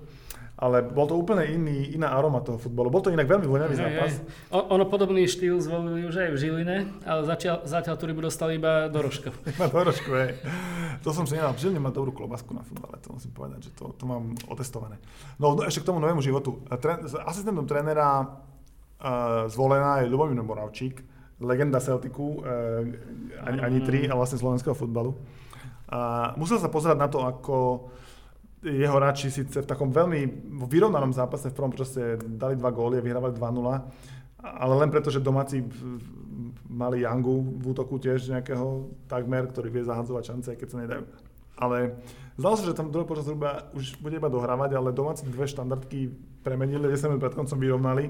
ale 0.54 0.86
bol 0.86 1.10
to 1.10 1.18
úplne 1.18 1.44
iný, 1.50 1.98
iná 1.98 2.14
aroma 2.14 2.40
toho 2.40 2.62
futbalu. 2.62 2.94
Bol 2.94 3.02
to 3.02 3.10
inak 3.10 3.26
veľmi 3.26 3.50
voňavý 3.50 3.74
zápas. 3.76 4.22
Hej. 4.22 4.54
ono 4.54 4.86
podobný 4.86 5.26
štýl 5.26 5.58
zvolili 5.58 6.06
už 6.06 6.16
aj 6.24 6.30
v 6.30 6.38
Žiline, 6.38 6.78
ale 7.04 7.22
zatiaľ, 7.26 7.66
zatiaľ 7.66 7.96
tú 7.98 8.06
rybu 8.06 8.22
dostali 8.22 8.62
iba 8.62 8.88
do 8.88 9.00
rožka. 9.02 9.34
iba 9.58 9.68
do 9.68 9.82
rožku, 9.82 10.14
hej. 10.14 10.38
To 11.02 11.10
som 11.10 11.26
si 11.26 11.36
nemal. 11.36 11.58
Žiline 11.58 11.82
má 11.84 11.90
dobrú 11.90 12.14
klobasku 12.14 12.54
na 12.54 12.62
futbale, 12.62 13.02
to 13.02 13.12
musím 13.12 13.34
povedať, 13.34 13.60
že 13.68 13.72
to, 13.74 13.98
to 13.98 14.04
mám 14.08 14.38
otestované. 14.46 15.02
No, 15.36 15.58
no 15.58 15.66
ešte 15.66 15.82
k 15.82 15.90
tomu 15.90 16.00
novému 16.00 16.22
životu. 16.22 16.62
Tren, 16.80 17.02
asistentom 17.26 17.66
trénera 17.66 18.24
uh, 18.24 19.50
zvolená 19.50 20.06
je 20.06 20.08
Ľubomír 20.08 20.38
Moravčík, 20.38 21.02
legenda 21.44 21.84
Celticu, 21.84 22.40
uh, 22.40 22.82
ani, 23.44 23.60
ani 23.60 23.80
tri, 23.84 24.08
a 24.08 24.16
vlastne 24.16 24.40
slovenského 24.40 24.74
futbalu. 24.74 25.14
Uh, 25.92 26.34
musel 26.40 26.58
sa 26.58 26.72
pozerať 26.72 26.98
na 26.98 27.08
to, 27.12 27.22
ako 27.22 27.88
jeho 28.64 28.96
radši 28.96 29.28
síce 29.28 29.60
v 29.60 29.68
takom 29.68 29.92
veľmi 29.92 30.50
vyrovnanom 30.72 31.12
zápase 31.12 31.52
v 31.52 31.58
prvom 31.60 31.76
čase 31.76 32.16
dali 32.40 32.56
dva 32.56 32.72
góly 32.72 32.98
a 32.98 33.04
vyhrávali 33.04 33.36
2-0, 33.36 33.44
ale 34.40 34.74
len 34.80 34.90
preto, 34.90 35.12
že 35.12 35.20
domáci 35.20 35.68
mali 36.68 37.04
Yangu 37.04 37.44
v 37.60 37.76
útoku 37.76 38.00
tiež 38.00 38.32
nejakého 38.32 38.90
takmer, 39.12 39.46
ktorý 39.52 39.70
vie 39.70 39.84
zahadzovať 39.84 40.24
šance, 40.24 40.50
keď 40.56 40.68
sa 40.68 40.78
nedajú. 40.80 41.04
Ale 41.60 42.02
zdalo 42.40 42.56
sa, 42.58 42.66
že 42.66 42.74
tam 42.74 42.90
druhé 42.90 43.06
počas 43.06 43.30
zhruba 43.30 43.70
už 43.78 44.00
bude 44.02 44.18
iba 44.18 44.32
dohrávať, 44.32 44.74
ale 44.74 44.96
domáci 44.96 45.28
dve 45.28 45.46
štandardky 45.46 46.10
premenili, 46.42 46.90
10 46.90 47.14
minút 47.14 47.24
pred 47.24 47.36
koncom 47.38 47.60
vyrovnali. 47.60 48.10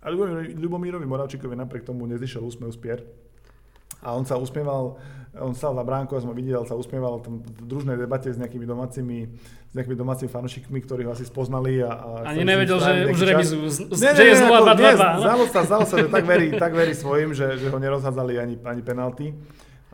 A 0.00 0.08
Ľubomírovi 0.08 1.04
Moravčíkovi 1.04 1.52
napriek 1.56 1.84
tomu 1.84 2.08
nezišiel 2.08 2.40
úsmev 2.40 2.72
z 2.72 2.80
pier 2.80 3.00
a 4.00 4.16
on 4.16 4.24
sa 4.24 4.40
usmieval, 4.40 4.96
on 5.36 5.52
stal 5.52 5.76
na 5.76 5.84
bránku, 5.84 6.16
ja 6.16 6.24
som 6.24 6.32
ho 6.32 6.36
videl, 6.36 6.64
sa 6.64 6.72
usmieval 6.72 7.20
tam 7.20 7.44
v 7.44 7.62
družnej 7.68 8.00
debate 8.00 8.32
s 8.32 8.40
nejakými 8.40 8.64
domácimi, 8.64 9.28
s 9.68 9.72
nejakými 9.76 9.96
domácimi 9.96 10.28
fanúšikmi, 10.32 10.80
ktorí 10.80 11.04
ho 11.04 11.12
asi 11.12 11.28
spoznali. 11.28 11.84
A, 11.84 11.92
a 11.92 12.08
Ani 12.32 12.48
nevedel, 12.48 12.80
že 12.80 13.12
už 13.12 13.20
remizu, 13.28 13.56
že 13.92 14.24
je 14.24 14.34
0 14.40 14.72
2 14.72 15.20
2 15.20 15.20
Zdalo 15.20 15.44
sa, 15.52 15.60
zdalo 15.68 15.84
sa, 15.84 15.94
že 16.00 16.08
tak 16.08 16.24
verí, 16.24 16.48
tak 16.64 16.72
verí 16.72 16.96
svojim, 16.96 17.36
že, 17.36 17.60
že 17.60 17.68
ho 17.68 17.76
nerozhádzali 17.76 18.40
ani, 18.40 18.56
ani 18.64 18.80
penalty. 18.80 19.36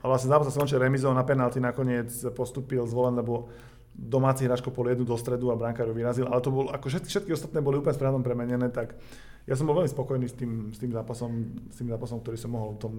A 0.00 0.04
vlastne 0.06 0.30
zápas 0.30 0.46
sa 0.46 0.54
skončil 0.54 0.78
remizou 0.78 1.10
na 1.10 1.26
penalty, 1.26 1.58
nakoniec 1.58 2.14
postupil 2.30 2.86
zvolen, 2.86 3.18
lebo 3.18 3.50
domáci 3.90 4.46
hráč 4.46 4.62
kopol 4.62 4.86
jednu 4.92 5.02
do 5.02 5.18
stredu 5.18 5.50
a 5.50 5.58
brankár 5.58 5.88
vyrazil, 5.90 6.28
ale 6.28 6.44
to 6.44 6.52
bol, 6.52 6.68
ako 6.68 6.92
všetky, 6.92 7.08
všetky 7.08 7.30
ostatné 7.32 7.64
boli 7.64 7.80
úplne 7.80 7.96
správne 7.96 8.20
premenené, 8.20 8.68
tak 8.68 8.92
ja 9.46 9.54
som 9.54 9.62
bol 9.70 9.78
veľmi 9.78 9.90
spokojný 9.90 10.26
s 10.26 10.35
tým, 10.35 10.74
s 10.74 10.78
tým 10.82 10.90
zápasom, 10.90 11.30
s 11.70 11.78
tým 11.78 11.87
zápasom, 11.87 12.18
ktorý 12.18 12.35
som 12.35 12.50
mohol 12.50 12.74
v 12.74 12.80
tom 12.82 12.92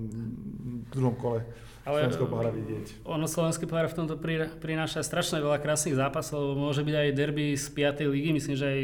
druhom 0.87 1.15
kole 1.19 1.43
ale 1.83 2.07
slovenského 2.07 2.27
pohára 2.31 2.51
vidieť. 2.55 2.85
Ono 3.03 3.27
slovenský 3.27 3.63
pohár 3.67 3.91
v 3.91 3.95
tomto 3.99 4.15
prináša 4.59 5.03
strašne 5.03 5.43
veľa 5.43 5.59
krásnych 5.59 5.99
zápasov, 5.99 6.55
môže 6.55 6.87
byť 6.87 6.95
aj 6.95 7.07
derby 7.15 7.55
z 7.55 7.67
5. 7.71 8.11
ligy, 8.11 8.31
myslím, 8.35 8.55
že 8.55 8.67
aj 8.67 8.81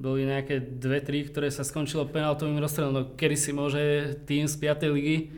boli 0.00 0.24
nejaké 0.28 0.60
dve, 0.60 1.00
tri, 1.04 1.24
ktoré 1.24 1.48
sa 1.48 1.64
skončilo 1.64 2.08
penaltovým 2.08 2.60
rozstrelom. 2.60 2.92
No, 2.92 3.02
kedy 3.16 3.36
si 3.36 3.50
môže 3.52 4.16
tým 4.28 4.44
z 4.44 4.56
5. 4.60 4.96
ligy 4.96 5.32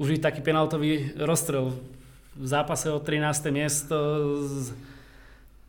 užiť 0.00 0.20
taký 0.20 0.40
penaltový 0.40 1.12
rozstrel 1.16 1.76
v 2.36 2.46
zápase 2.48 2.88
o 2.88 2.96
13. 2.96 3.52
miesto 3.52 3.96
s, 4.48 4.72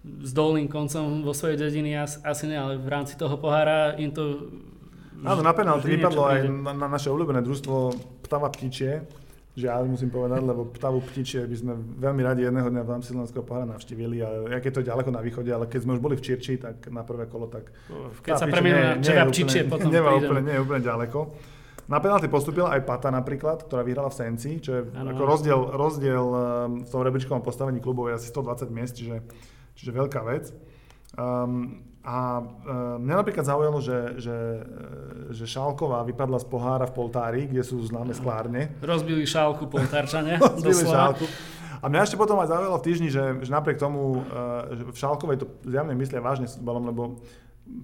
s 0.03 0.31
dolným 0.31 0.71
koncom 0.71 1.23
vo 1.23 1.35
svojej 1.35 1.59
dediny 1.59 1.99
asi 1.99 2.45
ne, 2.47 2.55
ale 2.55 2.79
v 2.79 2.87
rámci 2.87 3.19
toho 3.19 3.35
pohára 3.35 3.99
im 3.99 4.11
to 4.11 4.47
Áno, 5.21 5.41
na 5.45 5.53
penalty 5.53 5.97
vypadlo 5.97 6.21
aj 6.25 6.39
na, 6.49 6.73
na 6.73 6.87
naše 6.89 7.13
obľúbené 7.13 7.45
družstvo 7.45 7.75
Ptava 8.25 8.49
Ptičie. 8.49 9.05
Žiaľ, 9.51 9.83
musím 9.83 10.07
povedať, 10.07 10.47
lebo 10.47 10.63
Ptavu 10.71 11.03
Ptičie 11.03 11.43
by 11.43 11.55
sme 11.59 11.73
veľmi 11.99 12.23
radi 12.23 12.47
jedného 12.47 12.71
dňa 12.71 12.81
v 12.87 12.91
rámci 12.95 13.11
Slovenského 13.11 13.43
pohára 13.43 13.67
navštívili. 13.67 14.23
A 14.23 14.47
jak 14.47 14.63
je 14.63 14.73
to 14.79 14.81
ďaleko 14.87 15.11
na 15.11 15.19
východe, 15.19 15.51
ale 15.51 15.67
keď 15.67 15.79
sme 15.83 15.99
už 15.99 16.01
boli 16.01 16.15
v 16.15 16.23
Čirči, 16.23 16.55
tak 16.55 16.87
na 16.87 17.03
prvé 17.03 17.27
kolo, 17.27 17.51
tak... 17.51 17.67
Keď 18.23 18.31
sa 18.31 18.47
premenú 18.47 18.79
na 18.79 19.03
Čera 19.03 19.27
Ptičie, 19.27 19.67
potom 19.67 19.91
nie, 19.93 19.99
úplne, 19.99 20.41
nie 20.47 20.55
je 20.55 20.61
úplne 20.63 20.79
ďaleko. 20.79 21.19
Na 21.91 21.99
penalty 21.99 22.31
postupila 22.31 22.71
aj 22.71 22.87
Pata 22.87 23.11
napríklad, 23.11 23.67
ktorá 23.67 23.83
vyhrala 23.83 24.07
v 24.07 24.23
Senci, 24.23 24.63
čo 24.63 24.71
je 24.79 24.81
Áno. 24.95 25.11
ako 25.11 25.23
rozdiel, 25.27 25.59
rozdiel 25.75 26.23
um, 26.23 26.39
v 26.87 26.89
tom 26.89 27.03
rebríčkovom 27.03 27.43
postavení 27.43 27.83
klubov 27.83 28.07
je 28.07 28.23
asi 28.23 28.31
120 28.31 28.71
miest, 28.71 28.95
čiže, 28.95 29.19
čiže 29.75 29.91
veľká 29.91 30.23
vec. 30.23 30.55
Um, 31.19 31.90
a 32.01 32.41
um, 32.41 32.97
mňa 33.05 33.15
napríklad 33.21 33.45
zaujalo, 33.45 33.77
že, 33.77 34.17
že, 34.17 34.33
e, 34.33 35.37
že 35.37 35.45
Šálková 35.45 36.01
vypadla 36.01 36.41
z 36.41 36.49
pohára 36.49 36.89
v 36.89 36.97
Poltári, 36.97 37.45
kde 37.45 37.61
sú 37.61 37.77
známe 37.85 38.17
sklárne. 38.17 38.73
Rozbili 38.81 39.21
šálku 39.21 39.69
poltárčania, 39.69 40.41
Zbili 40.57 40.81
doslova. 40.81 41.13
šálku. 41.13 41.25
A 41.81 41.85
mňa 41.85 42.01
ešte 42.01 42.17
potom 42.17 42.41
aj 42.41 42.49
zaujalo 42.49 42.81
v 42.81 42.85
týždni, 42.89 43.09
že, 43.13 43.45
že 43.45 43.53
napriek 43.53 43.77
tomu, 43.77 44.25
uh, 44.25 44.65
že 44.73 44.81
v 44.89 44.97
Šálkovej 44.97 45.45
to 45.45 45.47
zjavne 45.65 45.93
myslia 45.93 46.25
vážne 46.25 46.49
s 46.49 46.57
futbalom, 46.57 46.89
lebo 46.89 47.01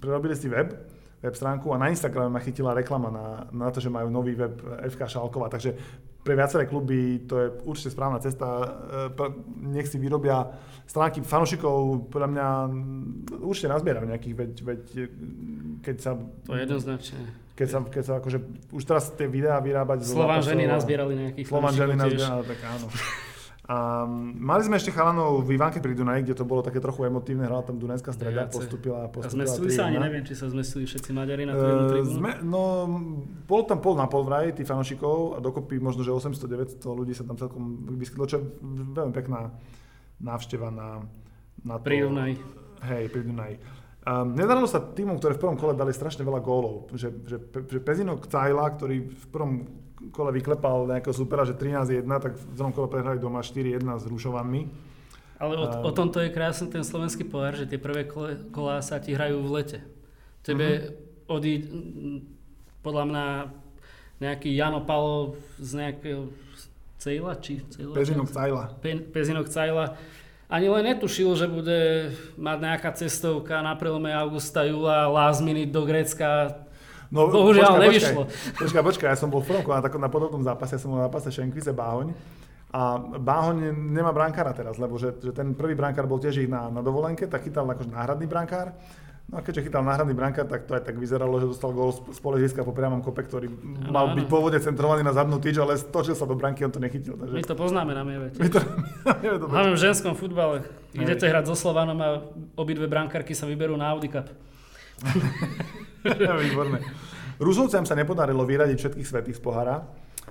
prerobili 0.02 0.34
si 0.34 0.50
web, 0.50 0.74
web 1.18 1.34
stránku 1.34 1.74
a 1.74 1.78
na 1.78 1.90
Instagrame 1.90 2.30
ma 2.30 2.38
chytila 2.38 2.72
reklama 2.72 3.10
na, 3.10 3.26
na 3.50 3.68
to, 3.68 3.80
že 3.80 3.90
majú 3.90 4.08
nový 4.08 4.34
web 4.34 4.54
FK 4.86 5.10
Šálková. 5.10 5.50
Takže 5.50 5.74
pre 6.22 6.36
viaceré 6.36 6.66
kluby 6.66 7.24
to 7.24 7.36
je 7.36 7.48
určite 7.64 7.90
správna 7.90 8.20
cesta. 8.20 8.46
Pre- 9.12 9.34
Nech 9.58 9.88
si 9.88 9.98
vyrobia 9.98 10.46
stránky 10.86 11.20
fanúšikov, 11.20 12.08
podľa 12.08 12.30
mňa 12.30 12.48
mm, 12.64 13.04
určite 13.42 13.68
nazbierajú 13.68 14.06
nejakých, 14.08 14.36
veď, 14.36 14.52
veď 14.62 14.82
eh, 14.96 15.08
keď 15.82 15.96
sa... 15.98 16.12
To 16.46 16.54
je 16.54 16.62
jednoznačne. 16.64 17.20
Keď 17.58 17.68
sa, 17.68 17.78
keď 17.82 18.04
sa 18.06 18.14
akože, 18.22 18.38
už 18.70 18.84
teraz 18.86 19.10
tie 19.12 19.26
videá 19.26 19.58
vyrábať 19.58 20.06
zo 20.06 20.14
Slovan 20.14 20.40
zápasov 20.40 20.52
ženy 20.54 20.64
a- 20.64 20.72
nazbierali 20.78 21.14
nejakých 21.18 21.46
Slovan 21.50 21.74
ženy 21.74 21.92
fanúšikov 21.92 22.06
tiež. 22.06 22.22
nazbierali, 22.22 22.46
tak 22.46 22.60
áno. 22.64 22.88
A 23.68 24.08
mali 24.34 24.64
sme 24.64 24.76
ešte 24.76 24.90
chalanov 24.90 25.44
v 25.44 25.54
Ivánke 25.54 25.78
pri 25.78 25.92
Dunaji, 25.92 26.24
kde 26.24 26.34
to 26.34 26.44
bolo 26.44 26.64
také 26.64 26.80
trochu 26.80 27.04
emotívne, 27.04 27.44
hrala 27.44 27.62
tam 27.62 27.76
Dunajská 27.76 28.10
streda, 28.10 28.48
Viacej. 28.48 28.56
postupila, 28.58 28.98
A 28.98 29.08
postupila 29.08 29.44
zmestili 29.44 29.70
sa, 29.70 29.82
ani 29.84 29.94
3:1. 29.94 30.06
neviem, 30.08 30.24
či 30.24 30.34
sa 30.34 30.48
zmestili 30.48 30.84
všetci 30.84 31.10
Maďari 31.12 31.44
na 31.44 31.52
tú 31.52 31.62
jednu 31.62 31.84
Eh, 31.84 31.92
tribúnu. 31.92 32.20
no, 32.46 32.62
bolo 33.44 33.64
tam 33.64 33.78
pol 33.78 33.94
na 33.94 34.06
pol 34.06 34.24
vraj, 34.24 34.52
tých 34.52 34.64
fanúšikov 34.66 35.36
a 35.36 35.44
dokopy 35.44 35.78
možno, 35.78 36.00
že 36.02 36.10
800-900 36.10 36.80
ľudí 36.90 37.12
sa 37.12 37.22
tam 37.22 37.36
celkom 37.36 37.64
vyskytlo, 37.94 38.24
čo 38.26 38.36
je 38.38 38.44
veľmi 38.94 39.12
pekná 39.12 39.52
návšteva 40.18 40.70
na, 40.70 41.04
na 41.62 41.76
to. 41.76 41.84
Pri 41.84 42.02
Dunaji. 42.02 42.34
Hej, 42.80 43.04
pri 43.10 43.22
Dunaji. 43.22 43.56
Um, 44.02 44.32
nedarilo 44.32 44.64
sa 44.64 44.80
týmom, 44.80 45.20
ktoré 45.20 45.36
v 45.36 45.42
prvom 45.42 45.58
kole 45.58 45.76
dali 45.76 45.92
strašne 45.92 46.24
veľa 46.24 46.40
gólov. 46.40 46.88
Že, 46.94 47.08
že, 47.28 47.36
že 47.52 47.78
Pezinok 47.78 48.26
Cajla, 48.26 48.72
ktorý 48.72 49.04
v 49.04 49.26
prvom 49.28 49.68
kole 50.10 50.32
vyklepal 50.32 50.88
nejakého 50.88 51.12
supera, 51.12 51.44
že 51.44 51.54
13-1, 51.54 52.04
tak 52.18 52.36
v 52.36 52.54
druhom 52.54 52.72
kole 52.72 52.88
prehrali 52.88 53.18
doma 53.18 53.40
4-1 53.40 53.78
s 53.80 54.06
Rušovanmi. 54.06 54.62
Ale 55.38 55.54
o, 55.54 55.66
A- 55.66 55.86
o 55.86 55.92
tomto 55.92 56.18
je 56.18 56.30
krásny 56.30 56.68
ten 56.68 56.82
slovenský 56.82 57.24
pohár, 57.24 57.54
že 57.54 57.66
tie 57.66 57.78
prvé 57.78 58.04
kole, 58.04 58.42
kolá 58.50 58.82
sa 58.82 58.98
ti 58.98 59.14
hrajú 59.14 59.40
v 59.40 59.50
lete. 59.54 59.80
Tebe 60.42 60.66
Mhm. 60.66 60.84
odí, 61.28 61.54
podľa 62.80 63.04
mňa 63.06 63.26
nejaký 64.18 64.50
Jano 64.52 64.82
Palo 64.82 65.38
z 65.58 65.72
nejakého 65.78 66.34
Cejla, 66.98 67.38
či 67.38 67.62
Cejla? 67.70 67.94
Pezinok 67.94 68.28
Cajla. 68.28 68.64
Pe, 68.82 68.98
Pezinok 68.98 69.46
Cajla 69.48 69.94
ani 70.48 70.66
len 70.66 70.88
netušil, 70.88 71.36
že 71.36 71.46
bude 71.46 72.10
mať 72.34 72.58
nejaká 72.58 72.90
cestovka 72.96 73.60
na 73.60 73.76
prelome 73.76 74.10
augusta, 74.10 74.64
júla, 74.64 75.06
last 75.06 75.44
minute 75.44 75.70
do 75.70 75.84
Grécka. 75.84 76.64
No, 77.08 77.32
Bohužiaľ, 77.32 77.80
nevyšlo. 77.88 78.28
Počkaj, 78.28 78.60
počkaj, 78.60 78.84
počkaj, 78.84 79.08
ja 79.14 79.18
som 79.18 79.32
bol 79.32 79.40
v 79.40 79.56
prvom 79.56 79.64
na, 79.64 79.80
na 79.80 80.10
podobnom 80.12 80.44
zápase, 80.44 80.76
ja 80.76 80.82
som 80.82 80.92
bol 80.92 81.00
na 81.00 81.08
zápase 81.08 81.32
Šenkvice 81.32 81.72
Báhoň. 81.72 82.12
A 82.68 83.00
Báhoň 83.00 83.72
nemá 83.72 84.12
brankára 84.12 84.52
teraz, 84.52 84.76
lebo 84.76 85.00
že, 85.00 85.16
že 85.24 85.32
ten 85.32 85.56
prvý 85.56 85.72
brankár 85.72 86.04
bol 86.04 86.20
tiež 86.20 86.44
ich 86.44 86.52
na, 86.52 86.68
na 86.68 86.84
dovolenke, 86.84 87.24
tak 87.24 87.48
chytal 87.48 87.64
akože 87.64 87.96
náhradný 87.96 88.28
brankár. 88.28 88.76
No 89.28 89.40
a 89.40 89.42
keďže 89.44 89.68
chytal 89.68 89.84
náhradný 89.84 90.16
brankár, 90.16 90.48
tak 90.48 90.64
to 90.68 90.72
aj 90.72 90.88
tak 90.88 90.96
vyzeralo, 90.96 91.36
že 91.44 91.52
dostal 91.52 91.76
gól 91.76 91.92
z, 91.92 92.20
položiska 92.24 92.64
po 92.64 92.72
priamom 92.72 93.04
kope, 93.04 93.28
ktorý 93.28 93.52
mal 93.92 94.16
byť 94.16 94.24
pôvodne 94.32 94.56
centrovaný 94.64 95.04
na 95.04 95.12
zadnú 95.12 95.36
tyč, 95.36 95.60
ale 95.60 95.76
stočil 95.76 96.16
sa 96.16 96.24
do 96.24 96.36
branky, 96.40 96.64
on 96.64 96.72
to 96.72 96.80
nechytil. 96.80 97.20
Takže... 97.20 97.36
My 97.36 97.44
to 97.44 97.56
poznáme 97.60 97.92
na 97.92 98.08
Mievete. 98.08 98.40
My 98.40 98.48
to, 98.48 98.60
Hlavne 99.52 99.76
v 99.76 99.82
ženskom 99.84 100.16
futbale. 100.16 100.64
Idete 100.96 101.28
hrať 101.28 101.52
so 101.52 101.60
Slovanom 101.60 102.00
a 102.00 102.24
obidve 102.56 102.88
brankárky 102.88 103.36
sa 103.36 103.44
vyberú 103.44 103.76
na 103.76 103.92
Audi 103.92 104.08
Cup. 104.08 104.32
Výborné. 106.48 106.80
Rusovcem 107.38 107.86
sa 107.86 107.94
nepodarilo 107.94 108.42
vyradiť 108.42 108.78
všetkých 108.82 109.08
svetých 109.08 109.38
z 109.38 109.42
pohára. 109.42 109.86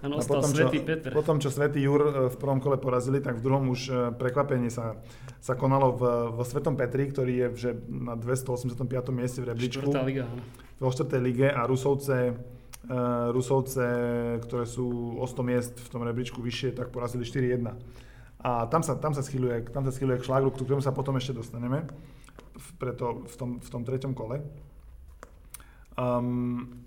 Áno, 0.05 0.21
A 0.21 0.23
potom, 0.29 0.45
Svetý 0.53 0.85
čo, 0.85 0.85
Peter. 0.85 1.11
Potom, 1.15 1.37
čo 1.41 1.49
Svetý 1.49 1.81
Jur 1.81 2.03
e, 2.05 2.13
v 2.29 2.37
prvom 2.37 2.61
kole 2.61 2.77
porazili, 2.77 3.25
tak 3.25 3.41
v 3.41 3.43
druhom 3.49 3.73
už 3.73 3.81
e, 3.89 3.93
prekvapenie 4.13 4.69
sa, 4.69 5.01
sa 5.41 5.57
konalo 5.57 5.97
v, 5.97 6.03
vo 6.37 6.45
Svetom 6.45 6.77
Petri, 6.77 7.09
ktorý 7.09 7.33
je 7.33 7.47
že 7.57 7.71
na 7.89 8.13
285. 8.13 8.85
mieste 9.17 9.41
v 9.41 9.57
rebríčku 9.57 9.89
liga, 10.05 10.29
áno. 10.29 10.45
vo 10.77 10.93
4. 10.93 11.09
lige 11.17 11.49
a 11.49 11.65
Rusovce, 11.65 12.37
uh, 12.37 13.33
Rusovce, 13.33 13.87
ktoré 14.45 14.69
sú 14.69 15.17
o 15.17 15.25
100 15.25 15.49
miest 15.49 15.75
v 15.81 15.89
tom 15.89 16.05
rebríčku 16.05 16.45
vyššie, 16.45 16.77
tak 16.77 16.93
porazili 16.93 17.25
4-1. 17.25 17.73
A 18.45 18.69
tam 18.69 18.85
sa, 18.85 19.01
tam 19.01 19.17
sa 19.17 19.25
schyluje, 19.25 19.65
tam 19.73 19.89
sa 19.89 19.97
schyluje 19.97 20.21
k 20.21 20.29
šlágru, 20.29 20.53
k 20.53 20.61
ktorému 20.61 20.85
sa 20.85 20.93
potom 20.93 21.17
ešte 21.17 21.33
dostaneme, 21.33 21.89
preto 22.77 23.25
v 23.29 23.35
tom, 23.37 23.51
v 23.61 23.69
tom 23.69 23.83
treťom 23.85 24.13
kole. 24.13 24.43
Um, 25.97 26.85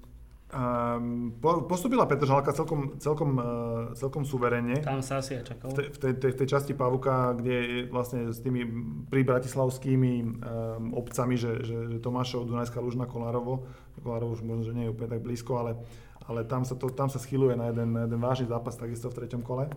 um, 0.53 1.33
po, 1.41 1.65
postupila 1.65 2.05
Petržalka 2.05 2.53
celkom, 2.53 2.97
celkom, 3.01 3.29
uh, 3.37 3.43
celkom 3.97 4.25
suverene. 4.25 4.81
Tam 4.81 5.01
sa 5.01 5.21
asi 5.21 5.41
aj. 5.41 5.57
V 5.65 5.73
tej, 5.73 5.87
v, 5.89 5.97
tej, 5.97 6.13
tej, 6.17 6.31
tej 6.37 6.47
časti 6.47 6.73
Pavuka, 6.77 7.33
kde 7.37 7.55
je 7.55 7.77
vlastne 7.89 8.29
s 8.29 8.41
tými 8.41 8.65
pri 9.09 9.21
bratislavskými 9.25 10.13
um, 10.21 10.29
obcami, 10.93 11.37
že, 11.37 11.65
že, 11.65 11.77
že 11.93 11.97
Tomášov, 12.01 12.45
Dunajská 12.45 12.81
Lužna, 12.81 13.09
Kolárovo, 13.09 13.65
Kolárovo 14.01 14.37
už 14.37 14.45
možno, 14.45 14.63
že 14.69 14.75
nie 14.77 14.85
je 14.89 14.93
úplne 14.93 15.09
tak 15.17 15.25
blízko, 15.25 15.57
ale, 15.57 15.71
ale 16.25 16.45
tam, 16.45 16.65
sa 16.65 16.77
to, 16.77 16.89
tam 16.93 17.09
sa 17.09 17.17
schyluje 17.17 17.57
na 17.57 17.73
jeden, 17.73 17.89
na 17.93 18.01
jeden 18.05 18.19
vážny 18.21 18.45
zápas 18.45 18.77
takisto 18.77 19.09
v 19.09 19.17
treťom 19.25 19.41
kole. 19.41 19.69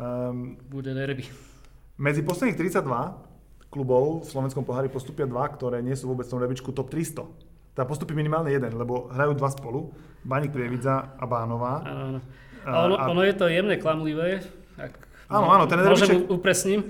Um, 0.00 0.56
Bude 0.72 0.96
derby. 0.96 1.28
medzi 2.00 2.24
posledných 2.24 2.56
32 2.56 3.29
klubov 3.70 4.22
v 4.22 4.28
slovenskom 4.28 4.62
pohári 4.62 4.86
postupia 4.86 5.24
dva, 5.24 5.46
ktoré 5.46 5.78
nie 5.78 5.94
sú 5.94 6.06
vôbec 6.06 6.26
v 6.26 6.32
tom 6.32 6.40
rebríčku 6.40 6.70
top 6.70 6.90
300. 6.90 7.22
Teda 7.70 7.84
postupí 7.84 8.12
minimálne 8.12 8.50
jeden, 8.50 8.74
lebo 8.74 9.06
hrajú 9.08 9.32
dva 9.32 9.48
spolu, 9.48 9.94
Baník 10.20 10.50
Prievidza 10.50 11.14
a 11.14 11.24
Bánová. 11.24 11.80
Áno, 11.80 12.02
áno. 12.04 12.20
A- 12.60 12.84
ono, 12.84 12.94
a- 12.94 13.06
ono 13.08 13.22
je 13.22 13.32
to 13.32 13.46
jemne 13.46 13.72
klamlivé. 13.74 14.42
Ak 14.76 14.92
Áno, 15.30 15.46
áno, 15.48 15.64
ten 15.64 15.78
Môžem 15.78 15.94
rebríček- 16.10 16.26
upresním, 16.28 16.80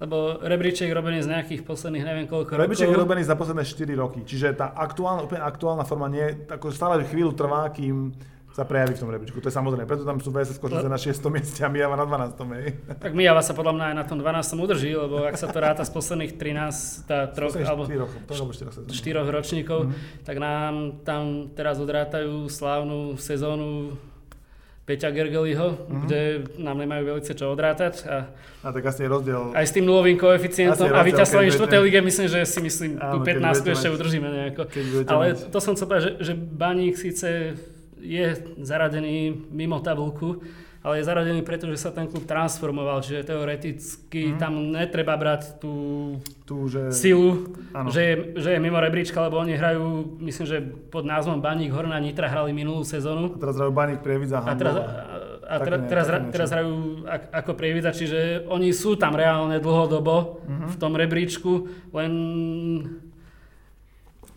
lebo 0.00 0.40
rebríček 0.40 0.88
je 0.88 0.96
robený 0.96 1.20
z 1.20 1.28
nejakých 1.28 1.60
posledných 1.62 2.00
neviem 2.02 2.24
koľko 2.24 2.56
Rebríček 2.56 2.88
je 2.88 2.96
rokov. 2.96 3.04
robený 3.04 3.22
za 3.22 3.36
posledné 3.36 3.62
4 3.62 3.92
roky, 3.94 4.24
čiže 4.24 4.56
tá 4.56 4.72
aktuálna, 4.72 5.20
úplne 5.20 5.44
aktuálna 5.44 5.84
forma 5.84 6.08
nie, 6.08 6.24
ako 6.48 6.72
stále 6.72 7.04
chvíľu 7.04 7.36
trvá, 7.36 7.68
kým 7.68 8.16
sa 8.50 8.62
prejaví 8.62 8.92
v 8.92 8.98
tom 8.98 9.08
rebríčku. 9.08 9.38
To 9.38 9.46
je 9.46 9.54
samozrejme, 9.54 9.84
preto 9.84 10.02
tam 10.02 10.18
sú 10.18 10.28
VSS 10.28 10.58
Košice 10.58 10.84
na 10.84 10.96
6. 10.96 11.22
mieste 11.28 11.60
a 11.60 11.68
Mijava 11.68 11.94
na 11.94 12.02
12. 12.02 12.34
Hej. 12.52 12.66
Tak 12.96 13.12
Mijava 13.12 13.40
sa 13.40 13.52
podľa 13.52 13.72
mňa 13.72 13.84
aj 13.86 13.96
na 13.96 14.04
tom 14.04 14.18
12. 14.18 14.58
udrží, 14.58 14.90
lebo 14.92 15.22
ak 15.22 15.34
sa 15.34 15.46
to 15.46 15.56
ráta 15.56 15.80
z 15.80 15.90
posledných 15.90 16.34
13, 16.34 17.06
tá 17.06 17.26
troch, 17.26 17.54
alebo 17.54 17.84
4 17.84 17.94
rokov, 17.96 18.18
to 18.20 18.32
alebo 18.32 18.50
4 18.50 18.70
sezóny. 18.72 18.90
štyroch 18.92 19.28
ročníkov, 19.28 19.80
Mhm. 19.84 19.94
tak 20.24 20.36
nám 20.36 20.74
tam 21.00 21.22
teraz 21.50 21.78
odrátajú 21.78 22.46
slávnu 22.46 23.14
sezónu 23.16 23.94
Peťa 24.82 25.08
Gergeliho, 25.08 25.86
Mhm. 25.86 26.00
kde 26.02 26.20
nám 26.58 26.74
nemajú 26.76 27.02
veľmi 27.06 27.22
čo 27.22 27.46
odrátať. 27.46 28.02
A 28.04 28.26
A 28.60 28.68
tak 28.68 28.82
asi 28.84 29.00
je 29.00 29.08
rozdiel. 29.08 29.54
aj 29.54 29.62
s 29.62 29.72
tým 29.72 29.86
nulovým 29.86 30.18
koeficientom 30.18 30.90
a 30.90 31.00
víťazstvom 31.00 31.38
keď 31.40 31.46
v 31.46 31.54
4. 31.54 31.62
budete- 31.70 31.84
lige, 31.86 31.98
myslím, 32.02 32.26
že 32.26 32.40
si 32.44 32.58
myslím, 32.60 32.90
Áno, 32.98 33.12
tú 33.12 33.18
keď 33.20 33.26
15 33.30 33.62
budete 33.62 33.70
ešte 33.72 33.86
mať- 33.86 33.96
udržíme 33.96 34.28
nejako. 34.28 34.62
Ale 35.06 35.24
mať, 35.28 35.38
to 35.46 35.58
som 35.60 35.72
chcel 35.72 35.86
povedať, 35.86 36.02
že, 36.02 36.12
že 36.20 36.32
Baník 36.34 36.98
síce 36.98 37.28
je 38.00 38.26
zaradený 38.58 39.16
mimo 39.48 39.78
tabulku, 39.78 40.40
ale 40.80 40.96
je 40.96 41.04
zaradený 41.04 41.40
preto, 41.40 41.66
že 41.66 41.76
sa 41.76 41.88
ten 41.88 42.04
klub 42.04 42.24
transformoval, 42.24 43.00
čiže 43.00 43.26
teoreticky 43.26 44.32
Mhm. 44.32 44.38
tam 44.38 44.52
netreba 44.70 45.12
brať 45.12 45.58
tú 45.58 45.74
tu, 46.42 46.66
že... 46.66 46.88
silu, 46.88 47.52
že 47.86 48.00
je, 48.00 48.14
že 48.38 48.48
je 48.50 48.58
mimo 48.58 48.76
rebríčka, 48.76 49.20
lebo 49.20 49.36
oni 49.36 49.54
hrajú, 49.54 49.84
myslím, 50.18 50.46
že 50.48 50.58
pod 50.88 51.04
názvom 51.04 51.38
Baník 51.38 51.68
Horná 51.68 51.96
Nitra 51.96 52.26
hrali 52.26 52.50
minulú 52.50 52.80
sezónu. 52.82 53.30
A 53.30 53.38
teraz 53.38 53.54
hrajú 53.54 53.70
Baník 53.70 54.00
Prievidza 54.00 54.40
A 54.40 54.52
teraz, 54.52 54.74
a 55.44 55.54
ne- 55.58 55.84
teraz, 55.84 56.06
niečo. 56.08 56.32
teraz 56.32 56.48
hrajú 56.48 56.72
ak, 57.04 57.22
ako 57.34 57.50
prievidza, 57.54 57.90
čiže 57.90 58.18
oni 58.46 58.70
sú 58.70 58.96
tam 58.96 59.12
reálne 59.12 59.58
dlhodobo 59.58 60.40
Mhm. 60.42 60.66
v 60.66 60.76
tom 60.76 60.92
rebríčku, 60.92 61.52
len 61.92 62.12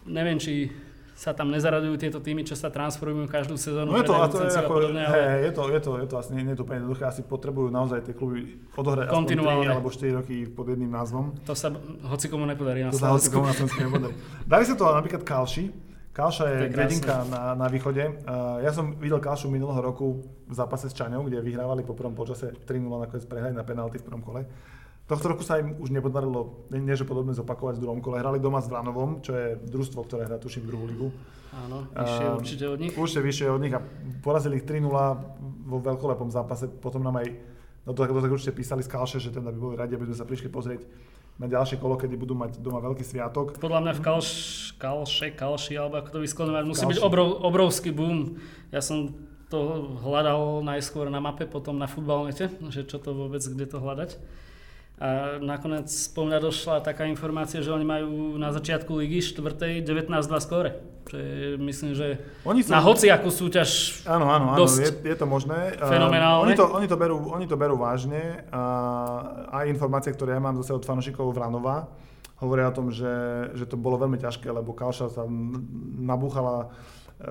neviem, 0.05 0.35
či 0.35 0.67
sa 1.23 1.31
tam 1.31 1.55
nezaradujú 1.55 1.95
tieto 1.95 2.19
týmy, 2.19 2.43
čo 2.43 2.59
sa 2.59 2.67
transformujú 2.67 3.31
každú 3.31 3.55
sezónu. 3.55 3.95
No 3.95 4.03
je 4.03 4.03
to, 4.03 4.11
a 4.19 4.27
to 4.27 4.43
je 4.43 4.51
ako, 4.51 4.71
podobne, 4.75 5.07
ale 5.07 5.15
hej, 5.15 5.39
je 5.47 5.51
to, 5.55 5.63
je 5.71 5.79
to, 5.79 5.91
je 6.03 6.07
to 6.11 6.15
asi 6.19 6.29
nie, 6.35 6.51
to 6.51 6.67
úplne 6.67 6.83
jednoduché, 6.83 7.03
asi 7.07 7.23
potrebujú 7.23 7.71
naozaj 7.71 8.03
tie 8.03 8.11
kluby 8.11 8.59
odohrať 8.75 9.07
aspoň 9.07 9.15
3 9.15 9.15
Kontinuálne. 9.23 9.71
alebo 9.71 9.87
4 9.87 10.19
roky 10.19 10.43
pod 10.51 10.67
jedným 10.67 10.91
názvom. 10.91 11.31
to 11.47 11.55
sa 11.55 11.71
hoci 12.11 12.27
komu 12.27 12.43
nepodarí 12.43 12.83
na 12.83 12.91
To 12.91 12.99
sa 12.99 13.15
hoci 13.15 13.31
Slovensku. 13.31 13.39
komu 13.39 13.45
na 13.47 13.55
Slovensku 13.55 13.79
nepodarí. 13.87 14.13
Dali 14.43 14.63
sa 14.67 14.73
to 14.75 14.83
napríklad 14.83 15.23
Kalši. 15.23 15.65
Kalša 16.13 16.45
je 16.45 16.57
To 16.59 16.65
je 16.69 16.77
dedinka 16.77 17.15
na, 17.25 17.41
na 17.57 17.67
východe. 17.71 18.03
Uh, 18.27 18.61
ja 18.61 18.69
som 18.69 18.93
videl 19.01 19.17
Kalšu 19.17 19.49
minulého 19.49 19.81
roku 19.81 20.21
v 20.45 20.53
zápase 20.53 20.85
s 20.85 20.93
Čaňou, 20.93 21.25
kde 21.25 21.41
vyhrávali 21.41 21.81
po 21.81 21.97
prvom 21.97 22.13
počase 22.13 22.53
3-0 22.67 22.85
nakoniec 22.85 23.25
prehrali 23.25 23.55
na 23.55 23.65
penalty 23.65 23.97
v 23.97 24.05
prvom 24.05 24.21
kole. 24.21 24.45
Tohto 25.03 25.35
roku 25.35 25.43
sa 25.43 25.59
im 25.59 25.75
už 25.83 25.91
nepodarilo, 25.91 26.63
nie 26.71 26.95
že 26.95 27.03
podobne 27.03 27.35
zopakovať 27.35 27.75
v 27.75 27.83
druhom 27.83 27.99
kole. 27.99 28.23
Hrali 28.23 28.39
doma 28.39 28.63
s 28.63 28.71
Vranovom, 28.71 29.19
čo 29.19 29.35
je 29.35 29.59
družstvo, 29.59 29.99
ktoré 30.07 30.31
hrá 30.31 30.39
tuším 30.39 30.63
druhú 30.63 30.87
ligu. 30.87 31.11
Áno, 31.53 31.85
vyššie 31.91 32.25
uh, 32.25 32.39
určite 32.39 32.65
od 32.71 32.79
nich. 32.79 32.91
Určite 32.95 33.21
vyššie 33.21 33.47
od 33.51 33.61
nich 33.61 33.75
a 33.75 33.83
porazili 34.23 34.57
ich 34.57 34.65
3-0 34.65 34.87
vo 35.67 35.77
veľkolepom 35.83 36.31
zápase. 36.31 36.71
Potom 36.71 37.03
nám 37.03 37.19
aj, 37.19 37.35
no 37.83 37.91
to, 37.91 38.07
to 38.07 38.23
tak 38.23 38.31
určite 38.31 38.55
písali 38.55 38.81
z 38.81 38.89
Kalše, 38.89 39.19
že 39.19 39.29
teda 39.35 39.51
by 39.51 39.59
boli 39.59 39.75
radi, 39.75 39.93
aby 39.99 40.07
sme 40.07 40.17
sa 40.17 40.25
prišli 40.25 40.47
pozrieť 40.47 40.87
na 41.35 41.51
ďalšie 41.51 41.81
kolo, 41.83 41.99
kedy 41.99 42.15
budú 42.15 42.37
mať 42.37 42.63
doma 42.63 42.79
veľký 42.79 43.03
sviatok. 43.03 43.57
Podľa 43.57 43.81
mňa 43.83 43.93
v 43.97 44.01
Kalš, 44.01 44.29
Kalše, 44.79 45.27
Kalši, 45.35 45.73
alebo 45.77 45.99
ako 45.99 46.09
to 46.15 46.19
vysklonovať, 46.23 46.63
musí 46.63 46.85
Kalši. 46.85 46.91
byť 46.95 46.99
obrov, 47.03 47.27
obrovský 47.41 47.89
boom. 47.91 48.37
Ja 48.69 48.79
som 48.79 49.13
to 49.49 49.93
hľadal 50.01 50.63
najskôr 50.65 51.11
na 51.11 51.21
mape, 51.21 51.45
potom 51.45 51.77
na 51.77 51.85
futbalnete, 51.85 52.49
že 52.71 52.85
čo 52.85 52.97
to 52.97 53.13
vôbec, 53.13 53.41
kde 53.41 53.65
to 53.65 53.77
hľadať. 53.83 54.17
A 55.01 55.41
nakoniec 55.41 55.89
po 56.13 56.21
mňa 56.23 56.37
došla 56.37 56.85
taká 56.85 57.09
informácia, 57.09 57.65
že 57.65 57.73
oni 57.73 57.81
majú 57.83 58.37
na 58.37 58.53
začiatku 58.53 58.93
ligy 58.93 59.25
4. 59.25 59.81
19-2 59.81 59.89
skóre. 60.37 60.79
Čo 61.09 61.15
je, 61.19 61.59
myslím, 61.59 61.91
že 61.97 62.21
oni 62.47 62.63
sa... 62.63 62.79
na 62.79 62.81
hociakú 62.85 63.27
súťaž 63.27 63.99
Áno, 64.07 64.31
áno, 64.31 64.55
áno, 64.55 64.63
je, 64.63 64.93
je 65.03 65.17
to 65.17 65.27
možné. 65.27 65.75
Fenomenálne. 65.75 66.47
Oni 66.47 66.55
to, 66.55 66.65
oni 66.71 66.87
to, 66.87 66.95
berú, 66.95 67.19
oni 67.33 67.45
to 67.49 67.59
berú 67.59 67.75
vážne. 67.75 68.47
A 68.53 68.61
aj 69.51 69.65
informácie, 69.67 70.13
ktoré 70.15 70.37
ja 70.37 70.41
mám 70.41 70.55
zase 70.61 70.71
od 70.71 70.85
fanúšikov 70.85 71.35
Vranova, 71.35 71.91
hovoria 72.39 72.69
o 72.69 72.75
tom, 72.75 72.87
že, 72.93 73.11
že 73.55 73.65
to 73.67 73.75
bolo 73.79 73.99
veľmi 73.99 74.19
ťažké, 74.19 74.47
lebo 74.51 74.75
Kalša 74.75 75.07
sa 75.11 75.23
nabúchala 75.99 76.71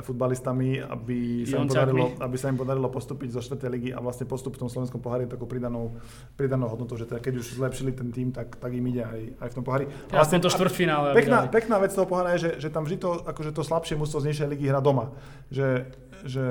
futbalistami, 0.01 0.81
aby 0.81 1.45
sa, 1.45 1.61
im 1.61 1.69
podarilo, 1.69 2.07
aby 2.17 2.37
sa 2.41 2.49
im 2.49 2.57
podarilo 2.57 2.89
postúpiť 2.89 3.37
zo 3.37 3.41
4. 3.45 3.61
ligy 3.69 3.91
a 3.93 4.01
vlastne 4.01 4.25
postup 4.25 4.57
v 4.57 4.65
tom 4.65 4.71
slovenskom 4.73 5.05
pohári 5.05 5.29
takou 5.29 5.45
pridanou, 5.45 5.93
pridanou 6.33 6.73
hodnotou, 6.73 6.97
že 6.97 7.05
teda 7.05 7.21
keď 7.21 7.45
už 7.45 7.61
zlepšili 7.61 7.93
ten 7.93 8.09
tým, 8.09 8.33
tak, 8.33 8.57
tak 8.57 8.73
im 8.73 8.85
ide 8.89 9.05
aj, 9.05 9.21
aj 9.37 9.49
v 9.53 9.55
tom 9.61 9.65
pohári. 9.65 9.85
Ja 10.09 10.25
vlastne 10.25 10.41
to 10.41 10.49
štvrtfinále. 10.49 11.13
Pekná, 11.13 11.45
pekná 11.53 11.77
vec 11.77 11.93
toho 11.93 12.09
pohára 12.09 12.33
je, 12.41 12.49
že, 12.49 12.51
že 12.65 12.69
tam 12.73 12.89
vždy 12.89 12.97
to, 12.97 13.21
akože 13.29 13.53
to 13.53 13.61
slabšie 13.61 14.01
mústvo 14.01 14.25
z 14.25 14.33
nižšej 14.33 14.49
ligy 14.49 14.65
hrá 14.73 14.81
doma. 14.81 15.13
Že, 15.53 15.93
že, 16.25 16.47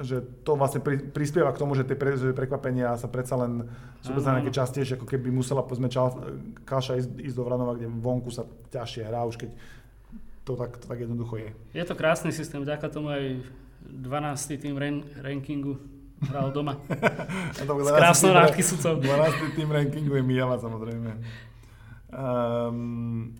že 0.00 0.16
to 0.46 0.54
vlastne 0.54 0.80
pri, 0.80 0.96
prispieva 1.10 1.50
k 1.52 1.60
tomu, 1.60 1.74
že 1.74 1.84
tie 1.84 1.98
pre, 1.98 2.14
že 2.16 2.32
prekvapenia 2.32 2.94
sa 2.96 3.10
predsa 3.10 3.36
len 3.36 3.68
sú 4.00 4.14
predsa 4.14 4.34
nejaké 4.38 4.50
častejšie, 4.54 4.96
ako 4.98 5.06
keby 5.06 5.30
musela 5.30 5.62
povedzme 5.62 5.86
Kaša 6.66 6.98
ísť, 6.98 7.10
ísť 7.20 7.36
do 7.36 7.44
Vranova, 7.46 7.76
kde 7.76 7.90
vonku 7.90 8.30
sa 8.30 8.46
ťažšie 8.70 9.02
hrá, 9.06 9.26
už 9.26 9.38
keď 9.38 9.50
to 10.44 10.58
tak, 10.58 10.78
to 10.78 10.86
tak 10.86 10.98
jednoducho 11.00 11.36
je. 11.38 11.50
Je 11.74 11.84
to 11.86 11.94
krásny 11.94 12.32
systém, 12.34 12.62
vďaka 12.62 12.88
tomu 12.90 13.14
aj 13.14 13.42
12. 13.86 14.62
tým 14.62 14.74
ren, 14.78 15.02
rankingu 15.22 15.78
hral 16.22 16.54
doma. 16.54 16.78
S 17.54 17.62
krásnou 17.66 18.32
rádky 18.34 18.62
sudcov. 18.62 19.02
12. 19.02 19.58
tým 19.58 19.70
rankingu 19.70 20.14
je 20.14 20.22
Mijala 20.22 20.58
samozrejme. 20.58 21.18
Um, 22.12 23.34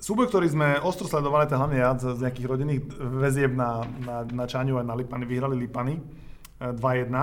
súboj, 0.00 0.32
ktorý 0.32 0.48
sme 0.48 0.68
ostro 0.80 1.04
sledovali, 1.04 1.44
to 1.48 1.60
hlavne 1.60 1.76
ja 1.76 1.92
z 1.98 2.16
nejakých 2.16 2.46
rodinných 2.48 2.80
väzieb 3.20 3.52
na, 3.52 3.84
na, 4.00 4.24
na 4.24 4.44
Čaňu 4.48 4.80
a 4.80 4.86
na 4.86 4.96
Lipany, 4.96 5.28
vyhrali 5.28 5.56
Lipany 5.60 6.00
2-1. 6.60 7.08
E, 7.08 7.20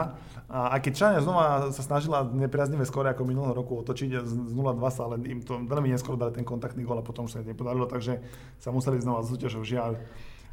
a 0.48 0.74
aj 0.74 0.80
keď 0.82 0.94
Čania 0.96 1.22
znova 1.22 1.70
sa 1.70 1.84
snažila 1.86 2.26
nepriaznivé 2.26 2.88
skore 2.88 3.14
ako 3.14 3.28
minulého 3.28 3.54
roku 3.54 3.78
otočiť 3.84 4.26
z 4.26 4.54
0-2 4.56 4.82
sa, 4.90 5.06
ale 5.06 5.22
im 5.30 5.46
to 5.46 5.62
veľmi 5.62 5.94
neskoro 5.94 6.18
dali 6.18 6.34
ten 6.34 6.48
kontaktný 6.48 6.82
gól 6.82 6.98
a 6.98 7.06
potom 7.06 7.30
už 7.30 7.38
sa 7.38 7.46
nepodarilo, 7.46 7.86
takže 7.86 8.24
sa 8.58 8.74
museli 8.74 8.98
znova 8.98 9.22
s 9.22 9.30
súťažou 9.30 9.62
žiaľ 9.62 10.00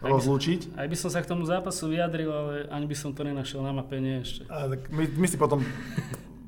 rozlúčiť. 0.05 0.76
Aj 0.76 0.85
by 0.91 0.97
som 0.99 1.09
sa 1.09 1.24
k 1.24 1.30
tomu 1.30 1.49
zápasu 1.49 1.89
vyjadril, 1.89 2.28
ale 2.28 2.53
ani 2.68 2.85
by 2.85 2.97
som 2.99 3.16
to 3.16 3.24
nenašiel 3.24 3.64
na 3.64 3.72
mape, 3.72 3.97
nie 4.03 4.20
ešte. 4.20 4.45
A, 4.53 4.68
tak 4.68 4.93
my, 4.93 5.05
my 5.16 5.26
si 5.30 5.37
potom 5.41 5.64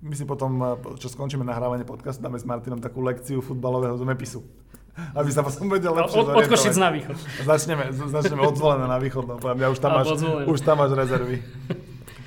my 0.07 0.14
si 0.14 0.22
potom, 0.22 0.78
čo 1.03 1.11
skončíme 1.11 1.43
nahrávanie 1.43 1.82
podcastu, 1.82 2.22
dáme 2.22 2.39
s 2.39 2.47
Martinom 2.47 2.78
takú 2.78 3.03
lekciu 3.03 3.43
futbalového 3.43 3.99
zemepisu. 3.99 4.39
Aby 5.12 5.28
sa 5.34 5.43
potom 5.43 5.68
vedel 5.68 5.93
lepšie 5.93 6.24
Od, 6.24 6.28
od 6.30 6.47
Košic 6.47 6.76
na 6.78 6.89
východ. 6.95 7.16
Začneme, 7.43 7.91
začneme 7.91 8.43
od 8.47 8.57
na 8.57 8.97
východ, 8.97 9.24
no, 9.28 9.37
ja 9.43 9.68
už 9.68 9.78
tam, 9.82 9.99
máš, 9.99 10.14
už 10.47 10.61
tam 10.62 10.78
máš 10.78 10.95
rezervy 10.95 11.43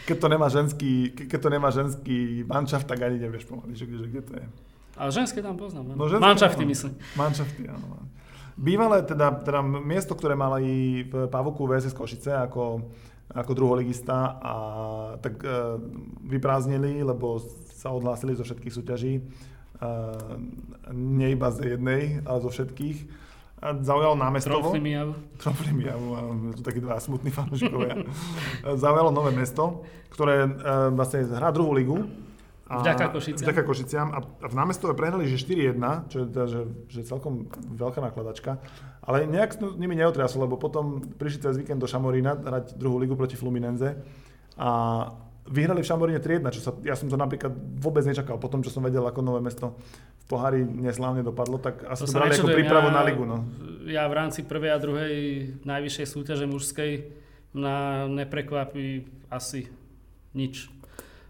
keď 0.09 0.17
to 0.17 0.27
nemá 0.27 0.47
ženský, 0.49 1.13
keď 1.13 1.39
to 1.39 1.49
nemá 1.53 1.69
ženský 1.69 2.41
manšaft, 2.49 2.89
tak 2.89 3.05
ani 3.05 3.21
nevieš 3.21 3.45
pomaly, 3.45 3.77
že, 3.77 3.85
že 3.85 4.09
kde 4.09 4.21
to 4.25 4.33
je. 4.41 4.45
Ale 4.97 5.09
ženské 5.13 5.39
tam 5.45 5.53
poznám. 5.53 5.93
No, 5.93 6.09
ženské, 6.09 6.25
manšafty 6.25 6.63
myslím. 6.65 6.93
Manšafty, 7.13 7.61
áno. 7.69 8.09
Bývalé 8.59 9.05
teda, 9.07 9.39
teda 9.39 9.63
miesto, 9.63 10.17
ktoré 10.17 10.35
mali 10.35 11.05
v 11.07 11.31
Pavuku 11.31 11.63
VSS 11.63 11.95
Košice 11.95 12.35
ako, 12.35 12.91
ako 13.31 13.51
druholigista 13.55 14.35
a 14.43 14.53
tak 15.23 15.39
e, 15.39 15.79
vyprázdnili, 16.27 16.99
lebo 16.99 17.39
sa 17.71 17.95
odhlásili 17.95 18.35
zo 18.35 18.43
všetkých 18.43 18.75
súťaží. 18.75 19.13
E, 19.15 19.23
nie 20.91 21.31
iba 21.31 21.47
z 21.55 21.79
jednej, 21.79 22.19
ale 22.27 22.43
zo 22.43 22.51
všetkých 22.51 23.28
a 23.59 23.75
zaujalo 23.83 24.15
námestovo. 24.15 24.71
Trofli 25.35 25.71
Mijavu, 25.75 26.15
sú 26.55 26.63
takí 26.63 26.79
dva 26.79 26.95
smutní 26.95 27.27
fanúšikovia. 27.27 28.07
zaujalo 28.83 29.11
nové 29.11 29.35
mesto, 29.35 29.83
ktoré 30.15 30.47
uh, 30.47 30.87
vlastne 30.95 31.27
hrá 31.27 31.51
druhú 31.51 31.75
ligu. 31.75 32.07
A, 32.69 32.85
vďaka 32.85 33.11
Košiciam. 33.11 33.45
Vďaka 33.49 33.61
Košiciam. 33.65 34.07
A 34.15 34.19
v 34.23 34.55
námestove 34.55 34.93
prehnali, 34.95 35.25
že 35.27 35.41
4-1, 35.41 35.75
čo 36.07 36.15
je 36.21 36.25
teda, 36.29 36.45
že, 36.45 36.61
že 36.87 37.01
celkom 37.03 37.49
veľká 37.75 37.99
nakladačka. 37.99 38.61
Ale 39.03 39.25
nejak 39.25 39.57
s 39.57 39.59
nimi 39.75 39.97
neotriaslo, 39.97 40.45
lebo 40.45 40.55
potom 40.55 41.01
prišli 41.17 41.49
cez 41.49 41.57
víkend 41.59 41.81
do 41.81 41.89
Šamorína 41.89 42.39
hrať 42.39 42.77
druhú 42.77 43.01
ligu 43.01 43.17
proti 43.17 43.35
Fluminense. 43.35 43.97
A 44.55 44.69
vyhrali 45.49 45.81
v 45.81 45.89
Šamoríne 45.89 46.21
3 46.21 46.45
čo 46.53 46.61
sa, 46.61 46.71
ja 46.85 46.93
som 46.93 47.09
to 47.09 47.17
napríklad 47.17 47.51
vôbec 47.81 48.05
nečakal. 48.05 48.37
Po 48.37 48.47
tom, 48.47 48.61
čo 48.61 48.69
som 48.69 48.85
vedel, 48.85 49.01
ako 49.01 49.25
nové 49.25 49.41
mesto 49.41 49.75
v 50.21 50.25
pohári 50.29 50.61
neslávne 50.61 51.25
dopadlo, 51.25 51.57
tak 51.57 51.83
asi 51.89 52.05
to, 52.05 52.13
to 52.13 52.17
brali 52.21 52.37
ako 52.37 52.53
prípravu 52.53 52.89
ja, 52.89 52.95
na 52.95 53.01
ligu. 53.01 53.23
No. 53.25 53.37
Ja 53.89 54.05
v 54.05 54.13
rámci 54.13 54.45
prvej 54.45 54.71
a 54.71 54.79
druhej 54.79 55.15
najvyššej 55.65 56.05
súťaže 56.05 56.45
mužskej 56.45 56.91
na 57.57 58.05
neprekvapí 58.05 59.09
asi 59.33 59.73
nič. 60.37 60.69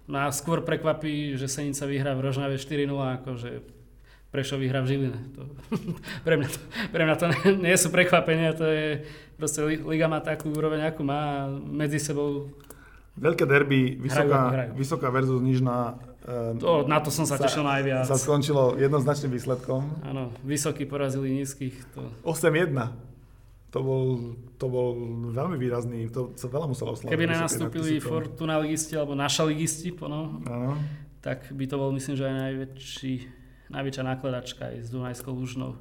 Nás 0.10 0.44
skôr 0.44 0.68
prekvapí, 0.68 1.40
že 1.40 1.48
Senica 1.48 1.88
vyhrá 1.88 2.12
v 2.18 2.28
Rožnave 2.28 2.60
4-0, 2.60 2.92
akože 3.24 3.80
Prešov 4.30 4.62
vyhrá 4.62 4.86
v 4.86 4.94
Žiline. 4.94 5.20
To, 5.38 5.42
pre, 6.26 6.38
mňa 6.38 6.50
to, 6.54 6.60
pre 6.94 7.02
mňa 7.02 7.16
to 7.18 7.26
nie 7.66 7.74
sú 7.74 7.90
prekvapenia, 7.90 8.54
to 8.54 8.66
je 8.68 8.88
proste 9.42 9.66
liga 9.66 10.06
má 10.06 10.22
takú 10.22 10.54
úroveň, 10.54 10.86
akú 10.86 11.02
má 11.02 11.50
a 11.50 11.50
medzi 11.50 11.98
sebou 11.98 12.54
Veľké 13.20 13.44
derby, 13.44 14.00
vysoká, 14.00 14.40
hrajú, 14.48 14.56
hrajú. 14.56 14.72
vysoká 14.80 15.08
versus 15.12 15.44
nižná. 15.44 16.00
To, 16.62 16.88
na 16.88 17.04
to 17.04 17.12
som 17.12 17.28
sa, 17.28 17.36
sa 17.36 17.52
tešil 17.52 17.68
najviac. 17.68 18.08
Sa 18.08 18.16
skončilo 18.16 18.80
jednoznačným 18.80 19.36
výsledkom. 19.36 19.82
Áno, 20.08 20.32
vysokí 20.48 20.88
porazili 20.88 21.36
nízkych. 21.36 21.76
To... 22.00 22.08
8-1. 22.24 22.72
To 23.70 23.80
bol, 23.86 24.04
to 24.58 24.66
bol 24.66 24.98
veľmi 25.30 25.54
výrazný, 25.60 26.10
to 26.10 26.34
sa 26.34 26.50
veľa 26.50 26.66
muselo 26.66 26.98
oslaviť. 26.98 27.14
Keby 27.14 27.26
nenastúpili 27.30 28.02
Fortuna 28.02 28.58
ligisti, 28.58 28.98
alebo 28.98 29.14
naša 29.14 29.46
ligisti, 29.46 29.94
no, 29.94 30.42
tak 31.22 31.54
by 31.54 31.66
to 31.70 31.76
bol 31.78 31.94
myslím, 31.94 32.18
že 32.18 32.26
aj 32.26 32.36
najväčší, 32.50 33.14
najväčšia 33.70 34.04
nákladačka 34.10 34.74
aj 34.74 34.76
s 34.82 34.90
Dunajskou 34.90 35.38
Lužnou. 35.38 35.78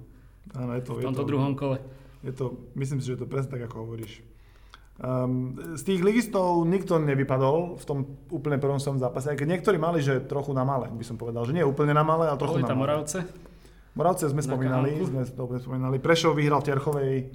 Áno, 0.53 0.77
je 0.77 0.85
to, 0.85 1.01
v 1.01 1.09
tomto 1.09 1.23
je 1.23 1.25
to, 1.25 1.31
druhom 1.33 1.53
kole. 1.57 1.81
Je 2.21 2.33
to, 2.37 2.61
myslím 2.77 3.01
si, 3.01 3.09
že 3.09 3.17
je 3.17 3.21
to 3.25 3.29
presne 3.29 3.57
tak, 3.57 3.65
ako 3.65 3.89
hovoríš. 3.89 4.21
Um, 4.99 5.55
z 5.79 5.83
tých 5.87 6.03
ligistov 6.03 6.67
nikto 6.67 6.99
nevypadol 6.99 7.79
v 7.79 7.85
tom 7.87 7.99
úplne 8.35 8.59
prvom 8.59 8.83
svojom 8.83 8.99
zápase, 8.99 9.31
aj 9.31 9.39
keď 9.39 9.47
niektorí 9.47 9.79
mali, 9.79 10.03
že 10.03 10.27
trochu 10.27 10.51
na 10.51 10.67
malé, 10.67 10.91
by 10.91 11.07
som 11.07 11.15
povedal, 11.15 11.47
že 11.47 11.55
nie 11.55 11.63
úplne 11.63 11.95
na 11.95 12.03
malé, 12.03 12.27
ale 12.27 12.35
trochu 12.35 12.59
Boli 12.59 12.67
na 12.67 12.75
malé. 12.75 12.99
Moravce? 12.99 13.19
Moravce 13.95 14.27
sme 14.27 14.43
spomínali, 14.43 14.99
sme 15.07 15.23
to 15.23 15.47
spomínali. 15.63 16.03
Prešov 16.03 16.35
vyhral 16.35 16.67
Terchovej 16.67 17.31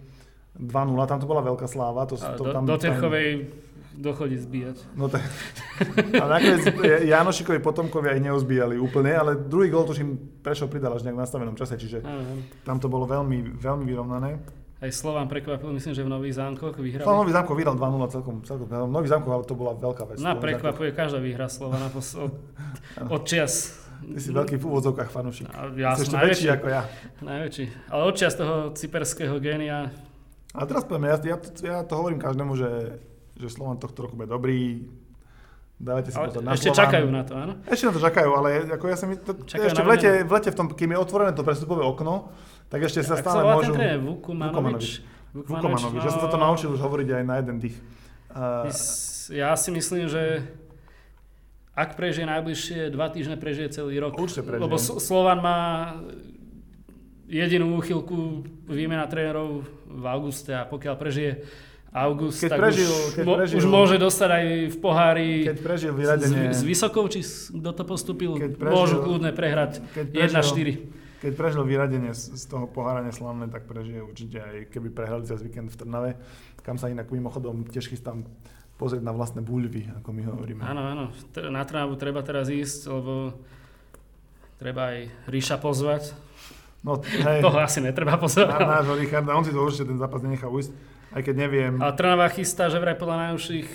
2-0, 0.60 1.08
tam 1.08 1.20
to 1.24 1.28
bola 1.28 1.40
veľká 1.40 1.64
sláva. 1.72 2.04
To, 2.04 2.20
to, 2.20 2.44
do, 2.44 2.52
tam, 2.52 2.68
do 2.68 2.76
Terchovej 2.76 3.48
dochodí 3.96 4.36
zbíjať. 4.44 5.00
No 5.00 5.08
tak, 5.08 5.24
a 6.22 6.26
nakoniec 6.28 6.68
Janošikovi 7.08 7.64
potomkovia 7.64 8.18
ich 8.20 8.28
neozbíjali 8.28 8.76
úplne, 8.76 9.16
ale 9.16 9.40
druhý 9.40 9.72
gol 9.72 9.88
tuším 9.88 10.44
Prešov 10.44 10.68
pridal 10.68 11.00
až 11.00 11.08
nejak 11.08 11.16
v 11.16 11.24
nastavenom 11.24 11.56
čase, 11.56 11.80
čiže 11.80 12.04
tam 12.68 12.82
to 12.84 12.92
bolo 12.92 13.08
veľmi, 13.08 13.56
veľmi 13.56 13.86
vyrovnané. 13.88 14.63
Aj 14.84 14.92
Slován 14.92 15.32
prekvapil, 15.32 15.72
myslím, 15.80 15.96
že 15.96 16.04
v 16.04 16.12
Nových 16.12 16.36
zámkoch 16.36 16.76
vyhrali. 16.76 17.08
No, 17.08 17.24
Nový 17.24 17.32
zámkov 17.32 17.56
vyhral 17.56 17.80
2-0 17.80 18.04
celkom, 18.12 18.36
celkom. 18.44 18.68
Nový 18.68 19.08
zámkov, 19.08 19.32
ale 19.32 19.44
to 19.48 19.56
bola 19.56 19.72
veľká 19.80 20.04
vec. 20.12 20.20
No 20.20 20.36
prekvapuje 20.36 20.92
každá 20.92 21.24
výhra 21.24 21.48
Slovana 21.48 21.88
od, 21.88 22.04
od 23.08 23.22
čias. 23.24 23.80
Ty 24.04 24.20
si 24.20 24.36
veľký 24.36 24.60
v 24.60 24.64
úvodzovkách 24.68 25.08
fanúšik. 25.08 25.48
Ja 25.80 25.96
si 25.96 26.04
som 26.04 26.20
najväčší. 26.20 26.48
ako 26.60 26.68
ja. 26.68 26.84
Najväčší. 27.24 27.66
Ale 27.88 28.02
od 28.04 28.16
čias 28.20 28.36
toho 28.36 28.76
cyperského 28.76 29.40
génia. 29.40 29.88
A 30.52 30.68
teraz 30.68 30.84
poviem, 30.84 31.16
ja, 31.16 31.18
ja, 31.24 31.38
ja 31.64 31.78
to 31.88 31.96
hovorím 31.96 32.20
každému, 32.20 32.52
že, 32.60 33.00
že 33.40 33.48
Slovan 33.48 33.80
tohto 33.80 34.04
roku 34.04 34.20
bude 34.20 34.28
dobrý, 34.28 34.84
Dávajte 35.84 36.10
si 36.14 36.18
pozor 36.18 36.44
na 36.46 36.56
Ešte 36.56 36.70
Slován. 36.72 36.82
čakajú 36.86 37.08
na 37.12 37.22
to, 37.28 37.34
áno? 37.36 37.54
Ešte 37.68 37.86
na 37.90 37.92
to 37.92 38.00
čakajú, 38.00 38.30
ale 38.40 38.50
ako 38.72 38.86
ja 38.88 38.96
som, 38.96 39.08
to, 39.20 39.32
ešte 39.44 39.82
v 39.84 39.90
lete, 39.90 40.10
v 40.24 40.32
lete 40.32 40.50
v 40.54 40.58
tom, 40.58 40.68
kým 40.72 40.96
je 40.96 41.00
otvorené 41.02 41.32
to 41.36 41.44
prestupové 41.44 41.84
okno, 41.84 42.32
tak 42.70 42.80
ešte 42.84 43.02
sa 43.02 43.16
stále 43.16 43.42
môžu... 43.44 43.72
Ten 43.74 44.00
Vukumanovič. 44.02 45.02
Vukumanovič. 45.34 46.02
Ja 46.04 46.12
som 46.14 46.22
sa 46.24 46.30
to 46.30 46.38
naučil 46.38 46.70
už 46.72 46.80
hovoriť 46.80 47.08
aj 47.10 47.24
na 47.26 47.36
jeden 47.42 47.58
dých. 47.58 47.78
Uh, 48.34 48.70
ja 49.30 49.54
si 49.54 49.70
myslím, 49.70 50.10
že 50.10 50.46
ak 51.74 51.98
prežije 51.98 52.30
najbližšie 52.30 52.94
dva 52.94 53.10
týždne, 53.10 53.34
prežije 53.38 53.74
celý 53.74 53.98
rok. 53.98 54.14
Určite 54.14 54.46
prežije. 54.46 54.62
Lebo 54.62 54.76
Slovan 54.78 55.42
má 55.42 55.60
jedinú 57.26 57.74
úchylku 57.78 58.46
výmena 58.70 59.10
trénerov 59.10 59.66
v 59.90 60.06
auguste 60.06 60.54
a 60.54 60.70
pokiaľ 60.70 60.96
prežije 60.98 61.42
august, 61.94 62.42
Keď 62.42 62.50
tak 62.50 62.60
prežil- 62.62 62.90
už, 62.90 63.14
keď 63.14 63.26
prežil- 63.26 63.58
už 63.58 63.66
môže 63.70 63.96
dostať 64.02 64.30
aj 64.34 64.46
v 64.70 64.78
pohári 64.82 65.30
Keď 65.46 65.58
prežil 65.62 65.92
s, 65.94 65.98
vyradenie, 65.98 66.46
s 66.50 66.62
Vysokou, 66.66 67.06
či 67.06 67.22
s- 67.22 67.54
kto 67.54 67.70
to 67.70 67.84
postupil, 67.86 68.34
prežil- 68.38 68.58
môžu 68.58 68.98
kľudne 69.02 69.30
prehrať 69.30 69.78
keď 69.94 70.06
prežil- 70.10 70.82
1-4. 70.82 71.03
Keď 71.24 71.32
prežil 71.40 71.64
vyradenie 71.64 72.12
z, 72.12 72.36
z 72.36 72.44
toho 72.52 72.68
pohárania 72.68 73.16
slavné, 73.16 73.48
tak 73.48 73.64
prežije 73.64 74.04
určite 74.04 74.44
aj 74.44 74.56
keby 74.76 74.92
prehrali 74.92 75.24
cez 75.24 75.40
víkend 75.40 75.72
v 75.72 75.80
Trnave, 75.80 76.12
kam 76.68 76.76
sa 76.76 76.92
inak 76.92 77.08
mimochodom 77.08 77.64
tiež 77.64 77.88
chystám 77.88 78.28
pozrieť 78.76 79.08
na 79.08 79.16
vlastné 79.16 79.40
buľvy, 79.40 80.04
ako 80.04 80.10
my 80.12 80.22
hovoríme. 80.28 80.62
Áno, 80.68 80.84
áno. 80.84 81.06
Na 81.48 81.64
Trnavu 81.64 81.96
treba 81.96 82.20
teraz 82.28 82.52
ísť, 82.52 82.92
lebo 82.92 83.40
treba 84.60 84.92
aj 84.92 85.00
Ríša 85.32 85.64
pozvať. 85.64 86.12
No, 86.84 87.00
hej, 87.00 87.40
Toho 87.40 87.64
asi 87.64 87.80
netreba 87.80 88.20
pozvať. 88.20 88.52
na, 88.60 88.84
nášho 88.84 89.00
Richarda, 89.00 89.40
on 89.40 89.48
si 89.48 89.56
to 89.56 89.64
určite 89.64 89.88
ten 89.88 89.96
zápas 89.96 90.20
nenechá 90.20 90.52
ujsť, 90.52 90.76
aj 91.16 91.22
keď 91.24 91.36
neviem. 91.40 91.74
Ale 91.80 91.96
Trnava 91.96 92.28
chystá, 92.28 92.68
že 92.68 92.84
vraj 92.84 93.00
podľa 93.00 93.32
najúžších 93.32 93.70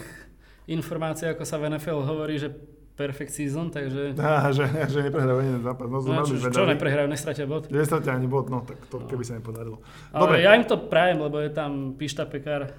informácií, 0.68 1.32
ako 1.32 1.48
sa 1.48 1.56
v 1.56 1.72
NFL 1.72 2.04
hovorí, 2.04 2.36
že 2.36 2.52
perfect 2.98 3.30
season, 3.30 3.70
takže... 3.70 4.18
Á, 4.18 4.50
že, 4.50 4.66
že 4.90 5.06
neprehrajú 5.06 5.38
jeden 5.38 5.62
zápas, 5.62 5.86
no 5.86 6.02
No, 6.02 6.26
čo, 6.26 6.34
čo 6.34 6.66
neprehrajú, 6.66 7.06
nestratia 7.06 7.46
bod. 7.46 7.70
Nestratia 7.70 8.18
ani 8.18 8.26
bod, 8.26 8.50
no 8.50 8.66
tak 8.66 8.82
to 8.90 8.98
keby 9.06 9.22
sa 9.22 9.38
nepodarilo. 9.38 9.78
Ale 10.10 10.20
Dobre, 10.26 10.36
ja 10.42 10.58
im 10.58 10.66
to 10.66 10.76
prajem, 10.76 11.22
lebo 11.22 11.38
je 11.38 11.54
tam 11.54 11.94
Pišta 11.94 12.26
Pekár, 12.26 12.74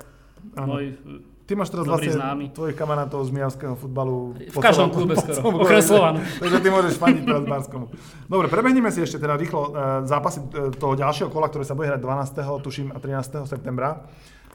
môj... 0.54 1.00
Ty 1.50 1.58
máš 1.58 1.74
teraz 1.74 1.90
dobrý 1.90 2.14
vlastne 2.14 2.22
známy. 2.22 2.46
tvojich 2.54 2.78
kamarátov 2.78 3.26
z 3.26 3.34
Mijavského 3.34 3.74
futbalu. 3.74 4.38
V 4.38 4.62
každom 4.62 4.94
klube 4.94 5.18
skoro, 5.18 5.66
okrem. 5.66 5.82
Slovanu. 5.82 6.22
Takže 6.46 6.58
ty 6.62 6.68
môžeš 6.70 6.94
faniť 7.02 7.26
teraz 7.26 7.42
Barskomu. 7.50 7.90
Dobre, 8.30 8.54
prebehneme 8.54 8.94
si 8.94 9.02
ešte 9.02 9.18
teda 9.18 9.34
rýchlo 9.34 9.74
e, 9.74 10.06
zápasy 10.06 10.46
e, 10.46 10.70
toho 10.78 10.94
ďalšieho 10.94 11.34
kola, 11.34 11.50
ktoré 11.50 11.66
sa 11.66 11.74
bude 11.74 11.90
hrať 11.90 12.06
12. 12.06 12.38
tuším 12.62 12.88
a 12.94 13.02
13. 13.02 13.50
septembra. 13.50 14.06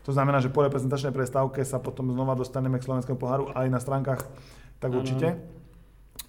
To 0.07 0.15
znamená, 0.15 0.39
že 0.39 0.55
po 0.55 0.63
reprezentačnej 0.63 1.11
prestávke 1.11 1.67
sa 1.67 1.83
potom 1.83 2.15
znova 2.15 2.39
dostaneme 2.39 2.79
k 2.79 2.87
slovenskému 2.87 3.19
poháru 3.19 3.51
aj 3.59 3.67
na 3.75 3.83
stránkach, 3.83 4.23
tak 4.79 4.95
Áno. 4.95 5.03
určite. 5.03 5.35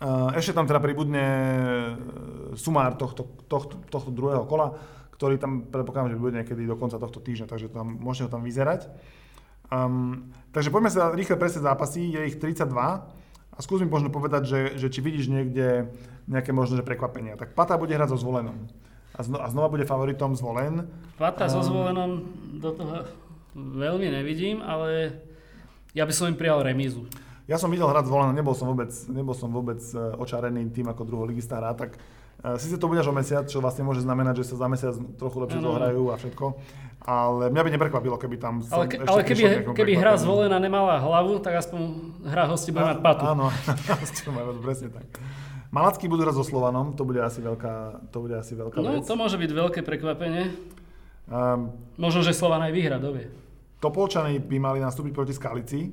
E, 0.02 0.10
Ešte 0.40 0.56
tam 0.56 0.66
teda 0.66 0.80
pribudne 0.82 1.26
e, 1.26 1.94
sumár 2.60 2.98
tohto, 3.00 3.26
tohto, 3.48 3.80
tohto 3.90 4.10
druhého 4.12 4.44
kola, 4.50 4.76
ktorý 5.16 5.40
tam 5.40 5.68
predpokladám, 5.68 6.16
že 6.16 6.22
bude 6.22 6.36
niekedy 6.36 6.68
do 6.68 6.76
konca 6.76 7.00
tohto 7.00 7.24
týždňa, 7.24 7.48
takže 7.48 7.72
tam, 7.72 7.96
môžete 8.00 8.28
ho 8.28 8.34
tam 8.36 8.44
vyzerať. 8.44 8.92
Um, 9.66 10.30
takže 10.54 10.70
poďme 10.70 10.94
sa 10.94 11.10
rýchle 11.10 11.42
presne 11.42 11.66
zápasy, 11.66 12.14
je 12.14 12.22
ich 12.30 12.38
32 12.38 12.70
a 12.70 13.58
skús 13.64 13.82
mi 13.82 13.90
možno 13.90 14.14
povedať, 14.14 14.46
že, 14.46 14.60
že 14.78 14.88
či 14.94 15.02
vidíš 15.02 15.26
niekde 15.32 15.90
nejaké 16.30 16.54
možno 16.54 16.78
že 16.78 16.86
prekvapenia. 16.86 17.34
Tak 17.34 17.58
Pata 17.58 17.74
bude 17.80 17.98
hrať 17.98 18.14
so 18.14 18.22
zvolenom 18.22 18.70
a, 19.16 19.22
zno, 19.24 19.38
a 19.40 19.48
znova 19.48 19.72
bude 19.72 19.88
favoritom 19.88 20.36
zvolen. 20.36 20.86
Pata 21.16 21.48
so 21.48 21.64
Um, 21.64 21.68
zvolenom 21.68 22.12
do 22.60 22.70
toho 22.76 23.08
veľmi 23.56 24.12
nevidím, 24.12 24.60
ale 24.60 25.24
ja 25.96 26.04
by 26.04 26.12
som 26.12 26.28
im 26.28 26.36
prijal 26.36 26.60
remízu. 26.60 27.08
Ja 27.46 27.62
som 27.62 27.70
videl 27.70 27.86
hrať 27.86 28.10
zvolenom, 28.10 28.34
nebol 28.34 28.58
som 28.58 28.66
vôbec, 28.66 28.90
nebol 29.06 29.38
som 29.38 29.54
vôbec 29.54 29.78
e, 29.78 29.98
očarený 30.18 30.66
tým, 30.74 30.90
ako 30.90 31.06
druholigista 31.06 31.62
hrá, 31.62 31.78
tak 31.78 31.94
uh, 32.42 32.58
síce 32.58 32.82
to 32.82 32.90
bude 32.90 32.98
až 32.98 33.10
o 33.10 33.14
mesiac, 33.14 33.46
čo 33.46 33.62
vlastne 33.62 33.86
môže 33.86 34.02
znamenať, 34.02 34.42
že 34.42 34.50
sa 34.50 34.66
za 34.66 34.68
mesiac 34.68 34.98
trochu 35.22 35.38
lepšie 35.46 35.62
Áno. 35.62 35.68
zohrajú 35.70 36.04
a 36.10 36.16
všetko, 36.18 36.46
ale 37.06 37.54
mňa 37.54 37.62
by 37.62 37.70
neprekvapilo, 37.78 38.18
keby 38.18 38.42
tam 38.42 38.66
Ale, 38.74 38.90
ke, 38.90 38.98
ale 38.98 39.22
keby, 39.22 39.44
keby 39.78 39.94
hra 39.94 40.18
zvolená 40.18 40.58
nemala 40.58 40.98
hlavu, 40.98 41.38
tak 41.38 41.62
aspoň 41.62 41.82
hra 42.26 42.50
hosti 42.50 42.74
bude 42.74 42.98
mať 42.98 43.00
patu. 43.06 43.24
Áno, 43.30 43.54
presne 44.66 44.90
tak. 44.90 45.06
Malacký 45.70 46.10
budú 46.10 46.26
hrať 46.26 46.40
so 46.40 46.46
Slovanom, 46.48 46.98
to 46.98 47.06
bude 47.06 47.22
asi 47.22 47.46
veľká, 47.46 48.08
to 48.10 48.18
bude 48.26 48.34
asi 48.34 48.58
veľká 48.58 48.80
No, 48.82 48.96
vec. 48.96 49.06
to 49.06 49.14
môže 49.14 49.38
byť 49.38 49.52
veľké 49.54 49.80
prekvapenie. 49.86 50.50
Um, 51.30 51.74
Možno, 52.00 52.26
že 52.26 52.32
Slovan 52.32 52.64
aj 52.64 52.74
vyhra, 52.74 52.98
dovie. 52.98 53.28
Topolčany 53.84 54.40
by 54.40 54.58
mali 54.58 54.80
nastúpiť 54.80 55.12
proti 55.12 55.34
Skalici. 55.36 55.92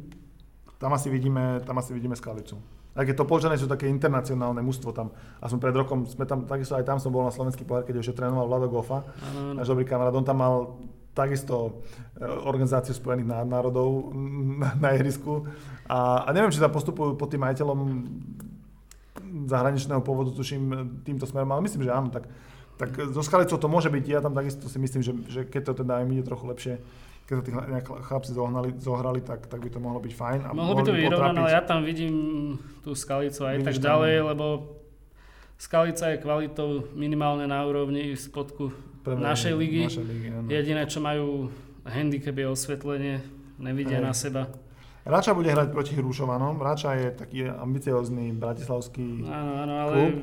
Tam 0.83 0.91
asi 0.91 1.07
vidíme, 1.07 1.63
tam 1.63 1.79
asi 1.79 1.95
vidíme 1.95 2.19
Skalicu. 2.19 2.59
Aj 2.93 3.07
keď 3.07 3.23
Topolčany 3.23 3.55
sú 3.55 3.71
také 3.71 3.87
internacionálne 3.87 4.61
mužstvo 4.67 4.91
tam. 4.91 5.15
A 5.39 5.47
som 5.47 5.63
pred 5.63 5.71
rokom, 5.71 6.05
sme 6.11 6.27
tam, 6.27 6.43
takisto 6.43 6.75
aj 6.75 6.83
tam 6.83 6.99
som 6.99 7.15
bol 7.15 7.23
na 7.23 7.31
slovenský 7.31 7.63
pohár, 7.63 7.87
keď 7.87 8.03
ešte 8.03 8.19
trénoval 8.19 8.51
Vlado 8.51 8.67
Gofa, 8.67 9.07
áno. 9.33 9.63
náš 9.63 9.71
dobrý 9.71 9.87
kamarát. 9.87 10.13
On 10.13 10.27
tam 10.27 10.43
mal 10.43 10.77
takisto 11.15 11.81
e, 12.19 12.27
organizáciu 12.27 12.99
Spojených 12.99 13.31
ná- 13.31 13.47
národov 13.49 14.11
na, 14.59 14.75
na 14.77 14.89
ihrisku. 14.99 15.47
A, 15.87 16.27
a 16.27 16.29
neviem, 16.35 16.51
či 16.51 16.59
sa 16.59 16.69
postupujú 16.69 17.15
pod 17.15 17.31
tým 17.31 17.47
majiteľom 17.47 17.79
zahraničného 19.47 20.03
pôvodu, 20.05 20.35
tuším, 20.35 21.01
týmto 21.07 21.25
smerom, 21.25 21.49
ale 21.55 21.65
myslím, 21.65 21.87
že 21.87 21.95
áno. 21.95 22.11
Tak, 22.13 22.27
tak 22.77 22.91
so 23.15 23.23
Skalicou 23.23 23.57
to 23.57 23.71
môže 23.71 23.89
byť, 23.89 24.05
ja 24.05 24.21
tam 24.21 24.35
takisto 24.35 24.67
si 24.69 24.77
myslím, 24.83 25.01
že, 25.01 25.13
že 25.31 25.41
keď 25.47 25.73
to 25.73 25.87
teda 25.87 26.03
im 26.05 26.13
ide 26.13 26.27
trochu 26.27 26.45
lepšie, 26.51 26.75
keď 27.23 27.35
to 27.35 27.43
tí 27.43 27.51
chlapci 28.03 28.31
zohnali, 28.31 28.75
zohrali, 28.77 29.21
tak, 29.21 29.47
tak 29.47 29.59
by 29.59 29.69
to 29.69 29.79
mohlo 29.79 29.99
byť 29.99 30.13
fajn. 30.13 30.39
A 30.43 30.51
Mohlo 30.51 30.75
by 30.75 30.83
to 30.83 30.91
mohli 30.91 31.03
vyrovnané, 31.03 31.39
ale 31.41 31.51
ja 31.51 31.63
tam 31.63 31.81
vidím 31.81 32.15
tú 32.81 32.93
Skalicu 32.93 33.43
aj 33.43 33.57
Vidíš 33.57 33.67
tak 33.67 33.77
tam- 33.77 33.87
ďalej, 33.89 34.15
lebo 34.27 34.47
Skalica 35.57 36.05
je 36.09 36.19
kvalitou 36.19 36.69
minimálne 36.93 37.47
na 37.47 37.63
úrovni 37.63 38.11
spodku 38.13 38.75
mňa- 39.05 39.23
našej 39.25 39.55
ligy. 39.55 39.83
Našej 39.87 40.05
ligy 40.05 40.29
áno. 40.29 40.47
Jediné, 40.49 40.83
čo 40.85 40.99
majú 40.99 41.27
handicap 41.85 42.35
je 42.35 42.47
osvetlenie, 42.49 43.15
nevidia 43.57 43.99
Hej. 43.99 44.05
na 44.05 44.13
seba. 44.13 44.43
Rača 45.03 45.33
bude 45.33 45.47
hrať 45.49 45.71
proti 45.71 45.95
Hrušovanom. 45.95 46.59
Rača 46.59 46.95
je 46.97 47.11
taký 47.13 47.39
ambiciózny 47.47 48.31
bratislavský 48.33 49.23
Áno, 49.25 49.53
áno, 49.57 49.75
ale 49.81 49.95
Klub. 49.95 50.15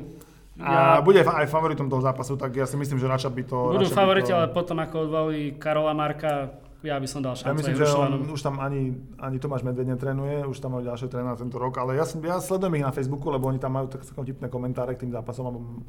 ja, 0.56 0.96
a 0.96 1.00
bude 1.00 1.20
fa- 1.20 1.40
aj 1.40 1.48
favoritom 1.48 1.84
toho 1.84 2.00
zápasu, 2.00 2.36
tak 2.36 2.52
ja 2.54 2.64
si 2.64 2.76
myslím, 2.76 2.96
že 2.96 3.04
Rača 3.04 3.28
by 3.28 3.42
to... 3.44 3.76
budú 3.76 3.88
favoriti, 3.88 4.28
to, 4.28 4.36
ale 4.36 4.48
potom 4.48 4.76
ako 4.78 4.96
odvalí 5.04 5.52
Karola 5.54 5.92
Marka, 5.92 6.52
ja 6.82 6.96
by 6.96 7.08
som 7.08 7.20
dal 7.20 7.36
Ja 7.36 7.52
šancu 7.52 7.60
myslím, 7.60 7.76
aj 7.76 7.80
že 7.80 7.86
on, 7.92 8.12
už 8.32 8.40
tam 8.40 8.56
ani, 8.60 8.96
ani 9.20 9.36
Tomáš 9.36 9.62
Medved 9.64 9.84
netrenuje, 9.84 10.44
už 10.48 10.56
tam 10.60 10.76
majú 10.76 10.88
ďalšie 10.88 11.08
trénera 11.12 11.36
tento 11.36 11.60
rok, 11.60 11.76
ale 11.76 12.00
ja, 12.00 12.04
som, 12.08 12.20
ja 12.24 12.40
sledujem 12.40 12.80
ich 12.80 12.86
na 12.86 12.92
Facebooku, 12.94 13.28
lebo 13.28 13.48
oni 13.48 13.60
tam 13.60 13.76
majú 13.76 13.92
tak 13.92 14.04
celkom 14.04 14.24
tipné 14.24 14.48
komentáre 14.48 14.96
k 14.96 15.04
tým 15.04 15.12
zápasom, 15.12 15.44
alebo 15.48 15.84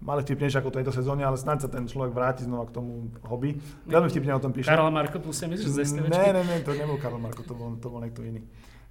mali 0.00 0.20
vtipnejšie 0.22 0.60
ako 0.60 0.70
tejto 0.70 0.92
sezóne, 0.92 1.24
ale 1.24 1.40
snáď 1.40 1.66
sa 1.66 1.68
ten 1.72 1.88
človek 1.88 2.12
vráti 2.12 2.44
znova 2.44 2.68
k 2.68 2.76
tomu 2.76 3.10
hobby. 3.26 3.56
Veľmi 3.88 4.08
vtipne 4.12 4.36
o 4.36 4.40
tom 4.42 4.52
píše. 4.52 4.68
Karol 4.68 4.92
Marko 4.92 5.18
plus 5.18 5.40
si 5.40 5.48
myslíš 5.48 5.70
z 5.72 5.78
STVčky? 5.82 6.12
Ne, 6.12 6.26
ne, 6.36 6.42
ne, 6.44 6.56
to 6.62 6.72
nebol 6.76 7.00
Karol 7.00 7.18
Marko, 7.18 7.42
to 7.42 7.56
bol, 7.56 7.74
to 7.80 7.88
bol 7.88 8.00
niekto 8.04 8.20
iný. 8.20 8.44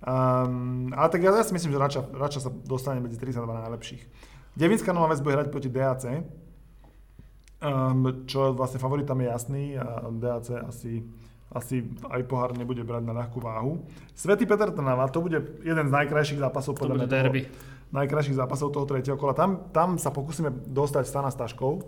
Um, 0.05 0.91
ale 0.91 1.07
tak 1.09 1.23
ja, 1.23 1.31
ja 1.31 1.45
si 1.45 1.55
myslím, 1.55 1.71
že 1.71 1.79
Rača, 1.79 2.01
Rača 2.13 2.39
sa 2.43 2.51
dostane 2.51 2.99
medzi 2.99 3.17
32 3.17 3.41
najlepších. 3.41 4.01
Devinská 4.55 4.91
Nová 4.93 5.11
Ves 5.11 5.23
bude 5.23 5.35
hrať 5.35 5.49
proti 5.49 5.69
DAC, 5.71 6.03
um, 7.63 8.23
čo 8.27 8.53
vlastne 8.53 8.79
favoritám 8.79 9.19
je 9.23 9.27
jasný 9.27 9.63
a 9.79 10.07
DAC 10.11 10.67
asi, 10.67 11.03
asi 11.55 11.79
aj 12.05 12.21
pohár 12.23 12.51
nebude 12.51 12.83
brať 12.83 13.01
na 13.01 13.15
ľahkú 13.15 13.39
váhu. 13.39 13.79
Svetý 14.11 14.43
Peter 14.43 14.67
Trnava, 14.67 15.07
to 15.07 15.19
bude 15.19 15.35
jeden 15.61 15.85
z 15.85 15.93
najkrajších 15.93 16.37
zápasov 16.37 16.75
podľa 16.75 16.95
mňa 16.97 17.07
derby. 17.07 17.47
najkrajších 17.87 18.35
zápasov 18.35 18.69
toho 18.69 18.83
tretieho 18.83 19.15
kola. 19.15 19.31
Tam, 19.31 19.71
tam 19.71 19.95
sa 19.95 20.11
pokúsime 20.11 20.51
dostať 20.51 21.03
Stana 21.05 21.31
s 21.31 21.37
Taškou, 21.37 21.79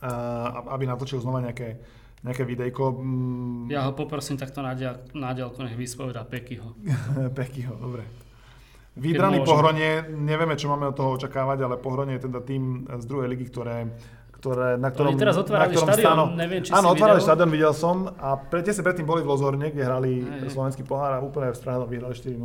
a- 0.00 0.64
aby 0.70 0.84
natočil 0.84 1.18
znova 1.18 1.40
nejaké, 1.40 1.76
nejaké 2.20 2.42
videjko. 2.42 2.82
Mm, 2.94 3.68
Ja 3.68 3.84
ho 3.84 3.92
poprosím 3.92 4.34
takto 4.34 4.60
na, 4.60 4.72
dial, 4.72 5.04
na 5.12 5.32
diaľku, 5.32 5.60
nech 5.60 5.74
vyspovedá 5.74 6.24
Pekyho. 6.24 6.72
Pekyho, 7.36 7.74
dobre. 7.74 8.04
Výdraný 8.94 9.42
môžem. 9.42 9.50
Pohronie, 9.50 9.90
nevieme, 10.08 10.54
čo 10.54 10.70
máme 10.70 10.86
od 10.86 10.94
toho 10.94 11.18
očakávať, 11.18 11.58
ale 11.60 11.76
Pohronie 11.76 12.14
je 12.14 12.24
teda 12.24 12.38
tým 12.40 12.62
z 12.86 13.04
druhej 13.04 13.26
ligy, 13.28 13.50
ktoré, 13.50 13.90
ktoré, 14.44 14.76
na 14.76 14.92
ktorom... 14.92 15.10
Oni 15.10 15.18
teraz 15.18 15.34
otvárali 15.34 15.64
na 15.66 15.72
ktorom 15.72 15.88
štadión, 15.88 16.04
Stano- 16.04 16.28
neviem, 16.36 16.60
či 16.60 16.70
Áno, 16.70 16.92
otvárali 16.92 17.16
videl. 17.16 17.26
štadión, 17.26 17.48
videl 17.48 17.72
som 17.72 17.96
a 18.12 18.28
pre, 18.36 18.60
tesne 18.60 18.82
predtým 18.82 19.02
boli 19.02 19.24
v 19.24 19.28
Lozorne, 19.30 19.66
kde 19.66 19.80
hrali 19.80 20.20
Hej, 20.20 20.52
slovenský 20.52 20.84
pohár 20.84 21.16
a 21.16 21.18
úplne 21.18 21.48
v 21.48 21.56
Strahľadom 21.56 21.88
vyhrali 21.88 22.12
4-0. 22.12 22.36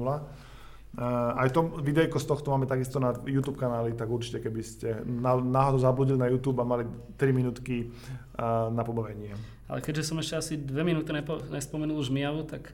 Uh, 0.90 1.04
aj 1.38 1.52
to 1.52 1.60
videjko 1.78 2.18
z 2.18 2.26
tohto 2.26 2.50
máme 2.50 2.66
takisto 2.66 2.98
na 2.98 3.14
YouTube 3.22 3.56
kanáli, 3.56 3.94
tak 3.94 4.08
určite 4.08 4.40
keby 4.40 4.62
ste 4.62 4.88
na, 5.04 5.36
náhodou 5.36 5.78
zabludili 5.78 6.18
na 6.18 6.26
YouTube 6.26 6.58
a 6.58 6.66
mali 6.66 6.88
3 7.14 7.30
minútky 7.30 7.92
uh, 8.34 8.68
na 8.68 8.82
pobavenie. 8.82 9.36
Ale 9.68 9.80
keďže 9.80 10.08
som 10.08 10.18
ešte 10.18 10.36
asi 10.36 10.54
dve 10.56 10.82
minúty 10.82 11.12
nepo, 11.12 11.44
nespomenul 11.46 12.00
Žmiavu, 12.00 12.42
tak 12.44 12.74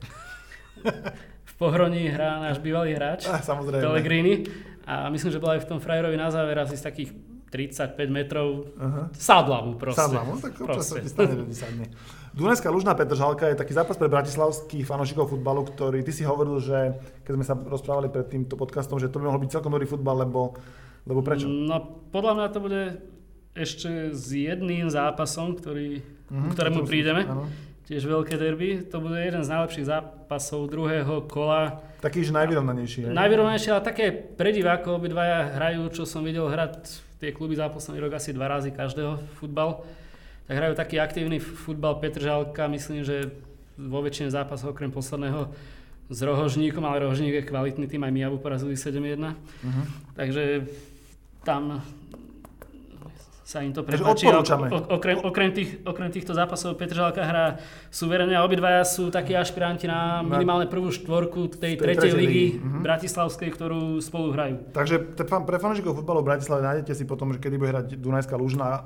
v 1.44 1.54
Pohroní 1.56 2.08
hrá 2.08 2.40
náš 2.40 2.58
bývalý 2.58 2.94
hráč, 2.94 3.26
Ah. 3.26 3.42
Pellegrini. 3.42 4.48
A 4.86 5.10
myslím, 5.10 5.34
že 5.34 5.42
bol 5.42 5.52
aj 5.52 5.66
v 5.66 5.70
tom 5.70 5.80
frajerovi 5.80 6.14
na 6.14 6.30
záver 6.30 6.56
asi 6.56 6.78
z 6.78 6.84
takých 6.84 7.10
35 7.56 7.96
metrov. 8.08 8.68
Aha. 8.76 9.08
Sadlavu 9.12 9.76
proste. 9.76 10.02
Sadla, 10.02 10.22
no 10.22 10.36
tak 10.38 10.54
občas 10.58 10.86
sa 10.86 10.96
ti 10.98 11.08
stane, 11.08 11.34
že 11.34 11.46
ti 11.46 11.56
sadne. 11.58 11.86
Dunajská 12.32 12.68
Lužná 12.68 12.92
Petržalka 12.92 13.48
je 13.48 13.56
taký 13.56 13.72
zápas 13.72 13.96
pre 13.96 14.06
bratislavských 14.06 14.84
fanúšikov 14.84 15.30
futbalu, 15.30 15.64
ktorý 15.66 16.04
ty 16.04 16.12
si 16.12 16.22
hovoril, 16.22 16.60
že 16.60 16.92
keď 17.24 17.32
sme 17.34 17.46
sa 17.46 17.56
rozprávali 17.56 18.08
pred 18.08 18.28
týmto 18.28 18.54
podcastom, 18.54 18.98
že 18.98 19.08
to 19.08 19.18
by 19.18 19.26
mohol 19.26 19.40
byť 19.40 19.52
celkom 19.52 19.72
dobrý 19.72 19.86
futbal, 19.86 20.20
lebo, 20.20 20.52
lebo 21.04 21.20
prečo? 21.20 21.48
No 21.48 21.80
podľa 22.06 22.34
mňa 22.36 22.48
to 22.50 22.60
bude 22.60 22.84
ešte 23.54 23.88
s 24.12 24.28
jedným 24.30 24.88
zápasom, 24.88 25.56
ktorý, 25.56 26.04
Mhm, 26.26 26.42
ku 26.42 26.50
ktorému 26.52 26.82
prídeme. 26.84 27.24
Áno. 27.24 27.48
tiež 27.86 28.02
veľké 28.04 28.34
derby. 28.34 28.82
To 28.84 28.98
bude 28.98 29.14
jeden 29.16 29.40
z 29.40 29.48
najlepších 29.48 29.86
zápasov 29.86 30.66
druhého 30.68 31.22
kola. 31.24 31.86
Taký, 32.02 32.26
že 32.26 32.34
najvyrovnanejší. 32.34 33.00
hej? 33.06 33.14
Najvyrovnanejšie, 33.14 33.70
ale 33.70 33.84
také 33.86 34.06
pre 34.10 34.50
divákov 34.50 34.98
obidvaja 34.98 35.54
hrajú, 35.54 35.94
čo 35.94 36.02
som 36.02 36.20
videl 36.20 36.50
hrať 36.50 37.05
tie 37.20 37.32
kluby 37.32 37.56
za 37.56 37.70
posledný 37.70 38.04
rok 38.04 38.18
asi 38.18 38.36
dva 38.36 38.48
razy 38.48 38.72
každého 38.72 39.20
futbal. 39.40 39.84
Tak 40.46 40.56
hrajú 40.58 40.74
taký 40.78 41.02
aktívny 41.02 41.42
futbal 41.42 41.98
Petržalka, 41.98 42.70
myslím, 42.70 43.02
že 43.02 43.34
vo 43.76 44.00
väčšine 44.00 44.32
zápasov 44.32 44.72
okrem 44.72 44.94
posledného 44.94 45.52
s 46.10 46.20
Rohožníkom, 46.22 46.86
ale 46.86 47.02
Rohožník 47.02 47.34
je 47.34 47.50
kvalitný 47.50 47.90
tým, 47.90 48.06
aj 48.06 48.14
Mijavu 48.14 48.38
porazili 48.38 48.78
7-1. 48.78 49.36
Mhm. 49.66 49.82
Takže 50.14 50.44
tam 51.42 51.82
sa 53.46 53.62
im 53.62 53.70
to 53.70 53.86
prepáči. 53.86 54.26
odporúčame. 54.26 54.74
Okrem, 54.74 55.22
okrem, 55.22 55.54
tých, 55.54 55.86
okrem 55.86 56.10
týchto 56.10 56.34
zápasov 56.34 56.82
Petržalka 56.82 57.22
hrá 57.22 57.62
suverene 57.94 58.34
a 58.34 58.42
obidvaja 58.42 58.82
sú 58.82 59.14
takí 59.14 59.38
ašpiranti 59.38 59.86
na 59.86 60.26
minimálne 60.26 60.66
prvú 60.66 60.90
štvorku 60.90 61.54
tej, 61.54 61.62
tej 61.62 61.74
tretej 61.78 62.10
tretej 62.10 62.12
ligy 62.18 62.46
mhm. 62.58 62.82
Bratislavskej, 62.82 63.50
ktorú 63.54 64.02
spolu 64.02 64.34
hrajú. 64.34 64.56
Takže 64.74 65.14
pre 65.46 65.58
fanúšikov 65.62 65.94
futbalu 66.02 66.26
v 66.26 66.28
Bratislave 66.34 66.66
nájdete 66.66 66.98
si 66.98 67.06
potom, 67.06 67.38
že 67.38 67.38
kedy 67.38 67.56
bude 67.62 67.70
hrať 67.70 67.86
Dunajská 68.02 68.34
Lužna 68.34 68.66
uh, 68.66 68.74
uh, 68.74 68.82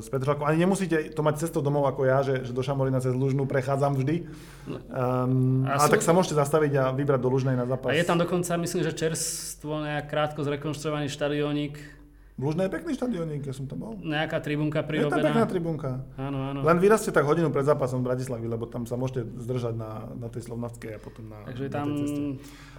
s 0.00 0.08
Petržalkou. 0.08 0.48
Ani 0.48 0.64
nemusíte 0.64 1.12
to 1.12 1.20
mať 1.20 1.44
cestou 1.44 1.60
domov 1.60 1.84
ako 1.92 2.08
ja, 2.08 2.24
že, 2.24 2.48
že 2.48 2.56
do 2.56 2.64
Šamorína 2.64 3.04
cez 3.04 3.12
Lužnu 3.12 3.44
prechádzam 3.44 4.00
vždy. 4.00 4.24
Um, 4.64 5.68
A 5.68 5.76
a 5.76 5.84
sú- 5.84 5.92
tak 5.92 6.00
sa 6.00 6.16
môžete 6.16 6.40
zastaviť 6.40 6.72
a 6.80 6.84
vybrať 6.96 7.20
do 7.20 7.28
Lužnej 7.28 7.52
na 7.52 7.68
zápas. 7.68 7.92
A 7.92 8.00
je 8.00 8.04
tam 8.08 8.16
dokonca, 8.16 8.56
myslím, 8.56 8.80
že 8.80 8.96
čerstvo 8.96 9.84
nejak 9.84 10.08
krátko 10.08 10.40
zrekonštruovaný 10.40 11.12
štadiónik, 11.12 11.97
V 12.38 12.46
Lužnej 12.46 12.64
je 12.64 12.72
pekný 12.72 12.94
štadiónik, 12.94 13.42
ja 13.42 13.50
som 13.50 13.66
tam 13.66 13.82
bol. 13.82 13.92
nejaká 13.98 14.38
tribunka 14.38 14.78
Je 14.78 15.02
tam 15.02 15.10
pekná 15.10 15.10
prirobená. 15.10 15.42
tribunka. 15.44 15.90
Áno, 16.14 16.38
áno. 16.44 16.62
Len 16.62 16.78
vyrazte 16.78 17.10
tak 17.10 17.26
hodinu 17.26 17.50
pred 17.50 17.66
zápasom 17.66 17.98
v 17.98 18.06
Bratislavi, 18.06 18.46
lebo 18.46 18.62
tam 18.64 18.86
sa 18.86 18.94
môžete 18.94 19.26
zdržať 19.42 19.74
na, 19.74 20.06
na 20.14 20.30
tej 20.30 20.46
Slovnavskej 20.46 20.90
a 20.94 20.98
potom 20.98 21.26
na, 21.26 21.42
Takže 21.44 21.66
na 21.66 21.74
tam 21.74 21.86
tej 21.88 21.98
ceste. 21.98 22.20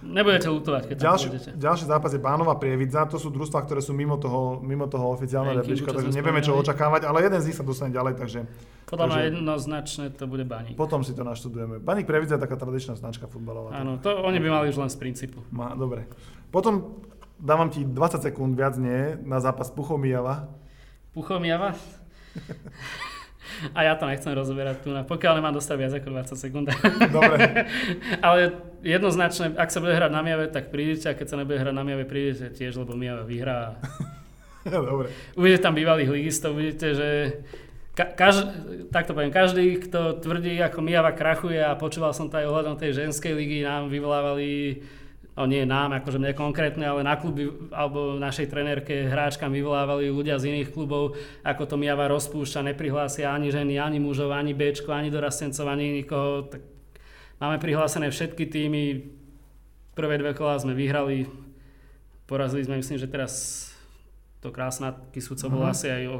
nebudete 0.00 0.48
lutovať, 0.48 0.82
keď 0.82 0.96
tam 0.96 1.04
Ďalší, 1.06 1.26
pôjdete. 1.28 1.50
ďalší 1.54 1.84
zápas 1.86 2.10
je 2.10 2.20
Bánova 2.20 2.56
Prievidza, 2.56 3.04
to 3.04 3.20
sú 3.20 3.28
družstvá, 3.28 3.60
ktoré 3.62 3.78
sú 3.78 3.92
mimo 3.92 4.16
toho, 4.16 4.40
mimo 4.58 4.88
toho 4.88 5.12
oficiálneho 5.12 5.52
rebríčka, 5.54 5.92
takže 5.92 6.08
nevieme, 6.08 6.40
čo 6.40 6.56
očakávať, 6.56 7.04
ale 7.04 7.20
jeden 7.20 7.38
z 7.38 7.46
nich 7.46 7.56
sa 7.56 7.62
dostane 7.62 7.92
ďalej, 7.92 8.16
takže 8.16 8.48
Podľa 8.88 9.06
mňa 9.06 9.20
jednoznačne 9.28 10.08
to 10.10 10.24
bude 10.24 10.42
baník. 10.42 10.72
potom 10.74 11.04
si 11.04 11.12
to 11.12 11.20
naštudujeme. 11.20 11.78
Baník 11.78 12.08
Prievidza 12.08 12.34
je 12.34 12.42
taká 12.42 12.56
tradičná 12.56 12.96
značka 12.96 13.28
futbalová. 13.28 13.76
Áno, 13.76 14.00
to 14.00 14.08
oni 14.08 14.40
by 14.40 14.48
mali 14.50 14.66
už 14.66 14.80
len 14.80 14.88
z 14.88 14.96
princípu. 14.96 15.44
Má, 15.52 15.76
dobre. 15.76 16.08
Potom 16.48 16.96
dávam 17.40 17.72
ti 17.72 17.82
20 17.82 18.20
sekúnd, 18.20 18.52
viac 18.54 18.76
nie, 18.76 19.16
na 19.24 19.40
zápas 19.40 19.72
Puchomijava. 19.72 20.52
Puchomiava. 21.16 21.74
A 23.74 23.84
ja 23.84 23.92
to 23.98 24.08
nechcem 24.08 24.32
rozoberať 24.32 24.80
tu, 24.80 24.94
pokiaľ 24.94 25.42
nemám 25.42 25.56
dostať 25.56 25.76
viac 25.76 25.92
ako 26.00 26.08
20 26.16 26.38
sekúnd. 26.38 26.66
Dobre, 27.12 27.66
Ale 28.24 28.56
jednoznačne, 28.80 29.52
ak 29.58 29.68
sa 29.68 29.82
bude 29.82 29.92
hrať 29.92 30.12
na 30.12 30.22
Miave, 30.24 30.48
tak 30.48 30.72
prídete 30.72 31.10
a 31.10 31.16
keď 31.18 31.26
sa 31.28 31.36
nebude 31.36 31.60
hrať 31.60 31.74
na 31.74 31.84
Miave, 31.84 32.08
prídete 32.08 32.54
tiež, 32.54 32.80
lebo 32.80 32.96
Miave 32.96 33.26
vyhrá. 33.26 33.76
dobre. 34.64 35.12
Uvidíte 35.36 35.66
tam 35.66 35.76
bývalých 35.76 36.08
ligistov, 36.08 36.56
uvidíte, 36.56 36.94
že 36.94 37.08
ka- 37.92 38.12
kaž, 38.16 38.48
takto 38.88 39.12
poviem, 39.12 39.34
každý, 39.34 39.76
kto 39.82 40.22
tvrdí, 40.24 40.56
ako 40.62 40.80
Mijava 40.80 41.12
krachuje 41.12 41.60
a 41.60 41.76
počúval 41.76 42.16
som 42.16 42.32
to 42.32 42.40
aj 42.40 42.48
ohľadom 42.48 42.80
tej 42.80 43.04
ženskej 43.04 43.34
ligy, 43.36 43.66
nám 43.66 43.92
vyvolávali 43.92 44.80
no 45.36 45.46
nie 45.46 45.62
nám, 45.64 45.94
akože 45.94 46.18
mne 46.18 46.34
konkrétne, 46.34 46.84
ale 46.84 47.06
na 47.06 47.14
kluby 47.14 47.48
alebo 47.70 48.18
našej 48.18 48.50
trenérke 48.50 49.06
hráčkam 49.08 49.54
vyvolávali 49.54 50.10
ľudia 50.10 50.36
z 50.36 50.50
iných 50.52 50.74
klubov, 50.74 51.16
ako 51.46 51.62
to 51.64 51.76
Mijava 51.78 52.10
rozpúšťa, 52.10 52.66
neprihlásia 52.66 53.30
ani 53.30 53.48
ženy, 53.54 53.78
ani 53.78 54.02
mužov, 54.02 54.34
ani 54.34 54.52
Bčko, 54.52 54.90
ani 54.90 55.08
dorastencov, 55.08 55.64
ani 55.70 56.02
nikoho. 56.02 56.50
Tak 56.50 56.60
máme 57.38 57.56
prihlásené 57.62 58.10
všetky 58.10 58.50
týmy, 58.50 59.06
prvé 59.94 60.18
dve 60.18 60.34
kola 60.34 60.58
sme 60.58 60.74
vyhrali, 60.74 61.30
porazili 62.26 62.66
sme, 62.66 62.80
myslím, 62.82 62.98
že 62.98 63.10
teraz 63.10 63.66
to 64.40 64.48
krásna 64.48 64.96
Kisúco 65.12 65.46
bol 65.52 65.64
Mhm. 65.66 65.70
asi 65.70 65.86
aj 65.92 66.04
o 66.08 66.18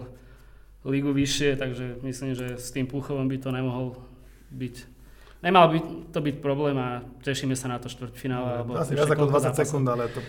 ligu 0.88 1.12
vyššie, 1.12 1.60
takže 1.60 2.00
myslím, 2.04 2.32
že 2.32 2.56
s 2.56 2.72
tým 2.72 2.88
Pluchovom 2.88 3.28
by 3.28 3.36
to 3.36 3.52
nemohol 3.52 4.00
byť. 4.52 4.99
Nemal 5.40 5.72
by 5.72 5.78
to 6.12 6.20
byť 6.20 6.36
problém 6.44 6.76
a 6.76 7.00
tešíme 7.24 7.56
sa 7.56 7.72
na 7.72 7.80
to 7.80 7.88
štvrťfinále. 7.88 8.60
Alebo 8.60 8.76
Asi 8.76 8.92
viac 8.92 9.08
ako 9.08 9.24
koľko 9.24 9.32
20 9.32 9.40
zápasov. 9.40 9.60
sekúnd, 9.64 9.86
ale 9.88 10.04
to, 10.12 10.20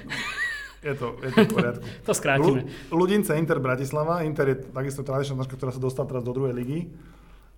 je, 0.82 0.94
to, 0.96 1.08
je 1.20 1.30
to 1.30 1.40
v 1.44 1.52
poriadku. 1.52 1.86
To 2.08 2.12
skrátime. 2.16 2.60
Lu- 2.64 3.00
Ľudince 3.04 3.36
Inter 3.36 3.60
Bratislava. 3.60 4.24
Inter 4.24 4.56
je 4.56 4.58
takisto 4.72 5.04
tradičná 5.04 5.36
značka, 5.36 5.60
ktorá 5.60 5.76
sa 5.76 5.84
dostala 5.84 6.08
teraz 6.08 6.24
do 6.24 6.32
druhej 6.32 6.56
ligy. 6.56 6.88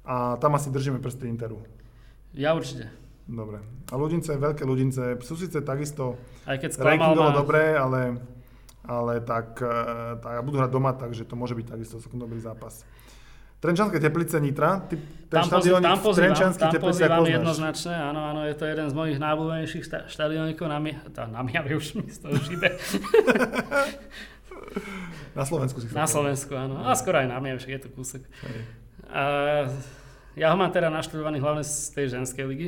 A 0.03 0.35
tam 0.41 0.57
asi 0.57 0.73
držíme 0.73 0.97
prsty 0.97 1.29
Interu. 1.29 1.61
Ja 2.33 2.57
určite. 2.57 2.89
Dobre. 3.23 3.61
A 3.87 3.95
Ľudince, 3.95 4.35
veľké 4.35 4.65
Ľudince, 4.65 5.15
sú 5.23 5.39
síce 5.39 5.61
takisto 5.63 6.17
Aj 6.43 6.59
keď 6.59 6.75
rankingovo 6.75 7.31
ma... 7.31 7.37
dobré, 7.37 7.71
ale, 7.71 8.19
ale 8.83 9.23
tak, 9.23 9.61
eh, 9.63 9.71
tak 10.19 10.43
budú 10.43 10.59
hrať 10.59 10.71
doma, 10.73 10.91
takže 10.91 11.23
to 11.23 11.39
môže 11.39 11.55
byť 11.55 11.65
takisto 11.71 12.01
dobrý 12.11 12.41
zápas. 12.43 12.83
Trenčanské 13.63 13.95
teplice 14.03 14.43
Nitra, 14.43 14.83
ty, 14.91 14.99
ten 15.31 15.39
Tam, 15.39 15.47
štadiónik 15.47 15.87
tam 15.87 15.99
pozývam, 16.03 16.35
Trenčanských 16.35 16.71
tam 16.75 16.83
pozývam 16.83 17.23
jednoznačne, 17.23 17.95
áno, 17.95 18.19
áno, 18.35 18.43
je 18.43 18.55
to 18.59 18.67
jeden 18.67 18.91
z 18.91 18.93
mojich 18.93 19.17
najobľúbenejších 19.23 19.83
šta- 19.87 20.05
štadionikov 20.11 20.67
na, 20.67 20.83
mi, 20.83 20.91
tá, 21.15 21.23
na 21.31 21.39
Miave 21.47 21.71
už 21.79 21.95
mi 21.95 22.11
z 22.11 22.19
toho 22.19 22.35
šibe. 22.43 22.67
Na 25.33 25.45
Slovensku 25.45 25.81
si 25.81 25.89
Na. 25.93 26.05
Slovensku, 26.05 26.53
áno. 26.53 26.81
A 26.85 26.93
skoro 26.93 27.17
aj 27.21 27.29
na 27.29 27.37
Miave, 27.41 27.57
však 27.61 27.73
je 27.77 27.81
to 27.81 27.89
kúsok. 27.93 28.21
A 29.09 29.21
ja 30.33 30.49
ho 30.49 30.57
mám 30.57 30.69
teda 30.73 30.89
naštudovaný 30.89 31.41
hlavne 31.41 31.61
z 31.65 31.93
tej 31.93 32.05
ženskej 32.17 32.45
ligy, 32.45 32.67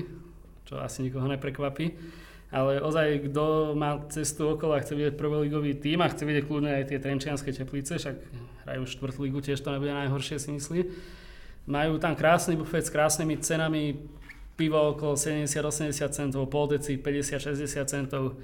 čo 0.66 0.78
asi 0.82 1.06
nikoho 1.06 1.26
neprekvapí. 1.30 1.94
Ale 2.56 2.80
ozaj, 2.80 3.28
kto 3.28 3.76
má 3.76 4.00
cestu 4.08 4.56
okolo 4.56 4.80
a 4.80 4.80
chce 4.80 4.96
vidieť 4.96 5.20
prvoligový 5.20 5.76
tým 5.76 6.00
a 6.00 6.08
chce 6.08 6.24
vidieť 6.24 6.48
kľudne 6.48 6.72
aj 6.72 6.88
tie 6.88 7.04
trenčianske 7.04 7.52
teplice, 7.52 8.00
však 8.00 8.16
hrajú 8.64 8.84
štvrtú 8.88 9.28
ligu, 9.28 9.44
tiež 9.44 9.60
to 9.60 9.76
nebude 9.76 9.92
najhoršie 9.92 10.40
si 10.40 10.56
myslí. 10.56 10.88
Majú 11.68 12.00
tam 12.00 12.16
krásny 12.16 12.56
bufet 12.56 12.88
s 12.88 12.96
krásnymi 12.96 13.44
cenami, 13.44 14.00
pivo 14.56 14.96
okolo 14.96 15.20
70-80 15.20 15.92
centov, 16.16 16.48
pol 16.48 16.72
deci 16.72 16.96
50-60 16.96 17.92
centov, 17.92 18.40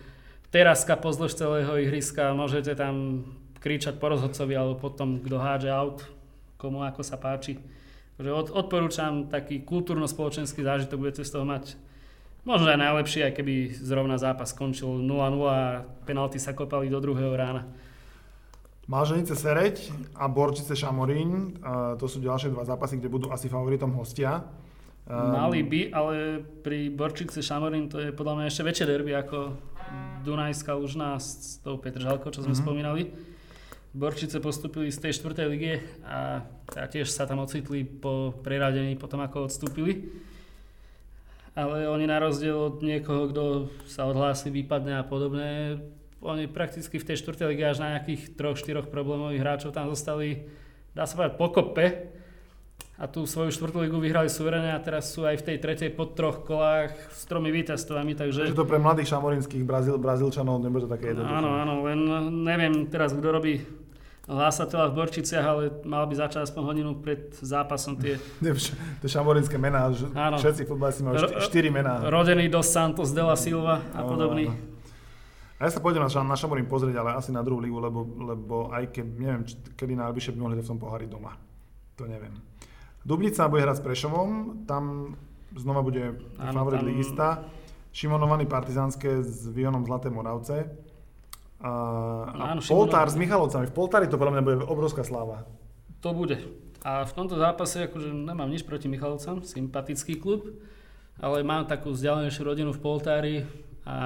teraska 0.51 0.99
pozdĺž 0.99 1.32
celého 1.32 1.72
ihriska, 1.80 2.36
môžete 2.36 2.76
tam 2.76 3.24
kričať 3.64 3.95
po 3.95 4.12
rozhodcovi 4.12 4.53
alebo 4.59 4.76
potom, 4.76 5.24
kto 5.24 5.39
hádže 5.39 5.72
aut, 5.72 6.03
komu 6.59 6.84
ako 6.84 6.99
sa 6.99 7.16
páči. 7.16 7.55
Takže 8.20 8.32
od, 8.36 8.47
odporúčam 8.51 9.32
taký 9.32 9.64
kultúrno-spoločenský 9.64 10.68
zážitok, 10.68 10.99
budete 10.99 11.24
z 11.24 11.32
toho 11.32 11.47
mať 11.47 11.80
možno 12.44 12.68
aj 12.68 12.80
najlepší, 12.80 13.24
aj 13.24 13.34
keby 13.34 13.54
zrovna 13.74 14.18
zápas 14.18 14.50
skončil 14.50 15.00
0-0 15.00 15.08
a 15.46 15.62
penalty 16.04 16.38
sa 16.38 16.52
kopali 16.52 16.88
do 16.88 16.98
druhého 16.98 17.32
rána. 17.32 17.68
Máženice 18.86 19.38
Sereď 19.38 19.78
a 20.18 20.28
Borčice 20.28 20.76
Šamorín, 20.76 21.56
to 21.96 22.06
sú 22.06 22.20
ďalšie 22.20 22.52
dva 22.52 22.66
zápasy, 22.66 22.98
kde 22.98 23.08
budú 23.08 23.32
asi 23.32 23.48
favoritom 23.48 23.94
hostia. 23.96 24.44
Um, 25.08 25.32
Mali 25.32 25.64
by, 25.64 25.82
ale 25.92 26.14
pri 26.62 26.92
Borčice 26.92 27.39
Šamorín 27.39 27.88
to 27.88 27.98
je 27.98 28.12
podľa 28.12 28.36
mňa 28.38 28.46
ešte 28.48 28.64
väčšie 28.64 28.86
derby 28.86 29.14
ako 29.16 29.56
Dunajská 30.24 30.76
Lužná 30.76 31.18
s, 31.18 31.58
tou 31.60 31.78
Petržalkou, 31.78 32.30
čo 32.30 32.44
sme 32.44 32.54
Mhm. 32.54 32.62
spomínali. 32.62 33.04
Borčice 33.92 34.39
postupili 34.39 34.88
z 34.88 35.04
tej 35.04 35.20
štvrtej 35.20 35.48
lige 35.52 35.74
a, 36.08 36.48
a 36.80 36.84
tiež 36.88 37.12
sa 37.12 37.28
tam 37.28 37.44
ocitli 37.44 37.84
po 37.84 38.32
preradení, 38.39 38.96
potom 38.96 39.20
ako 39.20 39.52
odstúpili. 39.52 40.08
Ale 41.52 41.84
oni 41.91 42.08
na 42.08 42.24
rozdiel 42.24 42.56
od 42.56 42.80
niekoho, 42.80 43.28
kto 43.28 43.43
sa 43.84 44.08
odhlási, 44.08 44.47
vypadne 44.47 44.99
a 44.99 45.04
podobné, 45.04 45.84
oni 46.22 46.45
prakticky 46.47 47.02
v 47.02 47.08
tej 47.12 47.18
štvrtej 47.20 47.47
lige 47.52 47.66
až 47.66 47.82
na 47.82 47.97
nejakých 47.97 48.38
troch, 48.38 48.56
štyroch 48.56 48.88
problémových 48.88 49.41
hráčov 49.41 49.76
tam 49.76 49.89
zostali, 49.91 50.47
dá 50.93 51.04
sa 51.04 51.18
povedať, 51.18 51.34
pokope. 51.36 51.86
A 53.02 53.10
tú 53.10 53.26
svoju 53.26 53.49
štvrtú 53.49 53.82
ligu 53.82 53.97
vyhrali 53.97 54.30
suverene 54.30 54.78
a 54.78 54.80
teraz 54.80 55.10
sú 55.10 55.26
aj 55.26 55.41
v 55.41 55.45
tej 55.49 55.58
tretej 55.58 55.89
po 55.89 56.06
troch 56.14 56.45
kolách 56.45 56.93
s 57.10 57.26
tromi 57.26 57.49
víťazstvami, 57.49 58.14
takže... 58.14 58.54
Takže 58.54 58.62
to 58.62 58.70
pre 58.70 58.78
mladých 58.78 59.10
šamorinských 59.18 59.66
Brazil, 59.66 59.97
Brazílčanov 59.97 60.62
nebude 60.62 60.86
to 60.86 60.93
také 60.93 61.18
jednoduché. 61.18 61.34
Áno, 61.34 61.49
áno, 61.58 61.74
len 61.89 61.99
neviem 62.45 62.86
teraz, 62.93 63.18
kto 63.18 63.28
robí 63.34 63.66
hlásateľa 64.32 64.86
v 64.88 64.95
Borčiciach, 64.95 65.43
ale 65.43 65.61
mal 65.84 66.03
by 66.03 66.15
začať 66.17 66.41
aspoň 66.43 66.61
hodinu 66.65 66.91
pred 66.95 67.32
zápasom 67.34 67.95
tie 67.95 68.15
tie 69.01 69.07
šamorinské 69.09 69.55
mená, 69.55 69.91
že 69.91 70.07
Áno. 70.09 70.36
všetci 70.36 70.63
futbalisti 70.63 71.01
majú 71.01 71.15
šty- 71.17 71.27
Ro- 71.29 71.43
štyri 71.43 71.69
mená. 71.69 71.99
rodený 72.03 72.47
dos 72.47 72.65
Santos 72.65 73.09
de 73.09 73.19
la 73.19 73.36
Silva 73.36 73.84
a 73.91 73.99
Áno, 73.99 74.07
podobný. 74.07 74.47
áno. 74.47 74.69
A 75.55 75.67
ja 75.67 75.69
sa 75.69 75.77
pôjdem 75.77 75.99
na, 75.99 76.09
na 76.09 76.34
Šamorín 76.34 76.65
pozrieť, 76.65 76.95
ale 76.95 77.13
asi 77.13 77.29
na 77.29 77.39
druhú 77.39 77.59
ligu, 77.59 77.77
lebo, 77.77 78.01
lebo 78.01 78.55
aj 78.69 78.89
keď, 78.89 79.05
neviem, 79.13 79.43
či, 79.43 79.53
kedy 79.71 79.93
najbližšie 79.93 80.34
by 80.34 80.39
mohli 80.39 80.57
v 80.57 80.65
tom 80.65 80.75
pohári 80.75 81.05
doma. 81.05 81.38
To 81.95 82.03
neviem. 82.03 82.34
Dubnica 82.99 83.45
bude 83.45 83.61
hrať 83.61 83.77
s 83.77 83.84
Prešovom, 83.84 84.29
tam 84.65 85.13
znova 85.53 85.82
bude 85.82 86.17
Áno, 86.36 86.49
favorit 86.51 86.82
tam- 86.82 86.88
ligista. 86.88 87.27
Šimonovaný 87.91 88.47
Partizánske 88.47 89.19
s 89.19 89.45
Vionom 89.45 89.84
Zlaté 89.84 90.07
Moravce. 90.07 90.65
A, 91.62 91.72
a 92.34 92.57
Áno, 92.57 92.62
Poltár 92.66 93.05
Šimonov- 93.07 93.14
s 93.14 93.16
Michalovcami. 93.22 93.66
V 93.70 93.74
Poltári 93.74 94.05
to 94.09 94.18
podľa 94.18 94.34
mňa 94.38 94.43
bude 94.43 94.57
obrovská 94.66 95.05
sláva. 95.05 95.45
To 96.01 96.12
bude. 96.18 96.41
A 96.82 97.05
v 97.05 97.14
tomto 97.14 97.38
zápase 97.38 97.86
akože 97.86 98.09
nemám 98.09 98.49
nič 98.49 98.66
proti 98.66 98.89
Michalovcom, 98.89 99.45
sympatický 99.45 100.18
klub, 100.18 100.49
ale 101.22 101.45
mám 101.45 101.70
takú 101.70 101.93
vzdialenejšiu 101.93 102.41
rodinu 102.41 102.74
v 102.74 102.82
Poltári 102.82 103.36
a 103.86 103.97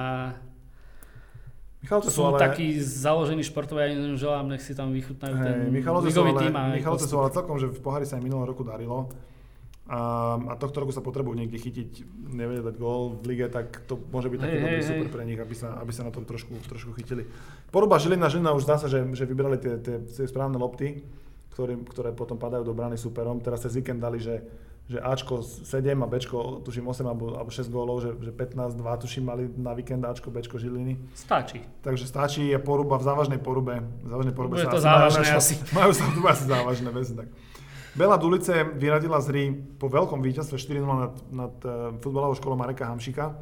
Michalovce 1.80 2.10
sú 2.12 2.28
ale... 2.28 2.36
takí 2.36 2.76
založení 2.82 3.46
športoví, 3.46 3.78
ja 3.78 3.88
im 3.94 4.18
želám, 4.18 4.50
nech 4.50 4.60
si 4.60 4.74
tam 4.74 4.90
vychutnajú 4.90 5.34
hey, 5.38 5.44
ten 5.46 5.56
Michalovce 5.70 6.10
ligový 6.12 6.32
tým. 6.36 6.52
Michalovce 6.52 7.06
sú 7.08 7.16
ale 7.22 7.30
celkom, 7.32 7.56
že 7.56 7.70
v 7.70 7.80
pohári 7.80 8.04
sa 8.04 8.18
aj 8.18 8.26
minulého 8.26 8.50
roku 8.50 8.66
darilo. 8.66 9.08
A, 9.86 10.34
a 10.34 10.54
tohto 10.58 10.82
roku 10.82 10.90
sa 10.90 10.98
potrebujú 10.98 11.38
niekde 11.38 11.62
chytiť, 11.62 11.90
nevedia 12.34 12.66
dať 12.66 12.74
gól 12.74 13.22
v 13.22 13.24
lige, 13.30 13.46
tak 13.46 13.86
to 13.86 13.94
môže 14.10 14.26
byť 14.26 14.38
taký 14.42 14.56
hey, 14.58 14.82
super 14.82 15.06
hey. 15.06 15.14
pre 15.14 15.22
nich, 15.22 15.38
aby 15.38 15.54
sa, 15.54 15.78
aby 15.78 15.94
sa 15.94 16.02
na 16.02 16.10
tom 16.10 16.26
trošku, 16.26 16.58
trošku 16.66 16.90
chytili. 16.98 17.22
Poruba 17.70 18.02
Žilina, 18.02 18.26
Žilina 18.26 18.50
už 18.58 18.66
zdá 18.66 18.82
sa, 18.82 18.90
že, 18.90 19.06
že 19.14 19.22
vybrali 19.22 19.62
tie, 19.62 19.78
tie, 19.78 20.02
tie 20.02 20.26
správne 20.26 20.58
lopty, 20.58 21.06
ktoré, 21.54 21.78
ktoré 21.86 22.10
potom 22.10 22.34
padajú 22.34 22.66
do 22.66 22.74
brany 22.74 22.98
superom. 22.98 23.38
Teraz 23.38 23.62
sa 23.62 23.70
víkend 23.70 24.02
dali, 24.02 24.18
že 24.18 24.42
že 24.86 25.02
Ačko 25.02 25.42
7 25.42 25.82
a 25.98 26.06
Bčko 26.06 26.62
tuším 26.62 26.86
8 26.86 27.10
alebo, 27.10 27.34
alebo 27.34 27.50
6 27.50 27.74
gólov, 27.74 28.06
že, 28.06 28.10
že 28.22 28.30
15, 28.30 28.78
2 28.78 29.02
tuším 29.02 29.24
mali 29.26 29.50
na 29.58 29.74
víkend 29.74 30.06
Ačko, 30.06 30.30
Bčko 30.30 30.62
Žiliny. 30.62 30.94
Stačí. 31.10 31.58
Takže 31.82 32.06
stačí 32.06 32.46
a 32.54 32.62
poruba 32.62 32.94
v 32.94 33.02
závažnej 33.02 33.42
porube. 33.42 33.82
V 33.82 34.08
závažnej 34.08 34.34
porube 34.38 34.54
Bude 34.54 34.62
sa 34.62 34.70
to 34.70 34.78
závažné 34.78 35.26
majú, 35.26 35.38
asi. 35.42 35.54
Majú 35.74 35.90
sa 35.90 36.04
tu 36.06 36.20
asi 36.22 36.44
závažné 36.54 36.90
veci. 36.94 37.12
Tak. 37.18 37.28
Bela 37.96 38.20
Dulice 38.20 38.52
vyradila 38.76 39.24
z 39.24 39.26
hry 39.32 39.44
po 39.80 39.88
veľkom 39.88 40.20
víťazstve 40.20 40.60
4-0 40.60 40.84
nad, 40.84 41.14
nad 41.32 41.54
uh, 41.64 41.96
futbalovou 42.04 42.36
školou 42.36 42.52
Mareka 42.52 42.84
Hamšika. 42.84 43.32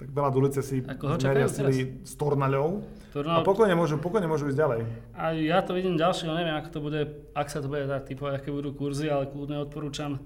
Tak 0.00 0.08
Bela 0.08 0.32
Dulice 0.32 0.64
si 0.64 0.80
meria 0.80 1.44
sily 1.44 2.00
s 2.08 2.16
Tornaľou. 2.16 2.80
Tornal... 3.12 3.44
A 3.44 3.44
pokojne 3.44 3.76
môžu, 3.76 4.00
pokojne 4.00 4.24
môžu 4.24 4.48
ísť 4.48 4.56
ďalej. 4.56 4.80
A 5.12 5.36
ja 5.36 5.60
to 5.60 5.76
vidím 5.76 6.00
ďalšie, 6.00 6.24
neviem, 6.24 6.56
ako 6.56 6.68
to 6.72 6.80
bude, 6.80 7.00
ak 7.36 7.52
sa 7.52 7.60
to 7.60 7.68
bude 7.68 7.84
dať, 7.84 8.08
typu, 8.08 8.32
aké 8.32 8.48
budú 8.48 8.72
kurzy, 8.72 9.12
ale 9.12 9.28
kľudne 9.28 9.60
odporúčam 9.60 10.24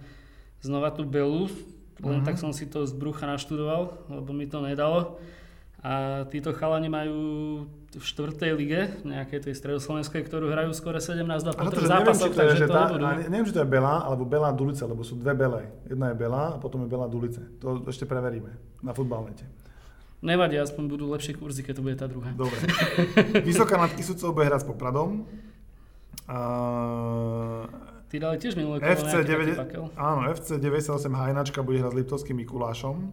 znova 0.63 0.95
tú 0.95 1.03
Belu, 1.03 1.51
len 1.99 2.23
uh-huh. 2.23 2.27
tak 2.27 2.39
som 2.39 2.55
si 2.55 2.71
to 2.71 2.87
z 2.87 2.95
brucha 2.95 3.27
naštudoval, 3.27 3.99
lebo 4.07 4.31
mi 4.31 4.47
to 4.47 4.63
nedalo. 4.63 5.19
A 5.83 6.23
títo 6.31 6.55
chalani 6.55 6.87
majú 6.87 7.19
v 7.93 8.05
štvrtej 8.05 8.53
lige, 8.57 8.81
nejakej 9.05 9.51
tej 9.51 9.55
stredoslovenskej, 9.57 10.25
ktorú 10.25 10.49
hrajú 10.49 10.73
skoro 10.73 10.97
17 10.97 11.29
2 11.29 11.53
po 11.53 11.69
troch 11.69 11.85
zápasoch, 11.85 12.33
takže 12.33 12.65
to, 12.65 12.73
tá, 12.73 12.89
ne, 12.97 13.29
neviem, 13.29 13.45
či 13.45 13.53
to 13.53 13.61
je 13.61 13.69
Bela, 13.69 14.01
alebo 14.01 14.25
Bela 14.25 14.49
Dulice, 14.49 14.89
lebo 14.89 15.05
sú 15.05 15.21
dve 15.21 15.37
Bele. 15.37 15.69
Jedna 15.85 16.13
je 16.13 16.17
Bela 16.17 16.57
a 16.57 16.57
potom 16.57 16.85
je 16.85 16.89
Bela 16.89 17.05
Dulice. 17.05 17.45
To 17.61 17.85
ešte 17.85 18.09
preveríme 18.09 18.57
na 18.81 18.97
futbalnete. 18.97 19.45
Nevadí, 20.23 20.55
aspoň 20.57 20.85
budú 20.87 21.11
lepšie 21.11 21.35
kurzy, 21.35 21.67
keď 21.67 21.75
to 21.77 21.83
bude 21.83 21.97
tá 21.99 22.07
druhá. 22.07 22.31
Dobre. 22.33 22.55
Vysoká 23.49 23.75
nad 23.75 23.91
Kisúcov 23.93 24.33
bude 24.33 24.47
hrať 24.47 24.63
s 24.63 24.67
Popradom. 24.71 25.27
A 26.31 26.39
Ty 28.07 28.17
dali 28.21 28.37
tiež 28.39 28.55
minulé 28.55 28.79
FC 28.79 29.25
9, 29.25 29.99
Áno, 29.99 30.21
FC 30.31 30.61
98 30.61 31.01
Hajnačka 31.11 31.65
bude 31.65 31.83
hrať 31.83 31.93
s 31.93 31.97
Liptovským 31.97 32.37
Mikulášom. 32.45 33.09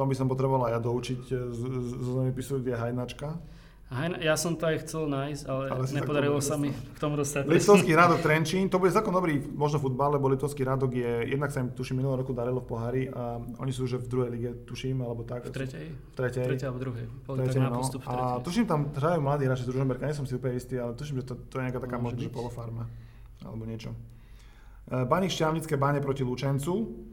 To 0.00 0.08
by 0.08 0.16
som 0.16 0.32
potreboval 0.32 0.64
aj 0.64 0.72
ja 0.72 0.80
doučiť 0.80 1.20
zo 1.52 2.10
zemepisu, 2.24 2.64
kde 2.64 2.72
je 2.72 2.78
Hajnačka. 2.80 3.36
Hajna, 3.90 4.22
ja 4.22 4.38
som 4.38 4.54
to 4.54 4.70
aj 4.70 4.86
chcel 4.86 5.10
nájsť, 5.10 5.42
ale, 5.50 5.64
ale 5.66 5.84
nepodarilo 5.92 6.38
sa 6.38 6.54
mi 6.54 6.70
k 6.70 6.98
tomu 7.02 7.18
dostať. 7.18 7.44
Liptovský 7.44 7.92
rádok 8.00 8.22
Trenčín, 8.22 8.70
to 8.70 8.78
bude 8.78 8.94
celkom 8.94 9.10
dobrý 9.10 9.42
možno 9.50 9.82
futbal, 9.82 10.14
lebo 10.14 10.30
Liptovský 10.30 10.62
rádok 10.62 10.94
je, 10.94 11.34
jednak 11.36 11.50
sa 11.50 11.60
im 11.60 11.74
tuším 11.74 12.00
minulý 12.00 12.22
roku 12.22 12.30
darilo 12.30 12.62
v 12.62 12.66
pohári 12.70 13.02
a 13.10 13.42
oni 13.58 13.74
sú 13.74 13.90
už 13.90 14.00
v 14.00 14.08
druhej 14.08 14.30
lige, 14.30 14.50
tuším, 14.62 15.02
alebo 15.02 15.26
tak. 15.26 15.42
V 15.42 15.52
tretej? 15.52 15.90
V 15.90 16.14
tretej. 16.16 16.44
V 16.46 16.50
tretej 16.54 16.66
alebo 16.70 16.80
druhej. 16.80 17.06
Tretej, 17.28 17.60
no. 17.60 17.82
A 18.08 18.38
tuším 18.40 18.64
tam 18.70 18.94
hrajú 18.94 19.20
mladí 19.20 19.50
hráči 19.50 19.66
z 19.66 19.74
Ružomberka, 19.74 20.06
nie 20.06 20.14
som 20.14 20.22
si 20.24 20.38
úplne 20.38 20.54
istý, 20.54 20.78
ale 20.78 20.94
tuším, 20.94 21.26
že 21.26 21.34
to, 21.34 21.34
to 21.50 21.58
je 21.58 21.62
nejaká 21.66 21.82
taká 21.82 21.98
možno, 21.98 22.22
že 22.22 22.30
polofarma 22.30 22.86
alebo 23.42 23.66
niečo. 23.66 23.90
E, 24.86 25.02
Baník 25.02 25.34
Šťavnické 25.34 25.74
báne 25.74 25.98
proti 25.98 26.22
Lučencu. 26.22 27.09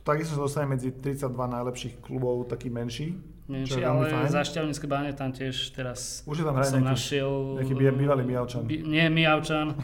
Takisto 0.00 0.36
sa 0.36 0.40
dostane 0.40 0.66
medzi 0.72 0.90
32 0.90 1.28
najlepších 1.36 1.94
klubov, 2.00 2.48
taký 2.48 2.72
menší. 2.72 3.20
Menší, 3.50 3.82
ale 3.82 4.06
fajn. 4.08 4.30
za 4.30 4.42
Šťavnické 4.46 4.86
báne 4.86 5.10
tam 5.10 5.34
tiež 5.34 5.74
teraz 5.74 6.22
Už 6.22 6.40
je 6.40 6.44
tam 6.46 6.54
som 6.62 6.78
nejaký, 6.80 6.86
našiel... 6.86 7.30
Nejaký 7.58 7.74
bývalý 7.74 8.22
Mijavčan. 8.22 8.62
By, 8.62 8.76
nie 8.86 9.04
Mijavčan, 9.10 9.74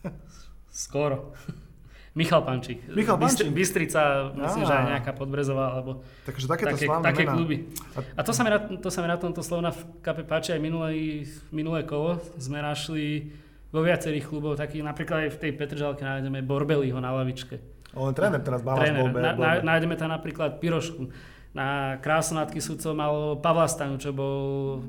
skoro. 0.84 1.36
Michal 2.18 2.46
Pančík. 2.46 2.78
Michal 2.94 3.18
Pančík. 3.18 3.50
Bystrica, 3.50 4.30
myslím, 4.38 4.62
že 4.62 4.74
aj 4.74 4.84
nejaká 4.86 5.12
Podbrezová, 5.18 5.74
alebo 5.74 6.06
Takže 6.22 6.46
takéto 6.46 6.78
také, 6.78 6.86
také 6.86 7.24
mená. 7.26 7.34
kluby. 7.34 7.56
A 8.14 8.22
to 8.22 8.30
sa, 8.30 8.46
mi 8.46 8.54
na, 8.54 8.58
to 8.62 8.86
sa 8.86 9.02
mi 9.02 9.10
na 9.10 9.18
tomto 9.18 9.42
slovna 9.42 9.74
v 9.74 9.82
kape 9.98 10.22
páči 10.22 10.54
aj 10.54 10.62
minulé, 10.62 11.26
minulé 11.50 11.82
kolo. 11.82 12.22
Sme 12.38 12.62
našli 12.62 13.34
vo 13.74 13.82
viacerých 13.82 14.30
klubov, 14.30 14.54
takých 14.54 14.86
napríklad 14.86 15.26
aj 15.26 15.30
v 15.34 15.38
tej 15.42 15.52
Petržalke 15.58 16.06
nájdeme 16.06 16.38
Borbeliho 16.46 17.02
na 17.02 17.10
lavičke. 17.10 17.73
On 17.94 18.10
tréner 18.10 18.42
teraz 18.42 18.60
Balas 18.60 18.90
Bolbe. 18.90 19.18
Na, 19.22 19.32
na, 19.34 19.50
nájdeme 19.62 19.94
tam 19.94 20.10
napríklad 20.10 20.58
Pirošku. 20.58 21.08
Na 21.54 21.98
Krásnatky 22.02 22.58
súdcov 22.58 22.92
mal 22.98 23.14
Pavla 23.38 23.70
Stanu, 23.70 23.94
čo 23.96 24.10
bol 24.10 24.82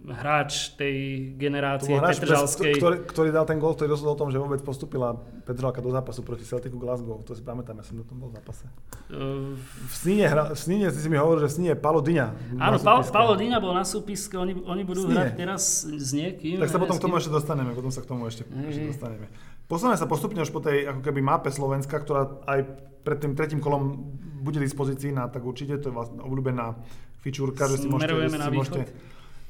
hráč 0.00 0.72
tej 0.80 1.28
generácie 1.36 1.92
hráč, 1.92 2.18
Petržalskej. 2.18 2.72
Ktorý, 2.80 2.96
ktorý 3.04 3.28
dal 3.30 3.44
ten 3.44 3.60
gól, 3.60 3.76
ktorý 3.76 3.92
rozhodol 3.92 4.16
o 4.16 4.20
tom, 4.20 4.30
že 4.32 4.40
vôbec 4.40 4.60
postupila 4.64 5.12
Petržalka 5.44 5.84
do 5.84 5.92
zápasu 5.92 6.24
proti 6.24 6.48
Celticu 6.48 6.80
Glasgow. 6.80 7.20
To 7.28 7.32
si 7.36 7.44
pamätám, 7.44 7.76
ja 7.78 7.84
som 7.84 8.00
na 8.00 8.04
tom 8.08 8.16
bol 8.16 8.32
v 8.32 8.40
zápase. 8.40 8.64
Uh, 9.12 9.54
v 9.60 9.94
Sníne, 9.94 10.24
hra, 10.26 10.56
v 10.56 10.58
Sníne 10.58 10.88
si 10.88 11.08
mi 11.08 11.20
hovoril, 11.20 11.44
že 11.44 11.48
v 11.52 11.54
Sníne 11.60 11.74
Palo 11.76 12.00
Dyňa. 12.00 12.26
Áno, 12.56 12.76
Palo 13.12 13.34
Dyňa 13.36 13.58
bol 13.60 13.76
na 13.76 13.84
súpiske, 13.84 14.40
oni, 14.40 14.56
oni 14.56 14.82
budú 14.88 15.04
Sníne. 15.04 15.20
hrať 15.20 15.28
teraz 15.36 15.62
s 15.84 16.10
niekým. 16.16 16.58
Tak 16.64 16.72
sa 16.72 16.80
potom 16.80 16.96
k 16.96 17.02
tomu 17.04 17.20
ešte 17.20 17.30
dostaneme, 17.30 17.70
potom 17.76 17.92
sa 17.92 18.00
k 18.00 18.06
tomu 18.08 18.24
ešte, 18.24 18.48
mm. 18.48 18.68
ešte 18.72 18.84
dostaneme. 18.96 19.26
Posúvame 19.70 19.94
sa 19.94 20.10
postupne 20.10 20.42
už 20.42 20.50
po 20.50 20.58
tej 20.58 20.90
ako 20.90 20.98
keby 20.98 21.22
mape 21.22 21.46
Slovenska, 21.54 22.02
ktorá 22.02 22.42
aj 22.42 22.66
pred 23.06 23.22
tým 23.22 23.38
tretím 23.38 23.62
kolom 23.62 24.02
bude 24.42 24.58
v 24.58 24.66
dispozícii 24.66 25.14
na, 25.14 25.30
tak 25.30 25.46
určite 25.46 25.78
to 25.78 25.88
je 25.88 25.94
vlastne 25.94 26.18
obľúbená 26.18 26.74
fičúrka, 27.22 27.70
že 27.70 27.78
si 27.78 27.86
môžete, 27.86 28.10
si 28.34 28.50
môžete, 28.50 28.82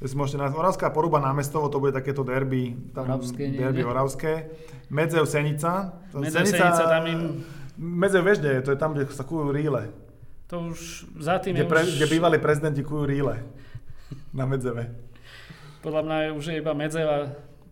si 0.04 0.14
môžete 0.14 0.36
nájsť 0.44 0.56
Oravská 0.60 0.86
poruba 0.92 1.24
námestovo, 1.24 1.72
to 1.72 1.80
bude 1.80 1.96
takéto 1.96 2.20
derby, 2.20 2.76
tam 2.92 3.08
Oravské, 3.08 3.48
derby 3.48 3.80
nie, 3.80 3.88
Oravské. 3.88 4.32
Medzev 4.92 5.24
Senica. 5.24 6.04
Medzev 6.12 6.44
Senica, 6.44 6.68
Senica 6.68 6.84
tam 6.84 7.04
im... 7.08 7.20
Medzev 7.80 8.20
vieš, 8.20 8.44
je, 8.44 8.60
to 8.60 8.70
je 8.76 8.78
tam, 8.78 8.92
kde 8.92 9.08
sa 9.08 9.24
kujú 9.24 9.48
ríle. 9.48 9.88
To 10.52 10.68
už 10.68 11.08
za 11.16 11.40
tým 11.40 11.56
kde, 11.56 11.64
je 11.64 11.70
pre, 11.70 11.80
už... 11.80 11.96
kde 11.96 12.06
bývali 12.12 12.36
prezidenti 12.36 12.84
kujú 12.84 13.08
ríle. 13.08 13.40
Na 14.36 14.44
Medzeve. 14.44 14.90
Podľa 15.80 16.02
mňa 16.04 16.16
je 16.20 16.30
už 16.36 16.44
iba 16.60 16.72
Medzev 16.76 17.06
a 17.08 17.18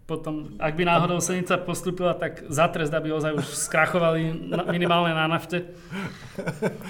potom, 0.08 0.56
ak 0.56 0.72
by 0.72 0.88
náhodou 0.88 1.20
Senica 1.20 1.60
postupila, 1.60 2.16
tak 2.16 2.48
za 2.48 2.64
trest, 2.72 2.88
aby 2.96 3.12
ozaj 3.12 3.36
už 3.36 3.44
skrachovali 3.44 4.32
na, 4.48 4.64
minimálne 4.72 5.12
na 5.12 5.28
nafte. 5.28 5.68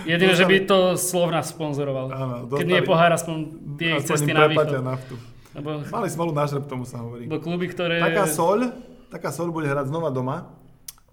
Jediné, 0.07 0.39
že 0.39 0.47
by 0.47 0.57
to 0.62 0.95
Slovna 0.95 1.43
sponzoroval. 1.43 2.14
Áno, 2.14 2.37
dostali, 2.47 2.62
Keď 2.62 2.66
nie 2.71 2.83
pohár, 2.87 3.11
aspoň 3.11 3.37
tie 3.75 3.99
ich 3.99 4.07
cesty 4.07 4.31
na 4.31 4.47
východ. 4.47 4.71
naftu. 4.87 5.19
Lebo, 5.51 5.83
Mali 5.91 6.07
smolu 6.07 6.31
na 6.31 6.47
žreb, 6.47 6.71
tomu 6.71 6.87
sa 6.87 7.03
hovorí. 7.03 7.27
Bo 7.27 7.43
kluby, 7.43 7.66
ktoré... 7.66 7.99
Taká 7.99 8.31
soľ, 8.31 8.71
taká 9.11 9.35
soľ 9.35 9.51
bude 9.51 9.66
hrať 9.66 9.91
znova 9.91 10.14
doma. 10.14 10.55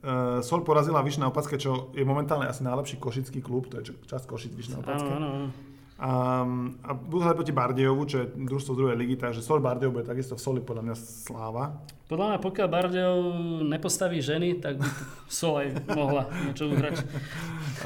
Uh, 0.06 0.46
Sol 0.46 0.62
porazila 0.62 1.02
Vyšné 1.02 1.26
Opatské, 1.26 1.58
čo 1.58 1.90
je 1.98 2.06
momentálne 2.06 2.46
asi 2.46 2.62
najlepší 2.62 3.02
košický 3.02 3.42
klub, 3.42 3.74
to 3.74 3.82
je 3.82 3.98
časť 4.06 4.30
Košic 4.30 4.54
Vyšné 4.54 4.78
Opatské. 4.78 5.10
Áno, 5.10 5.50
áno. 5.50 5.50
A, 5.96 6.44
a 6.84 6.92
budú 6.92 7.24
hrať 7.24 7.40
proti 7.40 7.54
Bardejovu, 7.56 8.04
čo 8.04 8.20
je 8.20 8.28
družstvo 8.36 8.76
druhej 8.76 9.00
ligy, 9.00 9.16
takže 9.16 9.40
Sol 9.40 9.64
Bardejov 9.64 9.96
bude 9.96 10.04
takisto 10.04 10.36
v 10.36 10.44
Soli 10.44 10.60
podľa 10.60 10.92
mňa 10.92 10.96
sláva. 11.00 11.88
Podľa 12.12 12.36
mňa, 12.36 12.38
pokiaľ 12.44 12.68
Bardejov 12.68 13.20
nepostaví 13.64 14.20
ženy, 14.20 14.60
tak 14.60 14.76
by 14.76 14.88
Sol 15.32 15.56
aj 15.64 15.88
mohla 15.96 16.28
niečo 16.44 16.68
uhrať. 16.68 17.00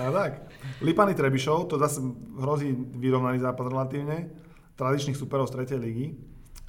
A 0.02 0.10
tak. 0.10 0.32
Lipany 0.82 1.14
Trebišov, 1.14 1.70
to 1.70 1.78
zase 1.78 2.02
hrozí 2.42 2.74
vyrovnaný 2.98 3.46
zápas 3.46 3.70
relatívne, 3.70 4.34
tradičných 4.74 5.14
superov 5.14 5.46
z 5.54 5.62
tretej 5.62 5.78
ligy. 5.78 6.18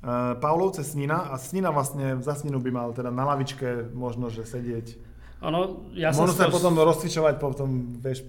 Uh, 0.00 0.36
Pavlovce 0.44 0.84
Snina 0.84 1.32
a 1.32 1.40
Snina 1.40 1.72
vlastne 1.72 2.20
za 2.20 2.36
Sninu 2.36 2.60
by 2.60 2.68
mal 2.68 2.88
teda 2.92 3.08
na 3.08 3.24
lavičke 3.24 3.96
možno, 3.96 4.28
že 4.28 4.44
sedieť. 4.44 4.96
Ono, 5.40 5.88
ja 5.96 6.12
Možno 6.12 6.36
sa 6.36 6.52
potom 6.52 6.76
rozcvičovať, 6.76 7.40
potom, 7.40 7.96
vieš, 7.96 8.28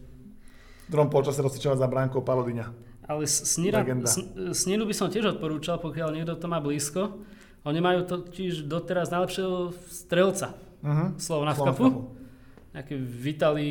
v 0.88 0.90
druhom 0.92 1.12
polčase 1.12 1.44
rozcvičovať 1.44 1.76
za 1.76 1.88
bránkou 1.92 2.24
Palodiňa. 2.24 2.91
Ale 3.08 3.26
Snira, 3.26 3.82
Sniru 4.54 4.86
by 4.86 4.96
som 4.96 5.10
tiež 5.10 5.38
odporúčal, 5.38 5.82
pokiaľ 5.82 6.16
niekto 6.16 6.38
to 6.38 6.46
má 6.46 6.62
blízko. 6.62 7.22
Oni 7.66 7.78
majú 7.78 8.06
totiž 8.06 8.66
doteraz 8.66 9.14
najlepšieho 9.14 9.70
strelca 9.90 10.58
uh-huh. 10.82 11.14
Slovna 11.22 11.54
v 11.54 11.60
kapu. 11.62 11.88
Nejaký 12.74 12.96
Vitali, 12.98 13.70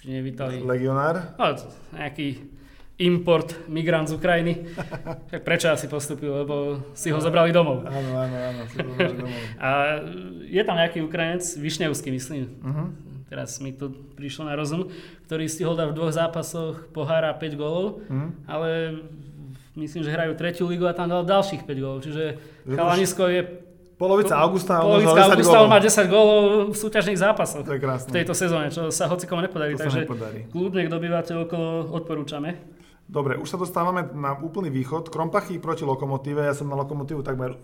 či 0.00 0.20
Vitali. 0.22 0.64
Legionár? 0.64 1.36
No, 1.36 1.44
nejaký 1.92 2.56
import 2.96 3.68
migrant 3.68 4.08
z 4.08 4.16
Ukrajiny. 4.16 4.54
Tak 5.26 5.42
prečo 5.44 5.68
asi 5.68 5.90
postupil, 5.90 6.32
lebo 6.32 6.80
si 6.96 7.12
ho 7.12 7.18
zobrali 7.20 7.52
domov. 7.52 7.84
Áno, 7.84 8.10
áno, 8.16 8.36
áno, 8.36 8.60
si 8.70 8.78
domov. 8.80 9.40
A 9.60 10.00
je 10.46 10.62
tam 10.64 10.80
nejaký 10.80 11.04
Ukrajinec, 11.04 11.44
Višnevský 11.60 12.08
myslím. 12.14 12.48
Uh-huh 12.64 13.05
teraz 13.26 13.58
mi 13.58 13.74
to 13.74 13.90
prišlo 14.14 14.46
na 14.46 14.54
rozum, 14.54 14.90
ktorý 15.26 15.50
stihol 15.50 15.74
dať 15.74 15.92
v 15.92 15.96
dvoch 15.98 16.14
zápasoch 16.14 16.90
pohára 16.94 17.34
5 17.34 17.60
gólov, 17.60 18.06
mm. 18.06 18.46
ale 18.46 19.00
myslím, 19.74 20.02
že 20.06 20.14
hrajú 20.14 20.32
tretiu 20.38 20.66
ligu 20.70 20.86
a 20.86 20.94
tam 20.94 21.10
dal 21.10 21.26
ďalších 21.26 21.66
5 21.66 21.82
gólov. 21.82 22.00
Čiže 22.06 22.22
Chalanisko 22.66 23.24
je 23.28 23.40
Polovica 23.96 24.36
augusta, 24.36 24.84
Polovica 24.84 25.08
možno 25.08 25.24
10 25.24 25.32
augusta 25.32 25.56
on 25.64 25.70
má 25.72 25.80
10 25.80 26.12
gólov 26.12 26.40
v 26.68 26.76
súťažných 26.76 27.16
zápasoch 27.16 27.64
To 27.64 27.72
je 27.72 27.80
krásne. 27.80 28.12
v 28.12 28.16
tejto 28.20 28.34
sezóne, 28.36 28.68
čo 28.68 28.92
sa 28.92 29.08
hocikomu 29.08 29.40
nepodarí. 29.40 29.72
To 29.72 29.88
takže 29.88 30.04
nepodarí. 30.04 30.38
kľudne, 30.52 30.84
kto 30.84 30.96
bývate 31.00 31.32
okolo, 31.32 31.96
odporúčame. 31.96 32.60
Dobre, 33.08 33.40
už 33.40 33.48
sa 33.48 33.56
dostávame 33.56 34.04
na 34.12 34.36
úplný 34.36 34.68
východ. 34.68 35.08
Krompachy 35.08 35.56
proti 35.56 35.88
Lokomotíve. 35.88 36.44
Ja 36.44 36.52
som 36.52 36.68
na 36.68 36.76
Lokomotívu 36.76 37.24
takmer 37.24 37.56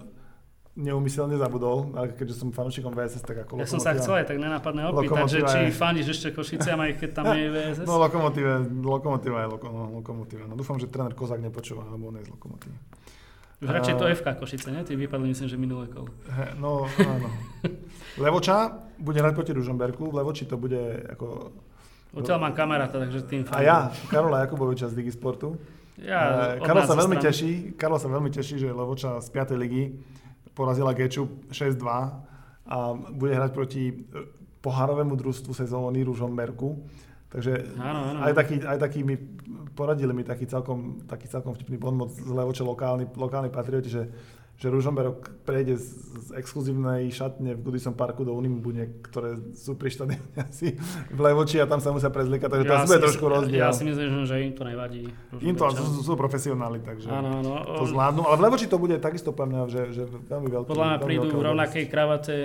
neumyselne 0.72 1.36
zabudol, 1.36 1.92
ale 1.92 2.16
keďže 2.16 2.40
som 2.40 2.48
fanúšikom 2.48 2.96
VSS, 2.96 3.20
tak 3.28 3.44
ako 3.44 3.60
Ja 3.60 3.68
som 3.68 3.76
sa 3.76 3.92
chcel 3.92 4.24
aj 4.24 4.26
tak 4.32 4.40
nenápadne 4.40 4.88
opýtať, 4.88 5.28
že 5.28 5.40
či 5.44 5.58
fandíš 5.68 6.16
ešte 6.16 6.32
Košiciam, 6.32 6.80
aj 6.80 6.96
keď 6.96 7.10
tam 7.12 7.28
je 7.36 7.44
VSS. 7.52 7.84
No 7.88 8.00
Lokomotíve, 8.00 8.72
Lokomotíva 8.80 9.44
je 9.44 9.48
loko, 9.52 9.68
no, 9.68 10.00
Lokomotíva. 10.00 10.48
No 10.48 10.56
dúfam, 10.56 10.80
že 10.80 10.88
tréner 10.88 11.12
Kozák 11.12 11.44
nepočúva, 11.44 11.84
lebo 11.92 12.08
on 12.08 12.16
je 12.16 12.24
z 12.24 12.30
Lokomotívy. 12.32 12.76
Už 13.62 13.68
radšej 13.70 13.94
to 13.94 14.04
FK 14.10 14.28
Košice, 14.42 14.68
ne? 14.74 14.80
Tí 14.82 14.98
vypadli 14.98 15.30
myslím, 15.30 15.46
že 15.46 15.54
minulé 15.60 15.86
kolo. 15.86 16.10
He, 16.26 16.50
no, 16.58 16.88
áno. 16.98 17.28
Levoča 18.18 18.74
bude 18.98 19.22
hrať 19.22 19.38
proti 19.38 19.52
Ružomberku. 19.54 20.10
V 20.10 20.14
Levoči 20.18 20.50
to 20.50 20.58
bude 20.58 20.80
ako... 21.14 21.52
Odtiaľ 22.10 22.42
mám 22.42 22.58
kamaráta, 22.58 22.98
takže 22.98 23.22
tým 23.24 23.46
A 23.54 23.62
ja, 23.62 23.78
Karola 24.10 24.42
Jakuboviča 24.44 24.90
z 24.90 24.98
Ligy 24.98 25.14
Sportu. 25.14 25.56
Ja, 26.00 26.56
od 26.58 26.66
Karol 26.66 26.82
sa 26.88 26.96
veľmi 26.98 27.20
strany. 27.20 27.26
teší, 27.30 27.50
Karol 27.78 28.00
sa 28.02 28.08
veľmi 28.10 28.30
teší, 28.34 28.58
že 28.58 28.68
Levoča 28.72 29.22
z 29.22 29.28
5. 29.30 29.54
ligy 29.62 29.94
porazila 30.54 30.92
Geču 30.92 31.44
6-2 31.50 31.82
a 32.68 32.76
bude 33.10 33.32
hrať 33.34 33.50
proti 33.52 33.82
eh, 33.90 34.26
pohárovému 34.62 35.18
družstvu 35.18 35.52
sezóny 35.52 36.06
Ružomberku. 36.06 36.86
Takže 37.32 37.72
Áno, 37.80 38.00
áno. 38.12 38.18
aj, 38.28 38.32
taký, 38.36 38.54
aj 38.60 38.78
taký 38.78 39.00
mi 39.02 39.16
poradili 39.72 40.12
mi 40.12 40.20
taký 40.20 40.44
celkom, 40.44 41.00
taký 41.08 41.26
celkom 41.32 41.56
vtipný 41.56 41.80
bonmot 41.80 42.12
z 42.12 42.28
Levoče 42.28 42.60
lokálny, 42.60 43.08
lokálny 43.16 43.48
patrioti, 43.48 43.88
že, 43.88 44.04
že 44.62 44.70
Ružomberok 44.70 45.42
prejde 45.42 45.74
z, 45.74 45.90
z 46.22 46.28
exkluzívnej 46.38 47.10
šatne 47.10 47.58
v 47.58 47.60
Goodison 47.66 47.98
Parku 47.98 48.22
do 48.22 48.30
Unimbune, 48.30 49.02
ktoré 49.02 49.34
sú 49.58 49.74
pri 49.74 49.90
štadióne 49.90 50.38
asi 50.38 50.78
v 51.10 51.18
Levoči 51.18 51.58
a 51.58 51.66
tam 51.66 51.82
sa 51.82 51.90
musia 51.90 52.14
prezliekať, 52.14 52.46
takže 52.46 52.66
to 52.70 52.74
asi 52.78 52.86
bude 52.86 53.02
trošku 53.02 53.26
rozdiel. 53.26 53.58
Ja 53.58 53.74
si 53.74 53.82
myslím, 53.82 54.22
že 54.22 54.38
im 54.38 54.54
to 54.54 54.62
nevadí. 54.62 55.10
Im 55.42 55.58
to 55.58 55.66
sú, 55.74 56.06
sú 56.06 56.12
profesionáli, 56.14 56.78
takže 56.78 57.10
Áno, 57.10 57.42
áno. 57.42 57.82
to 57.82 57.90
zvládnu. 57.90 58.22
Ale 58.22 58.38
v 58.38 58.42
Levoči 58.46 58.70
to 58.70 58.78
bude 58.78 58.94
takisto 59.02 59.34
pre 59.34 59.50
mňa, 59.50 59.60
že, 59.66 59.82
že 59.90 60.02
veľmi 60.06 60.46
veľký. 60.46 60.70
Podľa 60.70 60.86
mňa 60.94 60.98
prídu 61.02 61.26
v 61.26 61.42
rovnakej 61.42 61.84
kravate, 61.90 62.36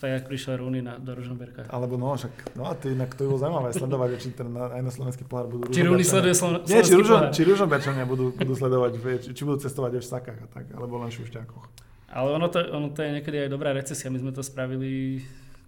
tak 0.00 0.08
jak 0.16 0.24
prišiel 0.24 0.56
Rúny 0.64 0.80
na, 0.80 0.96
do 0.96 1.12
Ružomberka. 1.12 1.68
Alebo 1.68 2.00
no, 2.00 2.16
však, 2.16 2.56
no 2.56 2.64
a 2.64 2.72
to 2.72 2.88
inak 2.88 3.12
to 3.12 3.28
bolo 3.28 3.36
zaujímavé 3.36 3.68
sledovať, 3.76 4.08
či 4.16 4.28
ten, 4.32 4.48
na- 4.48 4.72
aj 4.72 4.80
na 4.80 4.88
slovenský 4.88 5.28
pohár 5.28 5.44
budú 5.52 5.68
Či 5.68 5.84
Rúny 5.84 6.00
sleduje 6.00 6.32
Slo- 6.32 6.64
Nie, 6.64 6.80
či, 6.80 6.96
Ružo, 6.96 7.28
či 7.28 7.44
Ružomberčania 7.44 8.08
budú, 8.08 8.32
budú 8.32 8.56
sledovať, 8.56 8.90
či, 8.96 9.36
či 9.36 9.42
budú 9.44 9.60
cestovať 9.60 10.00
aj 10.00 10.02
v 10.02 10.08
sakách 10.08 10.38
a 10.40 10.48
tak, 10.48 10.64
alebo 10.72 10.96
len 10.96 11.12
v 11.12 11.20
šušťákoch. 11.20 11.64
Ale 12.10 12.28
ono 12.32 12.48
to, 12.48 12.58
ono 12.64 12.88
to 12.90 13.04
je 13.04 13.10
niekedy 13.20 13.44
aj 13.44 13.52
dobrá 13.52 13.76
recesia. 13.76 14.08
My 14.10 14.18
sme 14.18 14.32
to 14.32 14.40
spravili, 14.40 15.20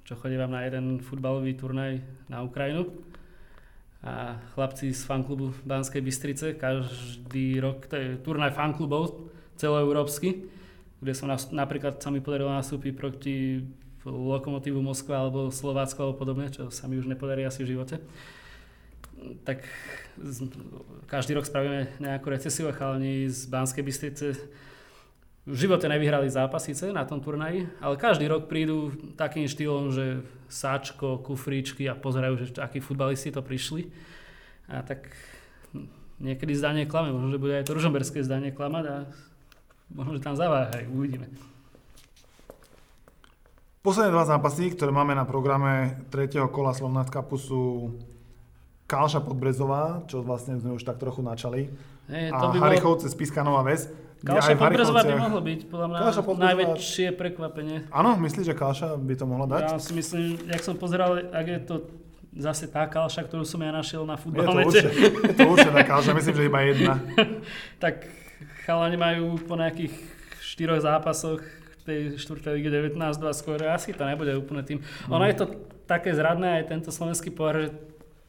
čo 0.09 0.17
chodím 0.17 0.43
na 0.49 0.65
jeden 0.65 0.99
futbalový 0.99 1.53
turnaj 1.55 2.01
na 2.33 2.41
Ukrajinu. 2.41 2.89
A 4.03 4.41
chlapci 4.57 4.91
z 4.91 5.07
fanklubu 5.07 5.55
Banskej 5.63 6.03
Bystrice, 6.03 6.59
každý 6.59 7.63
rok, 7.63 7.87
to 7.87 7.95
je 7.95 8.19
turnaj 8.19 8.51
fanklubov 8.51 9.31
celoeurópsky, 9.55 10.51
kde 10.99 11.13
som 11.15 11.31
napríklad 11.31 12.03
sa 12.03 12.11
mi 12.11 12.19
podarilo 12.19 12.51
nastúpiť 12.51 12.93
proti 12.99 13.63
Lokomotívu 14.05 14.83
Moskva 14.83 15.23
alebo 15.23 15.53
Slovácko 15.53 15.99
alebo 16.03 16.21
podobne, 16.23 16.51
čo 16.51 16.69
sa 16.75 16.91
mi 16.91 16.99
už 16.99 17.07
nepodarí 17.07 17.47
asi 17.47 17.63
v 17.63 17.79
živote. 17.79 18.03
Tak 19.47 19.63
každý 21.07 21.39
rok 21.39 21.47
spravíme 21.47 21.95
nejakú 22.03 22.27
recesiu 22.27 22.67
a 22.67 22.75
chalani 22.75 23.31
z 23.31 23.47
Banskej 23.47 23.85
Bystrice 23.87 24.35
v 25.43 25.57
živote 25.59 25.91
nevyhrali 25.91 26.31
zápas 26.31 26.63
síce 26.63 26.95
na 26.95 27.03
tom 27.03 27.19
turnaji, 27.19 27.67
ale 27.83 27.99
každý 27.99 28.31
rok 28.31 28.47
prídu 28.47 28.95
takým 29.19 29.51
štýlom, 29.51 29.91
že 29.91 30.23
sáčko, 30.47 31.19
kufríčky 31.19 31.91
a 31.91 31.99
pozerajú, 31.99 32.35
že 32.39 32.47
akí 32.63 32.79
futbalisti 32.79 33.35
to 33.35 33.43
prišli. 33.43 33.91
A 34.71 34.87
tak 34.87 35.11
niekedy 36.23 36.55
zdanie 36.55 36.87
klame, 36.87 37.11
možno, 37.11 37.35
že 37.35 37.43
bude 37.43 37.59
aj 37.59 37.67
to 37.67 37.75
ružomberské 37.75 38.23
zdanie 38.23 38.55
klamať 38.55 38.85
a 38.87 38.97
možno, 39.91 40.15
že 40.15 40.23
tam 40.23 40.39
zaváhajú, 40.39 40.95
uvidíme. 40.95 41.27
Posledné 43.83 44.15
dva 44.15 44.23
zápasy, 44.23 44.71
ktoré 44.79 44.95
máme 44.95 45.11
na 45.11 45.27
programe 45.27 45.99
tretieho 46.07 46.47
kola 46.47 46.71
Slovnat 46.71 47.11
Cupu 47.11 47.35
sú 47.35 47.91
Kalša 48.87 49.27
Podbrezová, 49.27 50.07
čo 50.07 50.23
vlastne 50.23 50.55
sme 50.55 50.79
už 50.79 50.87
tak 50.87 51.03
trochu 51.03 51.19
načali, 51.19 51.67
Hey, 52.07 52.31
a 52.31 52.39
to 52.39 52.55
by 52.55 52.63
bolo, 52.63 52.67
Harichovce 52.71 53.11
Spiskanová 53.11 53.67
Ves. 53.67 53.91
kde 54.23 54.39
Kalša 54.39 54.51
aj 54.51 54.55
v 54.55 54.61
Podbrezová 54.63 55.01
by 55.03 55.15
mohlo 55.19 55.41
byť, 55.43 55.61
podľa 55.67 55.87
mňa 55.91 55.99
Kalša 55.99 56.23
Podbrezová- 56.23 56.47
najväčšie 56.47 57.07
prekvapenie. 57.19 57.77
Áno, 57.91 58.11
myslíš, 58.23 58.47
že 58.47 58.55
Kalša 58.55 58.89
by 59.03 59.15
to 59.19 59.25
mohla 59.27 59.47
dať? 59.51 59.63
Ja 59.67 59.79
si 59.83 59.93
myslím, 59.99 60.39
jak 60.47 60.63
som 60.63 60.79
pozeral, 60.79 61.19
ak 61.35 61.47
je 61.51 61.59
to 61.67 61.75
zase 62.39 62.71
tá 62.71 62.87
kalša, 62.87 63.27
ktorú 63.27 63.43
som 63.43 63.59
ja 63.67 63.75
našiel 63.75 64.07
na 64.07 64.15
je 64.15 64.19
to 64.19 64.23
futbalnete, 64.31 64.67
určite, 64.71 64.89
je 65.27 65.35
to 65.35 65.47
určite 65.51 65.75
tá 65.75 65.83
Kalša, 65.83 66.15
myslím, 66.15 66.35
že 66.39 66.43
iba 66.47 66.61
jedna. 66.63 66.95
tak 67.83 68.07
chalani 68.63 68.95
majú 68.95 69.43
po 69.43 69.59
nejakých 69.59 69.91
štyroch 70.39 70.79
zápasoch 70.79 71.43
tej 71.85 71.99
4. 72.19 72.57
lige 72.59 72.71
19-2 72.71 72.97
skôr, 73.35 73.59
asi 73.69 73.93
to 73.93 74.05
nebude 74.07 74.33
úplne 74.35 74.63
tým. 74.63 74.79
Mhm. 74.81 75.11
Ono 75.13 75.25
je 75.27 75.37
to 75.37 75.47
také 75.87 76.15
zradné 76.15 76.63
aj 76.63 76.71
tento 76.71 76.91
slovenský 76.95 77.35
pohár, 77.35 77.67
že 77.67 77.69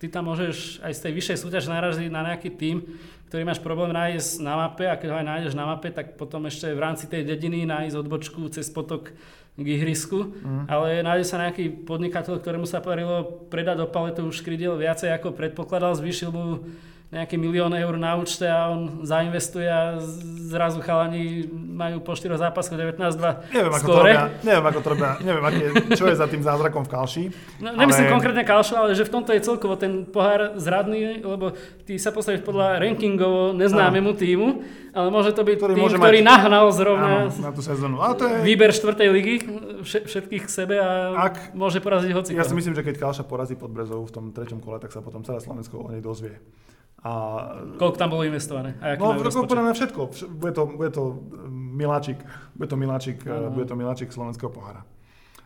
ty 0.01 0.11
tam 0.11 0.27
môžeš 0.27 0.83
aj 0.83 0.93
z 0.93 0.99
tej 0.99 1.11
vyššej 1.15 1.37
súťaže 1.39 1.69
naraziť 1.71 2.09
na 2.11 2.21
nejaký 2.27 2.51
tým, 2.59 2.83
ktorý 3.31 3.47
máš 3.47 3.63
problém 3.63 3.89
nájsť 3.95 4.45
na 4.45 4.53
mape 4.59 4.85
a 4.85 4.99
keď 4.99 5.07
ho 5.09 5.17
aj 5.17 5.25
nájdeš 5.25 5.53
na 5.57 5.65
mape, 5.65 5.89
tak 5.89 6.19
potom 6.19 6.45
ešte 6.45 6.69
v 6.69 6.83
rámci 6.83 7.09
tej 7.09 7.23
dediny 7.25 7.65
nájsť 7.65 7.95
odbočku 7.97 8.45
cez 8.53 8.69
potok 8.69 9.15
k 9.53 9.65
ihrisku, 9.69 10.33
Mhm. 10.33 10.65
ale 10.65 11.05
nájde 11.05 11.25
sa 11.29 11.37
nejaký 11.37 11.85
podnikateľ, 11.85 12.41
ktorému 12.41 12.65
sa 12.65 12.81
podarilo 12.81 13.45
predať 13.53 13.85
do 13.85 13.87
paletu 13.89 14.25
už 14.25 14.41
krydiel 14.41 14.73
viacej 14.77 15.13
ako 15.13 15.33
predpokladal, 15.37 15.93
zvýšil 15.93 16.29
mu 16.33 16.65
nejaký 17.13 17.37
milión 17.37 17.69
eur 17.71 17.93
na 17.93 18.15
účte 18.15 18.43
a 18.43 18.67
on 18.67 19.01
zainvestuje 19.01 19.63
a 19.63 20.01
zrazu 20.43 20.81
chalani 20.81 21.45
majú 21.47 22.01
po 22.01 22.11
4 22.11 22.25
zápaskoch 22.35 22.73
19-2 22.73 23.53
Neviem, 23.53 23.69
ako 23.71 23.77
to 23.79 23.85
skóre. 23.87 24.09
robia, 24.09 24.21
neviem, 24.41 24.65
ako 24.65 24.79
to 24.79 24.89
robia, 24.89 25.11
neviem, 25.21 25.43
aké, 25.43 25.63
čo 25.93 26.05
je 26.05 26.15
za 26.15 26.25
tým 26.25 26.41
zázrakom 26.41 26.81
v 26.81 26.89
Kalši. 26.89 27.23
No, 27.59 27.69
nemyslím 27.71 28.05
ale- 28.07 28.13
konkrétne 28.13 28.43
Kalšu, 28.43 28.73
ale 28.75 28.89
že 28.91 29.03
v 29.03 29.11
tomto 29.11 29.29
je 29.29 29.41
celkovo 29.41 29.75
ten 29.75 30.03
pohár 30.03 30.57
zradný, 30.57 31.21
lebo 31.21 31.53
ty 31.83 31.95
sa 31.95 32.09
postavíš 32.09 32.41
podľa 32.41 32.77
rankingovo 32.79 33.53
neznámemu 33.53 34.11
týmu, 34.11 34.47
ale 34.91 35.07
môže 35.07 35.31
to 35.31 35.41
byť 35.41 35.55
Ktorý 35.55 35.73
tým, 35.75 35.89
ktorý 35.91 36.19
mať- 36.19 36.27
nahnal 36.27 36.65
zrovna 36.71 37.09
Áno, 37.23 37.37
na 37.39 37.49
tú 37.49 37.61
sezónu. 37.61 37.97
Ale 37.99 38.13
to 38.15 38.25
je, 38.25 38.35
výber 38.41 38.69
štvrtej 38.71 39.09
ligy 39.11 39.35
vše- 39.81 40.05
všetkých 40.05 40.43
k 40.43 40.51
sebe 40.51 40.75
a 40.75 41.13
Ak- 41.23 41.53
môže 41.53 41.77
poraziť 41.77 42.09
hoci. 42.11 42.31
ja 42.31 42.41
si 42.41 42.53
myslím, 42.53 42.73
že 42.73 42.81
keď 42.81 42.97
Kalša 42.99 43.23
porazí 43.23 43.53
pod 43.53 43.69
Brezovou 43.69 44.01
v 44.03 44.13
tom 44.13 44.25
treťom 44.27 44.57
kole, 44.59 44.77
tak 44.77 44.89
sa 44.89 44.99
potom 44.99 45.21
celé 45.21 45.37
Slovensko 45.39 45.77
o 45.79 45.89
nej 45.89 45.99
dozvie. 45.99 46.37
A 47.03 47.11
Koľko 47.75 47.99
tam 47.99 48.15
bolo 48.15 48.23
investované? 48.23 48.79
A 48.79 48.95
No, 48.95 49.11
podľa 49.19 49.63
mňa 49.67 49.73
všetko. 49.75 50.01
Vš- 50.15 50.29
Bude 50.31 50.53
to, 50.55 50.63
bude 50.71 50.91
to 50.95 51.03
mm, 51.19 51.75
miláčik, 51.75 52.19
bude 52.55 52.67
to 52.71 52.79
miláčik, 52.79 53.17
Áno. 53.27 53.47
uh, 53.47 53.51
bude 53.51 53.67
to 53.67 53.75
miláčik 53.75 54.07
slovenského 54.07 54.47
pohára. 54.47 54.87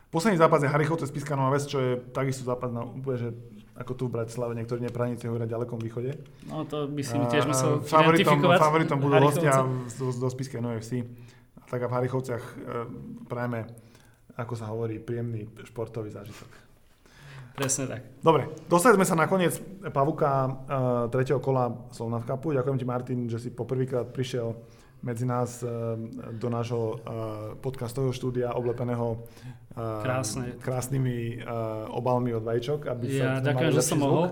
Posledný 0.08 0.38
zápas 0.38 0.64
je 0.64 0.70
Harichovce 0.70 1.03
z 1.03 1.12
Piskanová 1.12 1.51
Ves, 1.51 1.68
čo 1.68 1.82
je 1.82 1.99
takisto 2.14 2.45
zápas 2.45 2.72
na 2.72 2.86
úplne, 2.86 3.18
že 3.18 3.30
ako 3.76 3.91
tu 3.93 4.03
v 4.08 4.22
Bratislave, 4.22 4.55
niektorí 4.55 4.82
nepraníci 4.82 5.28
hovoria 5.28 5.45
ďalekom 5.45 5.78
východe. 5.78 6.16
No 6.45 6.64
to 6.64 6.88
by 6.88 7.01
si 7.01 7.18
tiež 7.28 7.45
A 7.45 7.49
myslel 7.49 7.74
favoritom, 7.84 8.38
favoritom 8.39 8.97
budú 8.97 9.18
hostia 9.20 9.62
do, 9.97 10.14
do 10.14 10.28
Spiskej 10.30 10.62
Novej 10.62 10.82
Vsi. 10.82 10.99
Tak 11.68 11.84
a 11.84 11.88
v 11.89 11.93
Harichovciach 11.93 12.43
e, 12.43 12.53
prajeme, 13.28 13.68
ako 14.34 14.53
sa 14.55 14.72
hovorí, 14.72 14.97
príjemný 14.97 15.45
športový 15.62 16.10
zážitok. 16.10 16.66
Presne 17.58 17.89
tak. 17.89 18.01
Dobre, 18.22 18.53
dostali 18.70 18.93
sme 19.01 19.05
sa 19.10 19.18
na 19.18 19.26
koniec 19.26 19.58
pavuka 19.89 20.30
uh, 20.45 20.53
tretieho 21.10 21.41
kola 21.41 21.89
Slovna 21.89 22.22
v 22.22 22.30
Kapu. 22.30 22.53
Ďakujem 22.53 22.78
ti, 22.78 22.86
Martin, 22.86 23.20
že 23.26 23.41
si 23.41 23.49
poprvýkrát 23.49 24.14
prišiel 24.14 24.53
medzi 25.01 25.26
nás 25.26 25.66
uh, 25.66 25.97
do 26.38 26.53
nášho 26.53 27.01
uh, 27.01 27.58
podcastového 27.58 28.14
štúdia 28.14 28.53
oblepeného 28.53 29.26
uh, 29.74 30.05
Krásne. 30.05 30.53
krásnymi 30.62 31.41
uh, 31.41 31.89
obalmi 31.97 32.30
od 32.38 32.45
vajíčok. 32.45 32.93
Aby 32.93 33.26
Ja 33.26 33.41
sme 33.41 33.49
ďakujem, 33.49 33.72
že 33.74 33.82
som 33.82 33.97
zvuk. 33.97 34.05
mohol. 34.05 34.26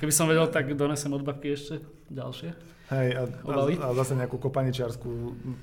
Keby 0.00 0.12
som 0.16 0.24
vedel, 0.24 0.48
tak 0.48 0.72
donesem 0.72 1.12
od 1.12 1.20
babky 1.20 1.52
ešte 1.52 1.84
ďalšie. 2.08 2.56
Hej, 2.96 3.08
a, 3.12 3.22
Obaly. 3.44 3.76
a, 3.76 3.92
a 3.92 3.96
zase 4.00 4.16
nejakú 4.16 4.40
kopaničiarskú 4.40 5.12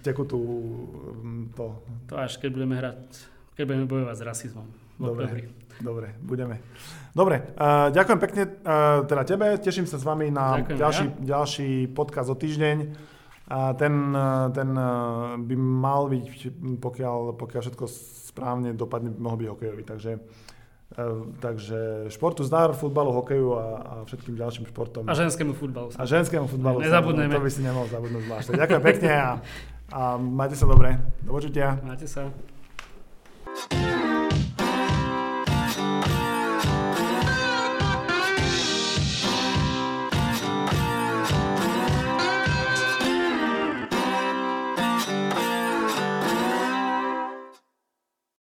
tekutú 0.06 0.38
to. 1.58 1.82
To 2.08 2.14
až 2.14 2.38
keď 2.38 2.50
budeme 2.54 2.78
hrať, 2.78 3.10
keď 3.58 3.64
budeme 3.66 3.86
bojovať 3.90 4.16
s 4.16 4.22
rasizmom. 4.22 4.70
Dobre. 5.02 5.50
Dobre, 5.82 6.18
budeme. 6.22 6.62
Dobre, 7.14 7.54
uh, 7.58 7.90
ďakujem 7.94 8.20
pekne 8.22 8.44
uh, 8.46 9.06
teda 9.06 9.24
tebe, 9.26 9.48
teším 9.62 9.86
sa 9.86 9.98
s 9.98 10.06
vami 10.06 10.30
na 10.34 10.62
Ďakujem 10.62 10.78
ďalší, 10.78 11.06
ďalší 11.22 11.70
podcast 11.94 12.30
o 12.30 12.38
týždeň. 12.38 12.78
A 13.48 13.72
ten, 13.80 14.12
ten 14.52 14.70
by 15.40 15.56
mal 15.56 16.12
byť, 16.12 16.52
pokiaľ, 16.84 17.40
pokiaľ 17.40 17.62
všetko 17.64 17.86
správne 18.28 18.76
dopadne, 18.76 19.16
by 19.16 19.20
mohol 19.24 19.38
byť 19.40 19.48
hokejový. 19.56 19.84
Takže, 19.88 20.12
takže 21.40 22.12
športu 22.12 22.44
zdar, 22.44 22.76
futbalu, 22.76 23.16
hokeju 23.16 23.48
a, 23.56 23.64
a 23.64 23.94
všetkým 24.04 24.36
ďalším 24.36 24.68
športom. 24.68 25.08
A 25.08 25.16
ženskému 25.16 25.56
futbalu. 25.56 25.96
a 25.96 26.04
ženskému 26.04 26.44
futbalu. 26.52 26.84
Nezabudneme. 26.84 27.40
To 27.40 27.40
by 27.40 27.52
si 27.56 27.64
nemohol 27.64 27.88
zabudnúť 27.88 28.24
zvlášť. 28.28 28.48
Ďakujem 28.52 28.82
pekne 28.84 29.12
a, 29.16 29.30
a 29.96 30.02
majte 30.20 30.60
sa 30.60 30.68
dobre. 30.68 31.00
Do 31.24 31.32
počutia. 31.32 31.80
Máte 31.88 32.04
sa. 32.04 32.28